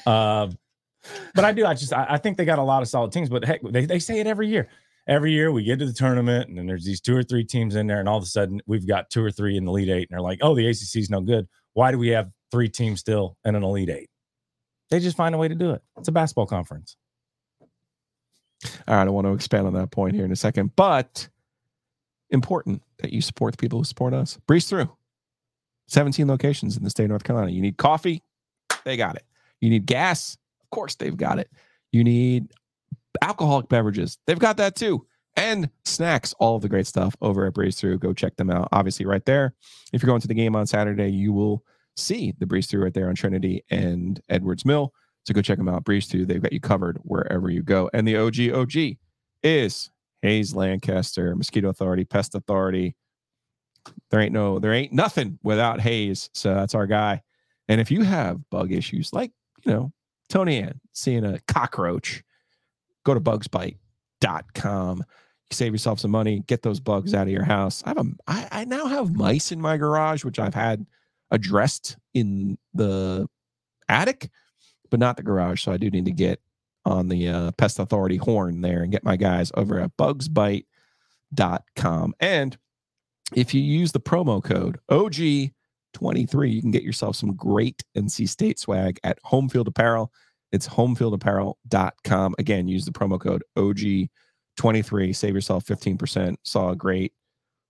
uh, 0.07 0.49
but 1.35 1.45
I 1.45 1.53
do. 1.53 1.65
I 1.65 1.75
just 1.75 1.93
I, 1.93 2.07
I 2.11 2.19
think 2.19 2.37
they 2.37 2.45
got 2.45 2.59
a 2.59 2.63
lot 2.63 2.83
of 2.83 2.89
solid 2.89 3.13
teams. 3.13 3.29
But 3.29 3.45
heck, 3.45 3.63
they, 3.63 3.87
they 3.87 3.99
say 3.99 4.21
it 4.21 4.27
every 4.27 4.49
year. 4.49 4.69
Every 5.09 5.33
year 5.33 5.53
we 5.53 5.63
get 5.63 5.79
to 5.79 5.87
the 5.87 5.93
tournament 5.93 6.49
and 6.49 6.59
then 6.59 6.67
there's 6.67 6.85
these 6.85 7.01
two 7.01 7.17
or 7.17 7.23
three 7.23 7.45
teams 7.45 7.77
in 7.77 7.87
there, 7.87 8.01
and 8.01 8.09
all 8.09 8.19
of 8.19 8.25
a 8.25 8.27
sudden 8.27 8.61
we've 8.67 8.87
got 8.87 9.09
two 9.09 9.23
or 9.23 9.31
three 9.31 9.57
in 9.57 9.65
the 9.65 9.71
Elite 9.71 9.89
Eight, 9.89 10.09
and 10.09 10.09
they're 10.11 10.21
like, 10.21 10.41
"Oh, 10.43 10.55
the 10.55 10.67
ACC 10.67 10.97
is 10.97 11.09
no 11.11 11.21
good. 11.21 11.49
Why 11.77 11.91
do 11.91 11.99
we 11.99 12.09
have 12.09 12.31
three 12.51 12.71
teams 12.71 13.01
still 13.01 13.37
in 13.45 13.55
an 13.55 13.63
Elite 13.63 13.91
Eight? 13.91 14.09
They 14.89 14.99
just 14.99 15.15
find 15.15 15.35
a 15.35 15.39
way 15.39 15.47
to 15.47 15.55
do 15.55 15.73
it. 15.73 15.83
It's 15.99 16.09
a 16.09 16.13
basketball 16.13 16.47
conference. 16.47 16.97
All 18.89 18.97
right, 18.97 19.07
I 19.07 19.11
want 19.11 19.27
to 19.27 19.35
expand 19.35 19.67
on 19.67 19.75
that 19.75 19.91
point 19.91 20.15
here 20.15 20.25
in 20.25 20.33
a 20.33 20.37
second, 20.37 20.75
but 20.75 21.29
important 22.31 22.83
that 23.01 23.13
you 23.13 23.21
support 23.21 23.53
the 23.53 23.59
people 23.59 23.79
who 23.79 23.85
support 23.85 24.15
us. 24.15 24.39
Breeze 24.47 24.67
through 24.71 24.91
17 25.89 26.27
locations 26.27 26.79
in 26.79 26.83
the 26.83 26.89
state 26.89 27.05
of 27.05 27.11
North 27.11 27.25
Carolina. 27.25 27.51
You 27.51 27.61
need 27.61 27.77
coffee, 27.77 28.23
they 28.87 28.97
got 28.97 29.17
it. 29.17 29.25
You 29.61 29.69
need 29.69 29.85
gas, 29.85 30.39
of 30.63 30.71
course, 30.71 30.95
they've 30.95 31.15
got 31.15 31.39
it. 31.39 31.51
You 31.93 32.05
need 32.05 32.53
alcoholic 33.21 33.69
beverages, 33.69 34.17
they've 34.27 34.39
got 34.39 34.57
that 34.57 34.77
too. 34.77 35.07
And 35.37 35.69
snacks, 35.85 36.35
all 36.39 36.57
of 36.57 36.63
the 36.63 36.69
great 36.69 36.87
stuff 36.87 37.15
over 37.21 37.47
at 37.47 37.55
Breeze 37.55 37.77
Through. 37.77 37.99
Go 37.99 38.13
check 38.15 38.37
them 38.37 38.51
out. 38.51 38.69
Obviously, 38.73 39.05
right 39.05 39.25
there. 39.27 39.55
If 39.93 40.03
you're 40.03 40.09
going 40.09 40.23
to 40.23 40.29
the 40.29 40.35
game 40.35 40.57
on 40.57 40.67
Saturday, 40.67 41.11
you 41.11 41.33
will 41.33 41.63
see 41.97 42.35
the 42.39 42.47
Breeze 42.47 42.67
Through 42.67 42.85
right 42.85 42.95
there 42.95 43.09
on 43.09 43.15
Trinity 43.15 43.63
and 43.71 44.21
Edwards 44.29 44.65
Mill. 44.65 44.93
So 45.25 45.35
go 45.35 45.43
check 45.43 45.59
them 45.59 45.69
out. 45.69 45.85
Breeze 45.85 46.07
Through, 46.07 46.27
they've 46.27 46.43
got 46.43 46.53
you 46.53 46.61
covered 46.61 46.99
wherever 47.03 47.51
you 47.51 47.63
go. 47.63 47.91
And 47.93 48.07
the 48.07 48.17
OG 48.17 48.51
OG 48.55 48.97
is 49.43 49.91
Hayes 50.23 50.55
Lancaster, 50.55 51.35
Mosquito 51.35 51.69
Authority, 51.69 52.05
Pest 52.05 52.35
Authority. 52.35 52.97
There 54.11 54.21
ain't 54.21 54.33
no, 54.33 54.59
there 54.59 54.73
ain't 54.73 54.93
nothing 54.93 55.39
without 55.43 55.81
Hayes. 55.81 56.31
So 56.33 56.55
that's 56.55 56.75
our 56.75 56.87
guy. 56.87 57.23
And 57.69 57.81
if 57.81 57.91
you 57.91 58.03
have 58.03 58.49
bug 58.51 58.73
issues 58.73 59.13
like, 59.13 59.33
you 59.65 59.73
know, 59.73 59.93
Tony 60.29 60.59
Ann 60.63 60.81
seeing 60.93 61.25
a 61.25 61.41
cockroach, 61.47 62.23
go 63.05 63.15
to 63.15 63.21
bugsbite.com. 63.21 65.05
Save 65.53 65.73
yourself 65.73 66.01
some 66.01 66.11
money, 66.11 66.43
get 66.47 66.63
those 66.63 66.81
bugs 66.81 67.15
out 67.15 67.29
of 67.29 67.33
your 67.33 67.45
house. 67.45 67.83
I 67.87 67.91
have 67.91 67.99
a 67.99 68.05
I, 68.27 68.49
I 68.51 68.65
now 68.65 68.87
have 68.87 69.15
mice 69.15 69.53
in 69.53 69.61
my 69.61 69.77
garage, 69.77 70.25
which 70.25 70.39
I've 70.39 70.55
had 70.55 70.85
addressed 71.31 71.97
in 72.15 72.59
the 72.75 73.29
attic, 73.89 74.29
but 74.91 74.99
not 75.01 75.17
the 75.17 75.23
garage. 75.23 75.63
So 75.63 75.73
I 75.73 75.77
do 75.77 75.91
need 75.91 76.07
to 76.07 76.13
get 76.13 76.41
on 76.85 77.09
the 77.09 77.29
uh, 77.29 77.53
pest 77.53 77.79
authority 77.79 78.17
horn 78.17 78.61
there 78.61 78.83
and 78.83 78.93
get 78.93 79.05
my 79.05 79.17
guys 79.17 79.53
over 79.55 79.81
at 79.81 79.97
bugsbite.com. 79.97 80.65
And 82.21 82.59
if 83.35 83.53
you 83.55 83.61
use 83.61 83.93
the 83.93 84.01
promo 84.01 84.43
code 84.43 84.79
OG23, 84.91 85.53
you 86.53 86.61
can 86.61 86.71
get 86.71 86.85
yourself 86.85 87.17
some 87.17 87.35
great 87.35 87.83
NC 87.97 88.29
State 88.29 88.59
swag 88.59 89.01
at 89.03 89.21
Homefield 89.25 89.67
Apparel. 89.67 90.13
It's 90.53 90.69
homefieldapparel.com. 90.69 92.35
Again, 92.39 92.69
use 92.69 92.85
the 92.85 92.93
promo 92.93 93.21
code 93.21 93.43
23, 94.57 95.13
save 95.13 95.35
yourself 95.35 95.65
15%. 95.65 96.37
Saw 96.43 96.71
a 96.71 96.77
great 96.77 97.13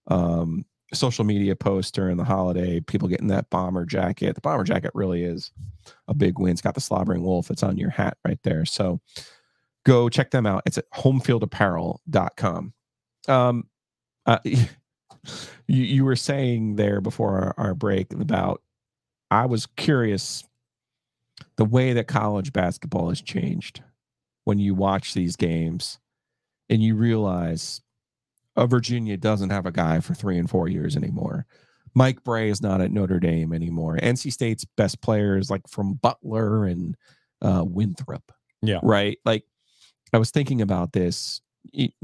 um, 0.09 0.65
social 0.95 1.25
media 1.25 1.57
post 1.57 1.95
during 1.95 2.17
the 2.17 2.25
holiday. 2.25 2.81
People 2.81 3.09
getting 3.09 3.29
that 3.29 3.51
bomber 3.51 3.85
jacket. 3.85 4.35
The 4.35 4.41
bomber 4.41 4.65
jacket 4.65 4.93
really 4.95 5.25
is 5.25 5.51
a 6.09 6.15
big 6.15 6.39
win. 6.39 6.53
It's 6.53 6.63
got 6.63 6.75
the 6.75 6.81
slobbering 6.81 7.23
wolf. 7.23 7.51
It's 7.51 7.63
on 7.63 7.77
your 7.77 7.91
hat 7.91 8.17
right 8.25 8.39
there. 8.45 8.65
So 8.65 9.01
go 9.85 10.09
check 10.09 10.31
them 10.31 10.47
out. 10.47 10.63
It's 10.67 10.79
at 10.79 10.91
homefieldapparel.com. 10.93 12.73
Um, 13.29 13.65
uh, 14.27 14.39
you, 14.45 14.65
you 15.67 16.05
were 16.05 16.17
saying 16.17 16.77
there 16.77 17.01
before 17.01 17.55
our, 17.59 17.67
our 17.69 17.75
break 17.75 18.13
about, 18.13 18.63
I 19.31 19.47
was 19.47 19.67
curious 19.67 20.45
the 21.57 21.65
way 21.65 21.93
that 21.93 22.07
college 22.07 22.53
basketball 22.53 23.09
has 23.09 23.21
changed 23.21 23.83
when 24.45 24.59
you 24.59 24.75
watch 24.75 25.15
these 25.15 25.35
games 25.35 25.99
and 26.71 26.83
you 26.83 26.95
realize 26.95 27.81
uh, 28.57 28.67
Virginia 28.67 29.17
doesn't 29.17 29.51
have 29.51 29.67
a 29.67 29.73
guy 29.73 30.01
for 30.01 30.15
three 30.15 30.39
and 30.39 30.49
four 30.49 30.69
years 30.69 30.97
anymore. 30.97 31.47
Mike 31.95 32.23
Brey 32.25 32.51
is 32.51 32.61
not 32.63 32.81
at 32.81 32.91
Notre 32.93 33.21
Dame 33.21 33.53
anymore. 33.53 33.97
NC 34.03 34.33
State's 34.33 34.65
best 34.77 35.01
players 35.01 35.51
like 35.51 35.67
from 35.69 35.95
Butler 35.95 36.67
and 36.67 36.95
uh, 37.43 37.65
Winthrop. 37.67 38.33
Yeah. 38.63 38.81
Right. 38.83 39.19
Like 39.25 39.45
I 40.13 40.19
was 40.19 40.31
thinking 40.31 40.61
about 40.63 40.93
this. 40.93 41.41
It- 41.73 41.95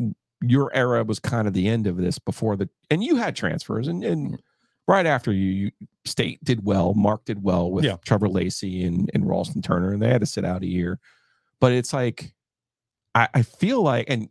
your 0.44 0.74
era 0.74 1.04
was 1.04 1.20
kind 1.20 1.46
of 1.46 1.54
the 1.54 1.68
end 1.68 1.86
of 1.86 1.96
this 1.96 2.18
before 2.18 2.56
the, 2.56 2.68
and 2.90 3.04
you 3.04 3.14
had 3.14 3.36
transfers 3.36 3.86
and, 3.86 4.02
and 4.02 4.42
right 4.88 5.06
after 5.06 5.32
you, 5.32 5.46
you 5.50 5.70
State 6.04 6.42
did 6.42 6.64
well. 6.66 6.94
Mark 6.94 7.24
did 7.24 7.44
well 7.44 7.70
with 7.70 7.84
Yeah. 7.84 7.96
Trevor 8.04 8.28
Lacey 8.28 8.82
and, 8.82 9.08
and 9.14 9.28
Ralston 9.28 9.62
Turner, 9.62 9.92
and 9.92 10.02
they 10.02 10.08
had 10.08 10.20
to 10.20 10.26
sit 10.26 10.44
out 10.44 10.62
a 10.62 10.66
year. 10.66 10.98
But 11.60 11.70
it's 11.70 11.92
like, 11.92 12.34
I, 13.14 13.28
I 13.34 13.42
feel 13.42 13.82
like, 13.82 14.06
and 14.10 14.28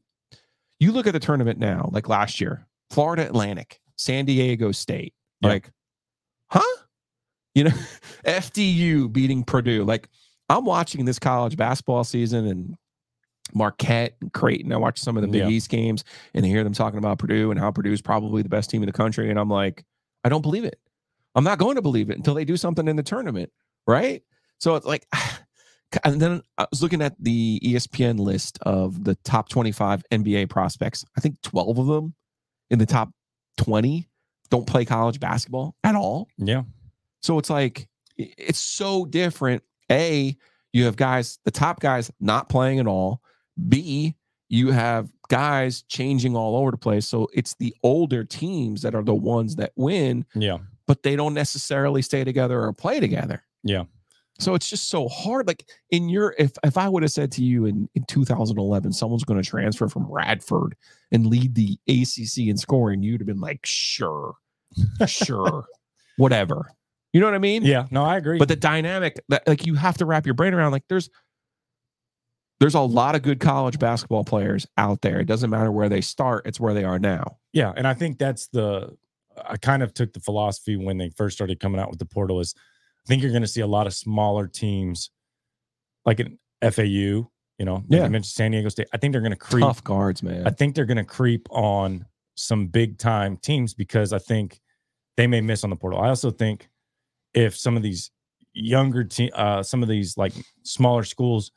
you 0.82 0.92
look 0.92 1.08
at 1.08 1.14
the 1.14 1.20
tournament 1.20 1.60
now, 1.60 1.90
like 1.94 2.10
last 2.10 2.42
year, 2.42 2.68
Florida 2.90 3.26
Atlantic, 3.26 3.80
San 3.98 4.26
Diego 4.26 4.72
State, 4.72 5.14
Yeah. 5.42 5.50
like, 5.50 5.72
huh? 6.48 6.62
You 7.56 7.66
know, 7.66 7.72
FDU 8.26 9.12
beating 9.12 9.44
Purdue. 9.44 9.84
Like, 9.84 10.10
I'm 10.50 10.66
watching 10.66 11.06
this 11.06 11.20
college 11.20 11.56
basketball 11.56 12.04
season 12.04 12.46
and 12.48 12.76
Marquette 13.54 14.16
and 14.22 14.32
Creighton. 14.34 14.72
I 14.74 14.78
watch 14.78 15.00
some 15.00 15.18
of 15.18 15.22
the 15.22 15.28
Big 15.28 15.42
Yeah. 15.42 15.50
East 15.50 15.70
games 15.70 16.04
and 16.34 16.46
I 16.46 16.50
hear 16.50 16.64
them 16.64 16.74
talking 16.74 16.98
about 16.98 17.20
Purdue 17.20 17.52
and 17.52 17.60
how 17.60 17.72
Purdue 17.72 17.92
is 17.92 18.02
probably 18.02 18.42
the 18.42 18.50
best 18.50 18.70
team 18.70 18.82
in 18.82 18.88
the 18.88 18.94
country. 18.94 19.30
And 19.30 19.40
I'm 19.40 19.50
like, 19.50 19.84
I 20.24 20.30
don't 20.30 20.42
believe 20.42 20.64
it. 20.66 20.80
I'm 21.36 21.44
not 21.44 21.58
going 21.60 21.76
to 21.76 21.82
believe 21.82 22.10
it 22.10 22.18
until 22.18 22.34
they 22.34 22.46
do 22.46 22.58
something 22.58 22.88
in 22.88 22.96
the 22.96 23.04
tournament. 23.04 23.52
Right. 23.88 24.24
So 24.60 24.76
it's 24.76 24.86
like, 24.86 25.06
and 26.04 26.22
then 26.22 26.42
uh, 26.58 26.64
I 26.64 26.68
was 26.72 26.82
looking 26.82 27.02
at 27.02 27.16
the 27.20 27.60
ESPN 27.64 28.20
list 28.20 28.58
of 28.62 29.04
the 29.04 29.16
top 29.24 29.50
25 29.50 30.04
NBA 30.12 30.50
prospects. 30.50 31.06
I 31.18 31.22
think 31.22 31.42
12 31.42 31.78
of 31.80 31.88
them 31.88 32.14
in 32.70 32.80
the 32.80 32.86
top 32.86 33.10
20 33.58 34.08
don't 34.50 34.68
play 34.68 34.86
college 34.86 35.20
basketball 35.20 35.76
at 35.84 35.96
all. 35.96 36.28
Yeah. 36.38 36.64
So 37.22 37.38
it's 37.40 37.50
like 37.50 37.88
it's 38.18 38.60
so 38.60 39.06
different. 39.06 39.64
A, 39.92 40.36
you 40.74 40.86
have 40.86 40.96
guys, 40.96 41.40
the 41.46 41.52
top 41.52 41.80
guys 41.80 42.12
not 42.20 42.50
playing 42.50 42.80
at 42.80 42.88
all. 42.88 43.22
B, 43.70 44.16
you 44.50 44.72
have 44.72 45.10
guys 45.30 45.84
changing 45.84 46.36
all 46.36 46.56
over 46.58 46.72
the 46.72 46.78
place. 46.78 47.08
So 47.08 47.28
it's 47.34 47.56
the 47.56 47.74
older 47.84 48.24
teams 48.24 48.82
that 48.82 48.96
are 48.96 49.04
the 49.04 49.14
ones 49.16 49.56
that 49.58 49.72
win, 49.76 50.26
Yeah. 50.36 50.58
but 50.88 51.04
they 51.04 51.16
don't 51.16 51.34
necessarily 51.34 52.02
stay 52.02 52.24
together 52.24 52.62
or 52.62 52.74
play 52.74 53.00
together. 53.00 53.44
Yeah. 53.64 53.84
So 54.42 54.56
it's 54.56 54.70
just 54.70 54.90
so 54.90 55.08
hard. 55.08 55.48
Like 55.48 55.66
in 55.92 56.10
your, 56.10 56.36
if 56.38 56.52
if 56.64 56.78
I 56.78 56.90
would 56.90 57.04
have 57.04 57.12
said 57.12 57.32
to 57.34 57.44
you 57.44 57.66
in, 57.66 57.88
in 57.94 58.04
2011, 58.06 58.92
someone's 58.94 59.24
going 59.24 59.42
to 59.42 59.48
transfer 59.48 59.88
from 59.88 60.12
Radford 60.12 60.76
and 61.12 61.28
lead 61.28 61.56
the 61.56 61.78
ACC 61.88 62.48
in 62.48 62.58
scoring, 62.58 63.04
you'd 63.04 63.22
have 63.22 63.28
been 63.28 63.40
like, 63.40 63.60
sure, 63.66 64.34
sure, 65.06 65.66
whatever. 66.18 66.72
You 67.14 67.20
know 67.20 67.28
what 67.28 67.36
I 67.36 67.40
mean? 67.40 67.64
Yeah. 67.64 67.88
No, 67.92 68.04
I 68.04 68.18
agree. 68.18 68.40
But 68.40 68.48
the 68.48 68.56
dynamic 68.56 69.20
that 69.30 69.48
like 69.48 69.66
you 69.66 69.76
have 69.76 69.98
to 69.98 70.06
wrap 70.06 70.26
your 70.26 70.34
brain 70.34 70.54
around, 70.54 70.72
like 70.72 70.86
there's 70.90 71.10
there's 72.60 72.76
a 72.76 72.82
lot 72.82 73.16
of 73.16 73.22
good 73.22 73.40
college 73.40 73.80
basketball 73.80 74.24
players 74.24 74.66
out 74.78 75.02
there. 75.02 75.20
It 75.20 75.26
doesn't 75.26 75.50
matter 75.50 75.72
where 75.72 75.90
they 75.90 76.02
start; 76.02 76.48
it's 76.48 76.60
where 76.60 76.74
they 76.74 76.84
are 76.84 77.00
now. 77.00 77.38
Yeah, 77.54 77.74
and 77.76 77.88
I 77.88 77.94
think 77.94 78.18
that's 78.18 78.48
the 78.48 78.98
I 79.38 79.58
kind 79.58 79.84
of 79.84 79.94
took 79.94 80.14
the 80.14 80.20
philosophy 80.20 80.78
when 80.78 80.98
they 80.98 81.10
first 81.10 81.36
started 81.36 81.60
coming 81.60 81.80
out 81.80 81.90
with 81.90 82.00
the 82.00 82.06
portal 82.06 82.40
is 82.40 82.56
I 83.06 83.08
think 83.08 83.22
you're 83.24 83.32
going 83.32 83.42
to 83.44 83.48
see 83.48 83.62
a 83.62 83.68
lot 83.68 83.88
of 83.88 83.94
smaller 83.94 84.48
teams 84.48 85.10
like 86.06 86.20
an 86.20 86.38
FAU, 86.62 86.84
you 86.84 87.30
know, 87.60 87.76
like 87.76 87.84
Yeah. 87.90 88.04
you 88.04 88.10
mentioned 88.10 88.26
San 88.26 88.52
Diego 88.52 88.70
State. 88.70 88.88
I 88.94 88.98
think 88.98 89.12
they're 89.12 89.22
going 89.22 89.32
to 89.32 89.38
creep 89.38 89.64
Tough 89.64 89.84
guards, 89.84 90.22
man. 90.24 90.46
I 90.46 90.52
think 90.52 90.76
they're 90.76 90.86
going 90.86 90.98
to 90.98 91.04
creep 91.04 91.48
on 91.52 92.06
some 92.36 92.68
big 92.68 92.98
time 92.98 93.38
teams 93.38 93.74
because 93.74 94.14
I 94.14 94.20
think 94.20 94.60
they 95.18 95.28
may 95.28 95.42
miss 95.42 95.64
on 95.64 95.70
the 95.70 95.76
portal. 95.76 96.00
I 96.00 96.10
also 96.10 96.32
think 96.32 96.70
if 97.34 97.58
some 97.58 97.76
of 97.78 97.84
these 97.84 98.12
younger 98.54 99.04
team, 99.04 99.30
uh, 99.34 99.64
some 99.64 99.82
of 99.84 99.90
these 99.90 100.18
like 100.18 100.34
smaller 100.64 101.04
schools 101.04 101.52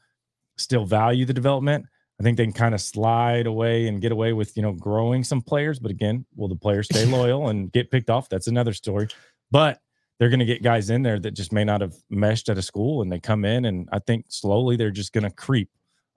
still 0.56 0.84
value 0.84 1.24
the 1.24 1.32
development, 1.32 1.84
I 2.20 2.22
think 2.22 2.36
they 2.36 2.44
can 2.44 2.52
kind 2.52 2.74
of 2.74 2.80
slide 2.80 3.46
away 3.46 3.88
and 3.88 4.00
get 4.00 4.12
away 4.12 4.32
with 4.32 4.56
you 4.56 4.62
know 4.62 4.72
growing 4.72 5.24
some 5.24 5.42
players. 5.42 5.78
But 5.78 5.90
again, 5.90 6.24
will 6.36 6.48
the 6.48 6.56
players 6.56 6.86
stay 6.86 7.04
loyal 7.10 7.48
and 7.48 7.72
get 7.72 7.90
picked 7.90 8.10
off? 8.10 8.28
That's 8.28 8.46
another 8.46 8.72
story. 8.72 9.08
But 9.50 9.80
they're 10.18 10.28
going 10.28 10.40
to 10.40 10.44
get 10.44 10.62
guys 10.62 10.90
in 10.90 11.02
there 11.02 11.18
that 11.18 11.32
just 11.32 11.52
may 11.52 11.64
not 11.64 11.80
have 11.80 11.94
meshed 12.10 12.48
at 12.48 12.58
a 12.58 12.62
school, 12.62 13.02
and 13.02 13.10
they 13.10 13.18
come 13.20 13.44
in, 13.44 13.64
and 13.64 13.88
I 13.92 13.98
think 13.98 14.26
slowly 14.28 14.76
they're 14.76 14.90
just 14.90 15.12
going 15.12 15.24
to 15.24 15.30
creep. 15.30 15.70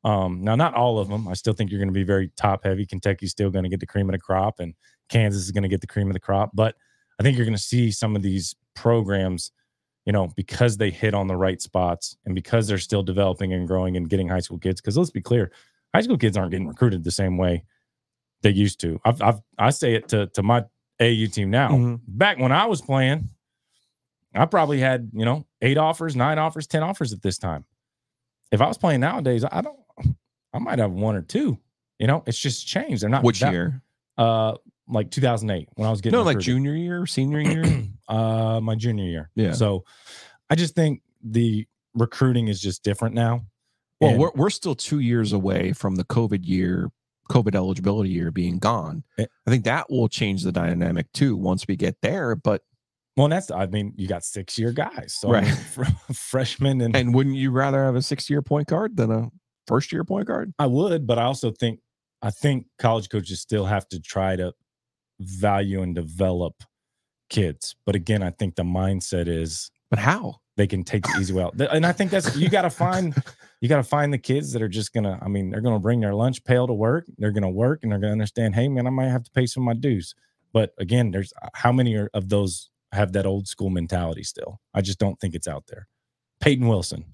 Um, 0.04 0.42
now, 0.42 0.56
not 0.56 0.76
all 0.76 1.00
of 1.00 1.10
them. 1.10 1.28
I 1.28 1.34
still 1.34 1.54
think 1.54 1.72
you're 1.72 1.80
going 1.80 1.90
to 1.90 1.94
be 1.94 2.04
very 2.04 2.32
top 2.38 2.64
heavy. 2.64 2.86
Kentucky's 2.86 3.32
still 3.32 3.50
going 3.50 3.64
to 3.64 3.70
get 3.70 3.80
the 3.80 3.88
cream 3.88 4.08
of 4.08 4.14
the 4.14 4.20
crop, 4.20 4.60
and 4.60 4.74
Kansas 5.10 5.44
is 5.44 5.52
going 5.52 5.64
to 5.64 5.70
get 5.70 5.82
the 5.82 5.88
cream 5.88 6.08
of 6.08 6.14
the 6.14 6.20
crop. 6.20 6.52
But 6.54 6.76
I 7.20 7.24
think 7.24 7.36
you're 7.38 7.46
going 7.46 7.58
to 7.58 7.62
see 7.62 7.92
some 7.92 8.16
of 8.16 8.22
these 8.22 8.56
programs, 8.76 9.52
you 10.06 10.14
know, 10.14 10.30
because 10.36 10.78
they 10.78 10.92
hit 10.92 11.14
on 11.16 11.28
the 11.28 11.36
right 11.36 11.60
spots 11.62 12.16
and 12.26 12.36
because 12.36 12.68
they're 12.68 12.78
still 12.78 13.04
developing 13.04 13.52
and 13.54 13.68
growing 13.68 13.98
and 13.98 14.08
getting 14.08 14.28
high 14.30 14.40
school 14.40 14.60
kids. 14.60 14.80
Because 14.80 14.96
let's 14.98 15.10
be 15.10 15.22
clear, 15.22 15.52
high 15.96 16.02
school 16.02 16.18
kids 16.18 16.38
aren't 16.38 16.52
getting 16.52 16.68
recruited 16.68 17.04
the 17.04 17.12
same 17.12 17.38
way 17.38 17.64
they 18.44 18.52
used 18.52 18.80
to. 18.82 19.00
I've, 19.04 19.20
I've 19.22 19.40
I 19.58 19.72
say 19.72 19.96
it 19.96 20.08
to 20.10 20.28
to 20.28 20.44
my 20.44 20.60
AU 21.02 21.26
team 21.32 21.50
now. 21.50 21.70
Mhm. 21.72 22.02
Back 22.08 22.38
when 22.38 22.52
I 22.52 22.68
was 22.68 22.82
playing, 22.82 23.30
I 24.38 24.46
probably 24.46 24.80
had 24.80 25.10
you 25.14 25.26
know 25.26 25.46
eight 25.62 25.78
offers, 25.78 26.16
nine 26.16 26.38
offers, 26.40 26.68
ten 26.68 26.84
offers 26.84 27.14
at 27.14 27.22
this 27.22 27.38
time. 27.38 27.66
If 28.52 28.62
I 28.62 28.68
was 28.68 28.78
playing 28.78 29.02
nowadays, 29.02 29.44
I 29.44 29.62
don't. 29.62 29.78
I 30.54 30.60
might 30.60 30.80
have 30.80 30.92
one 30.92 31.16
or 31.16 31.22
two. 31.22 31.58
You 32.00 32.08
know, 32.08 32.24
it's 32.26 32.38
just 32.40 32.66
changed. 32.68 33.02
They're 33.04 33.10
not 33.10 33.24
Which 33.24 33.40
that- 33.42 33.52
year? 33.52 33.82
Uh, 34.18 34.56
like 34.88 35.12
2008 35.12 35.70
when 35.76 35.88
I 35.88 35.92
was 35.92 36.02
getting 36.02 36.18
No, 36.18 36.24
like 36.24 36.40
junior 36.40 36.74
year, 36.74 37.06
senior 37.06 37.40
year. 37.42 37.84
uh, 38.08 38.60
my 38.64 38.74
junior 38.74 39.04
year. 39.06 39.30
Yeah. 39.36 39.52
So, 39.52 39.84
I 40.50 40.56
just 40.56 40.74
think 40.76 41.02
the 41.22 41.68
recruiting 41.94 42.48
is 42.48 42.60
just 42.62 42.84
different 42.84 43.14
now. 43.14 43.42
well, 44.00 44.12
And- 44.12 44.20
we're 44.20 44.32
we're 44.34 44.50
still 44.50 44.74
two 44.76 45.00
years 45.00 45.34
away 45.34 45.74
from 45.74 45.96
the 45.98 46.06
COVID 46.06 46.46
year, 46.48 46.90
COVID 47.30 47.54
eligibility 47.54 48.10
year 48.10 48.32
being 48.32 48.58
gone. 48.60 49.04
Eh. 49.20 49.26
I 49.46 49.52
think 49.52 49.66
that 49.66 49.90
will 49.92 50.08
change 50.08 50.42
the 50.44 50.52
dynamic 50.54 51.12
too 51.14 51.36
once 51.36 51.68
we 51.68 51.76
get 51.76 51.98
there. 52.02 52.36
But 52.36 52.64
well, 53.18 53.28
that's 53.28 53.52
I 53.52 53.66
mean, 53.66 53.94
you 53.98 54.08
got 54.08 54.24
six 54.24 54.58
year 54.58 54.72
guys, 54.72 55.16
so 55.20 55.30
I 55.30 55.34
Right. 55.34 55.44
mean, 55.46 55.56
fr- 55.74 56.14
freshmen 56.14 56.80
and 56.82 56.96
and 56.96 57.14
wouldn't 57.14 57.36
you 57.36 57.52
rather 57.52 57.84
have 57.84 57.96
a 57.96 58.02
six 58.02 58.30
year 58.30 58.42
point 58.42 58.68
guard 58.68 58.96
than 58.96 59.12
a 59.12 59.30
first 59.68 59.92
year 59.92 60.04
point 60.06 60.28
guard? 60.28 60.54
I 60.60 60.68
would, 60.68 61.06
but 61.08 61.20
I 61.20 61.24
also 61.24 61.52
think 61.52 61.80
I 62.22 62.30
think 62.30 62.68
college 62.80 63.10
coaches 63.10 63.42
still 63.42 63.66
have 63.66 63.88
to 63.90 64.00
try 64.00 64.36
to 64.38 64.54
value 65.20 65.82
and 65.82 65.94
develop 65.96 66.64
kids. 67.30 67.76
But 67.86 67.96
again, 67.96 68.24
I 68.24 68.30
think 68.32 68.56
the 68.56 68.64
mindset 68.64 69.28
is 69.28 69.70
But 69.90 70.00
how? 70.00 70.38
they 70.56 70.66
can 70.68 70.84
take 70.84 71.04
the 71.04 71.20
easy 71.20 71.34
way 71.34 71.44
out. 71.44 71.60
And 71.60 71.86
I 71.86 71.92
think 71.92 72.10
that's 72.12 72.36
you 72.36 72.50
got 72.50 72.64
to 72.64 72.70
find 72.70 73.14
you 73.62 73.70
got 73.70 73.78
to 73.78 73.84
find 73.84 74.12
the 74.14 74.18
kids 74.18 74.54
that 74.54 74.62
are 74.62 74.68
just 74.68 74.94
gonna. 74.94 75.20
I 75.22 75.28
mean, 75.28 75.50
they're 75.50 75.62
gonna 75.62 75.80
bring 75.80 76.00
their 76.00 76.16
lunch 76.16 76.44
pail 76.44 76.68
to 76.68 76.74
work. 76.74 77.06
They're 77.18 77.32
gonna 77.32 77.50
work 77.50 77.82
and 77.84 77.92
they're 77.92 78.00
gonna 78.00 78.12
understand. 78.14 78.56
Hey, 78.56 78.68
man, 78.68 78.88
I 78.88 78.92
might 78.92 79.10
have 79.10 79.24
to 79.24 79.32
pay 79.32 79.46
some 79.46 79.64
of 79.64 79.66
my 79.66 79.80
dues. 79.80 80.16
But 80.54 80.74
again, 80.80 81.12
there's 81.12 81.34
uh, 81.42 81.50
how 81.54 81.72
many 81.72 81.96
are, 81.96 82.10
of 82.14 82.30
those 82.30 82.70
have 82.98 83.14
that 83.14 83.26
old 83.26 83.48
school 83.48 83.70
mentality 83.70 84.24
still? 84.24 84.60
I 84.74 84.82
just 84.82 85.00
don't 85.00 85.20
think 85.20 85.34
it's 85.36 85.48
out 85.48 85.66
there. 85.68 85.88
Peyton 86.42 86.68
Wilson. 86.68 87.06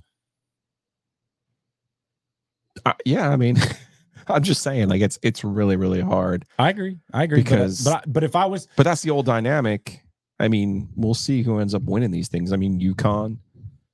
Uh, 2.86 2.94
yeah, 3.06 3.30
I 3.30 3.36
mean, 3.36 3.58
I'm 4.28 4.44
just 4.44 4.62
saying, 4.64 4.90
like 4.90 5.02
it's 5.02 5.20
it's 5.22 5.44
really 5.44 5.76
really 5.76 6.02
hard. 6.02 6.46
I 6.58 6.70
agree. 6.70 6.98
I 7.14 7.24
agree. 7.24 7.42
But- 7.44 7.50
Because- 7.50 7.84
but 7.84 7.94
I- 7.96 8.04
but 8.08 8.24
if 8.24 8.36
I 8.36 8.46
was 8.46 8.68
But 8.76 8.84
that's 8.84 9.02
the 9.02 9.12
old 9.12 9.26
dynamic. 9.26 10.02
I 10.40 10.48
mean, 10.48 10.90
we'll 10.96 11.14
see 11.14 11.44
who 11.44 11.60
ends 11.60 11.76
up 11.76 11.84
winning 11.84 12.10
these 12.12 12.28
things. 12.28 12.52
I 12.52 12.58
mean, 12.58 12.80
UConn, 12.82 13.38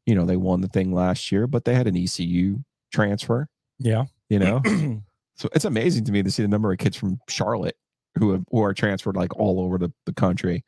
you 0.05 0.15
know, 0.15 0.25
they 0.25 0.37
won 0.37 0.61
the 0.61 0.69
thing 0.69 0.93
last 0.93 1.31
year, 1.33 1.45
but 1.47 1.65
they 1.65 1.75
had 1.75 1.85
an 1.85 1.97
ECU 1.97 2.59
transfer. 2.93 3.49
yeah 3.77 4.05
You 4.29 4.39
know, 4.39 4.61
so 5.35 5.49
it's 5.53 5.65
amazing 5.65 6.05
to 6.05 6.11
me 6.13 6.23
to 6.23 6.31
see 6.31 6.41
the 6.41 6.47
number 6.47 6.71
of 6.71 6.77
kids 6.79 6.95
from 6.95 7.19
Charlotte 7.27 7.75
who 8.17 8.31
have 8.31 8.43
who 8.49 8.63
are 8.63 8.73
transferred 8.73 9.17
like 9.17 9.35
all 9.37 9.59
over 9.59 9.77
the, 9.77 9.91
the 10.05 10.13
country. 10.13 10.63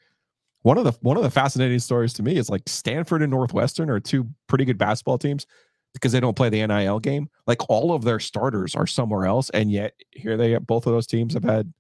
One 0.64 0.78
of 0.78 0.84
the 0.84 0.94
one 1.02 1.18
of 1.18 1.24
the 1.24 1.32
fascinating 1.32 1.80
stories 1.80 2.14
to 2.14 2.24
me 2.24 2.36
is 2.38 2.50
like 2.50 2.64
Stanford 2.68 3.22
and 3.22 3.32
Northwestern 3.32 3.90
are 3.90 4.00
two 4.00 4.28
pretty 4.48 4.66
good 4.66 4.78
basketball 4.78 5.18
teams. 5.18 5.46
because 5.94 6.12
they 6.12 6.20
don't 6.20 6.36
play 6.38 6.50
the 6.50 6.66
NIL 6.66 7.00
game. 7.00 7.30
Like 7.48 7.68
all 7.70 7.94
of 7.94 8.04
their 8.04 8.20
starters 8.20 8.76
are 8.76 8.88
somewhere 8.88 9.26
else, 9.26 9.50
and 9.52 9.72
yet 9.72 9.94
here 10.12 10.38
they 10.38 10.56
both 10.58 10.86
of 10.88 10.94
those 10.94 11.08
teams 11.08 11.34
have 11.34 11.44
had 11.44 11.74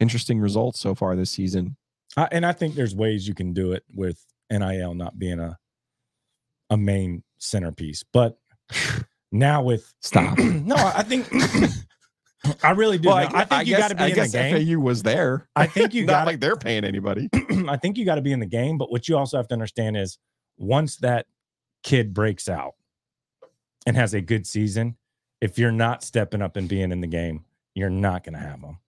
interesting 0.00 0.40
results 0.40 0.80
so 0.80 0.94
far 0.94 1.14
this 1.14 1.30
season. 1.30 1.76
I, 2.16 2.28
and 2.32 2.44
I 2.44 2.52
think 2.52 2.74
there's 2.74 2.94
ways 2.94 3.28
you 3.28 3.34
can 3.34 3.52
do 3.52 3.72
it 3.72 3.84
with 3.94 4.24
NIL 4.50 4.94
not 4.94 5.18
being 5.18 5.38
a 5.40 5.58
a 6.70 6.76
main 6.76 7.22
centerpiece, 7.38 8.02
but 8.12 8.38
now 9.32 9.62
with 9.62 9.92
Stop. 10.00 10.38
no, 10.38 10.74
I 10.76 11.02
think 11.02 11.30
I 12.62 12.70
really 12.70 12.98
do. 12.98 13.08
Well, 13.08 13.18
I, 13.18 13.42
I 13.42 13.44
think 13.44 13.66
you 13.66 13.76
got 13.76 13.88
to 13.88 13.94
be 13.94 14.04
I 14.04 14.08
in 14.08 14.14
guess 14.14 14.32
the 14.32 14.38
game. 14.38 14.66
FAU 14.66 14.80
was 14.80 15.02
there. 15.02 15.48
I 15.54 15.66
think 15.66 15.94
you 15.94 16.04
Not 16.06 16.12
got 16.12 16.26
like 16.26 16.40
they're 16.40 16.56
paying 16.56 16.84
anybody. 16.84 17.28
I 17.68 17.76
think 17.76 17.96
you 17.96 18.04
got 18.04 18.16
to 18.16 18.22
be 18.22 18.32
in 18.32 18.40
the 18.40 18.46
game, 18.46 18.78
but 18.78 18.90
what 18.90 19.08
you 19.08 19.16
also 19.16 19.36
have 19.36 19.48
to 19.48 19.54
understand 19.54 19.96
is 19.96 20.18
once 20.56 20.96
that 20.98 21.26
kid 21.82 22.14
breaks 22.14 22.48
out 22.48 22.74
and 23.86 23.96
has 23.96 24.14
a 24.14 24.20
good 24.20 24.46
season, 24.46 24.96
if 25.40 25.58
you're 25.58 25.72
not 25.72 26.02
stepping 26.02 26.42
up 26.42 26.56
and 26.56 26.68
being 26.68 26.92
in 26.92 27.00
the 27.00 27.06
game, 27.06 27.44
you're 27.74 27.90
not 27.90 28.24
going 28.24 28.34
to 28.34 28.38
have 28.40 28.60
them 28.60 28.78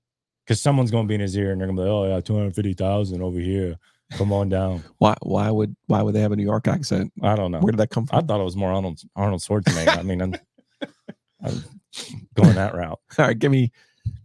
because 0.44 0.60
someone's 0.60 0.90
going 0.90 1.04
to 1.04 1.08
be 1.08 1.14
in 1.14 1.20
his 1.20 1.36
ear 1.36 1.52
and 1.52 1.60
they're 1.60 1.66
going 1.68 1.76
to 1.76 1.82
be 1.82 1.88
like, 1.88 1.94
"Oh 1.94 2.08
yeah, 2.14 2.20
two 2.20 2.36
hundred 2.36 2.54
fifty 2.54 2.74
thousand 2.74 3.22
over 3.22 3.38
here. 3.38 3.76
Come 4.12 4.32
on 4.32 4.48
down." 4.48 4.82
Why? 4.98 5.14
Why 5.22 5.50
would? 5.50 5.74
Why 5.86 6.02
would 6.02 6.14
they 6.14 6.20
have 6.20 6.32
a 6.32 6.36
New 6.36 6.44
York 6.44 6.68
accent? 6.68 7.12
I 7.22 7.34
don't 7.36 7.50
know. 7.50 7.60
Where 7.60 7.72
did 7.72 7.78
that 7.78 7.90
come 7.90 8.06
from? 8.06 8.18
I 8.18 8.22
thought 8.22 8.40
it 8.40 8.44
was 8.44 8.56
more 8.56 8.72
Arnold 8.72 9.00
Arnold 9.16 9.40
Schwarzenegger. 9.40 9.98
I 9.98 10.02
mean, 10.02 10.20
I'm, 10.20 10.34
I'm 11.44 11.64
going 12.34 12.54
that 12.54 12.74
route. 12.74 13.00
All 13.18 13.26
right, 13.26 13.38
give 13.38 13.50
me, 13.50 13.72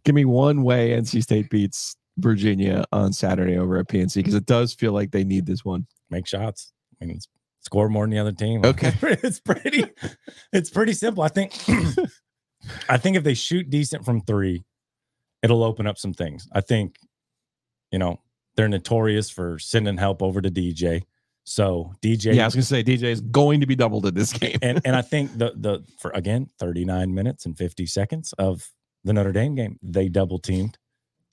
give 0.03 0.15
me 0.15 0.25
one 0.25 0.63
way 0.63 0.91
NC 0.91 1.23
State 1.23 1.49
beats 1.49 1.95
Virginia 2.17 2.85
on 2.91 3.13
Saturday 3.13 3.57
over 3.57 3.77
at 3.77 3.87
PNC 3.87 4.15
because 4.15 4.35
it 4.35 4.45
does 4.45 4.73
feel 4.73 4.93
like 4.93 5.11
they 5.11 5.23
need 5.23 5.45
this 5.45 5.63
one. 5.63 5.87
Make 6.09 6.27
shots. 6.27 6.73
I 7.01 7.05
mean, 7.05 7.17
it's, 7.17 7.27
score 7.61 7.89
more 7.89 8.03
than 8.03 8.11
the 8.11 8.19
other 8.19 8.31
team. 8.31 8.65
Okay. 8.65 8.93
it's 9.01 9.39
pretty. 9.39 9.85
It's 10.51 10.69
pretty 10.69 10.93
simple. 10.93 11.23
I 11.23 11.27
think. 11.27 11.53
I 12.89 12.97
think 12.97 13.15
if 13.15 13.23
they 13.23 13.33
shoot 13.33 13.69
decent 13.69 14.05
from 14.05 14.21
three, 14.21 14.63
it'll 15.41 15.63
open 15.63 15.87
up 15.87 15.97
some 15.97 16.13
things. 16.13 16.47
I 16.51 16.61
think, 16.61 16.97
you 17.91 17.99
know, 17.99 18.19
they're 18.55 18.67
notorious 18.67 19.29
for 19.29 19.59
sending 19.59 19.97
help 19.97 20.21
over 20.21 20.41
to 20.41 20.51
DJ. 20.51 21.03
So 21.49 21.93
DJ, 22.03 22.35
Yeah, 22.35 22.43
I 22.43 22.45
was 22.45 22.53
gonna 22.53 22.63
say 22.63 22.83
DJ 22.83 23.05
is 23.05 23.21
going 23.21 23.61
to 23.61 23.65
be 23.65 23.75
doubled 23.75 24.05
in 24.05 24.13
this 24.13 24.31
game. 24.39 24.57
and 24.61 24.79
and 24.85 24.95
I 24.95 25.01
think 25.01 25.35
the 25.35 25.53
the 25.55 25.83
for 25.99 26.11
again 26.11 26.47
39 26.59 27.11
minutes 27.13 27.47
and 27.47 27.57
50 27.57 27.87
seconds 27.87 28.33
of 28.33 28.69
the 29.03 29.13
Notre 29.13 29.31
Dame 29.31 29.55
game, 29.55 29.79
they 29.81 30.09
double 30.09 30.37
teamed. 30.37 30.77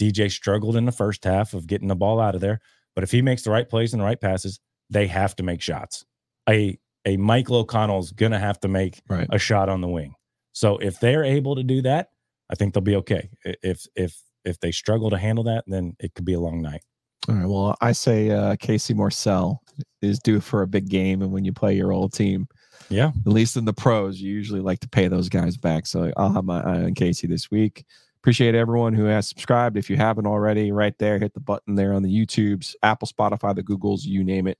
DJ 0.00 0.30
struggled 0.30 0.74
in 0.74 0.86
the 0.86 0.92
first 0.92 1.22
half 1.24 1.52
of 1.52 1.66
getting 1.66 1.88
the 1.88 1.94
ball 1.96 2.18
out 2.18 2.34
of 2.34 2.40
there, 2.40 2.60
but 2.94 3.04
if 3.04 3.10
he 3.10 3.20
makes 3.20 3.42
the 3.42 3.50
right 3.50 3.68
plays 3.68 3.92
and 3.92 4.00
the 4.00 4.04
right 4.06 4.20
passes, 4.20 4.58
they 4.88 5.06
have 5.06 5.36
to 5.36 5.42
make 5.42 5.60
shots. 5.60 6.04
A 6.48 6.78
a 7.04 7.18
Michael 7.18 7.56
O'Connell's 7.56 8.10
gonna 8.12 8.38
have 8.38 8.58
to 8.60 8.68
make 8.68 9.02
Right. 9.08 9.28
a 9.30 9.38
shot 9.38 9.68
on 9.68 9.82
the 9.82 9.88
wing. 9.88 10.14
So 10.52 10.78
if 10.78 10.98
they're 10.98 11.24
able 11.24 11.56
to 11.56 11.62
do 11.62 11.82
that, 11.82 12.08
I 12.48 12.54
think 12.54 12.72
they'll 12.72 12.80
be 12.80 12.96
okay. 12.96 13.28
If 13.44 13.84
if 13.94 14.16
if 14.46 14.58
they 14.60 14.72
struggle 14.72 15.10
to 15.10 15.18
handle 15.18 15.44
that, 15.44 15.64
then 15.66 15.94
it 16.00 16.14
could 16.14 16.24
be 16.24 16.32
a 16.32 16.40
long 16.40 16.62
night. 16.62 16.80
All 17.28 17.34
right. 17.34 17.46
Well, 17.46 17.76
I 17.80 17.92
say 17.92 18.30
uh, 18.30 18.56
Casey 18.56 18.94
Morsell 18.94 19.58
is 20.02 20.18
due 20.18 20.40
for 20.40 20.62
a 20.62 20.66
big 20.66 20.88
game, 20.88 21.22
and 21.22 21.32
when 21.32 21.44
you 21.44 21.52
play 21.52 21.74
your 21.74 21.92
old 21.92 22.12
team, 22.12 22.46
Yeah. 22.88 23.08
at 23.26 23.32
least 23.32 23.56
in 23.56 23.64
the 23.64 23.72
pros, 23.72 24.20
you 24.20 24.32
usually 24.32 24.60
like 24.60 24.80
to 24.80 24.88
pay 24.88 25.08
those 25.08 25.28
guys 25.28 25.56
back. 25.56 25.86
So 25.86 26.12
I'll 26.16 26.32
have 26.32 26.44
my 26.44 26.60
eye 26.60 26.84
on 26.84 26.94
Casey 26.94 27.26
this 27.26 27.50
week. 27.50 27.84
Appreciate 28.18 28.54
everyone 28.54 28.92
who 28.94 29.04
has 29.04 29.28
subscribed. 29.28 29.76
If 29.76 29.88
you 29.90 29.96
haven't 29.96 30.26
already, 30.26 30.72
right 30.72 30.96
there, 30.98 31.18
hit 31.18 31.34
the 31.34 31.40
button 31.40 31.74
there 31.74 31.92
on 31.92 32.02
the 32.02 32.08
YouTubes, 32.10 32.74
Apple, 32.82 33.08
Spotify, 33.08 33.54
the 33.54 33.62
Googles, 33.62 34.04
you 34.04 34.22
name 34.24 34.46
it. 34.46 34.58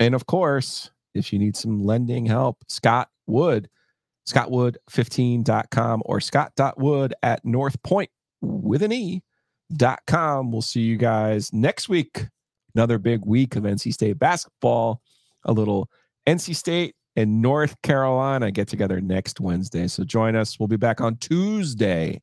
And 0.00 0.14
of 0.14 0.26
course, 0.26 0.90
if 1.14 1.32
you 1.32 1.38
need 1.38 1.56
some 1.56 1.82
lending 1.84 2.26
help, 2.26 2.58
Scott 2.68 3.08
Wood, 3.26 3.68
scottwood15.com 4.28 6.02
or 6.04 6.20
scott.wood 6.20 7.14
at 7.22 7.44
North 7.44 7.82
Point 7.82 8.10
with 8.40 8.82
an 8.82 8.92
E 8.92 9.22
com. 10.06 10.50
We'll 10.50 10.62
see 10.62 10.80
you 10.80 10.96
guys 10.96 11.52
next 11.52 11.88
week. 11.88 12.26
Another 12.74 12.98
big 12.98 13.24
week 13.24 13.56
of 13.56 13.64
NC 13.64 13.92
State 13.92 14.18
basketball. 14.18 15.00
A 15.44 15.52
little 15.52 15.88
NC 16.26 16.54
State 16.54 16.94
and 17.16 17.42
North 17.42 17.80
Carolina 17.82 18.50
get 18.50 18.68
together 18.68 19.00
next 19.00 19.40
Wednesday. 19.40 19.88
So 19.88 20.04
join 20.04 20.36
us. 20.36 20.58
We'll 20.58 20.68
be 20.68 20.76
back 20.76 21.00
on 21.00 21.16
Tuesday 21.16 22.20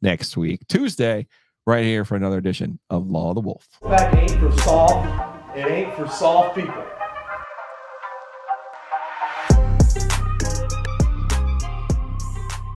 next 0.00 0.36
week. 0.36 0.60
Tuesday, 0.68 1.26
right 1.66 1.84
here 1.84 2.04
for 2.04 2.16
another 2.16 2.38
edition 2.38 2.78
of 2.88 3.06
Law 3.08 3.30
of 3.30 3.34
the 3.34 3.40
Wolf. 3.42 3.68
That 3.82 4.14
ain't 4.14 4.40
for 4.40 4.52
soft. 4.62 5.56
It 5.56 5.66
ain't 5.66 5.94
for 5.94 6.08
soft 6.08 6.56
people. 6.56 6.89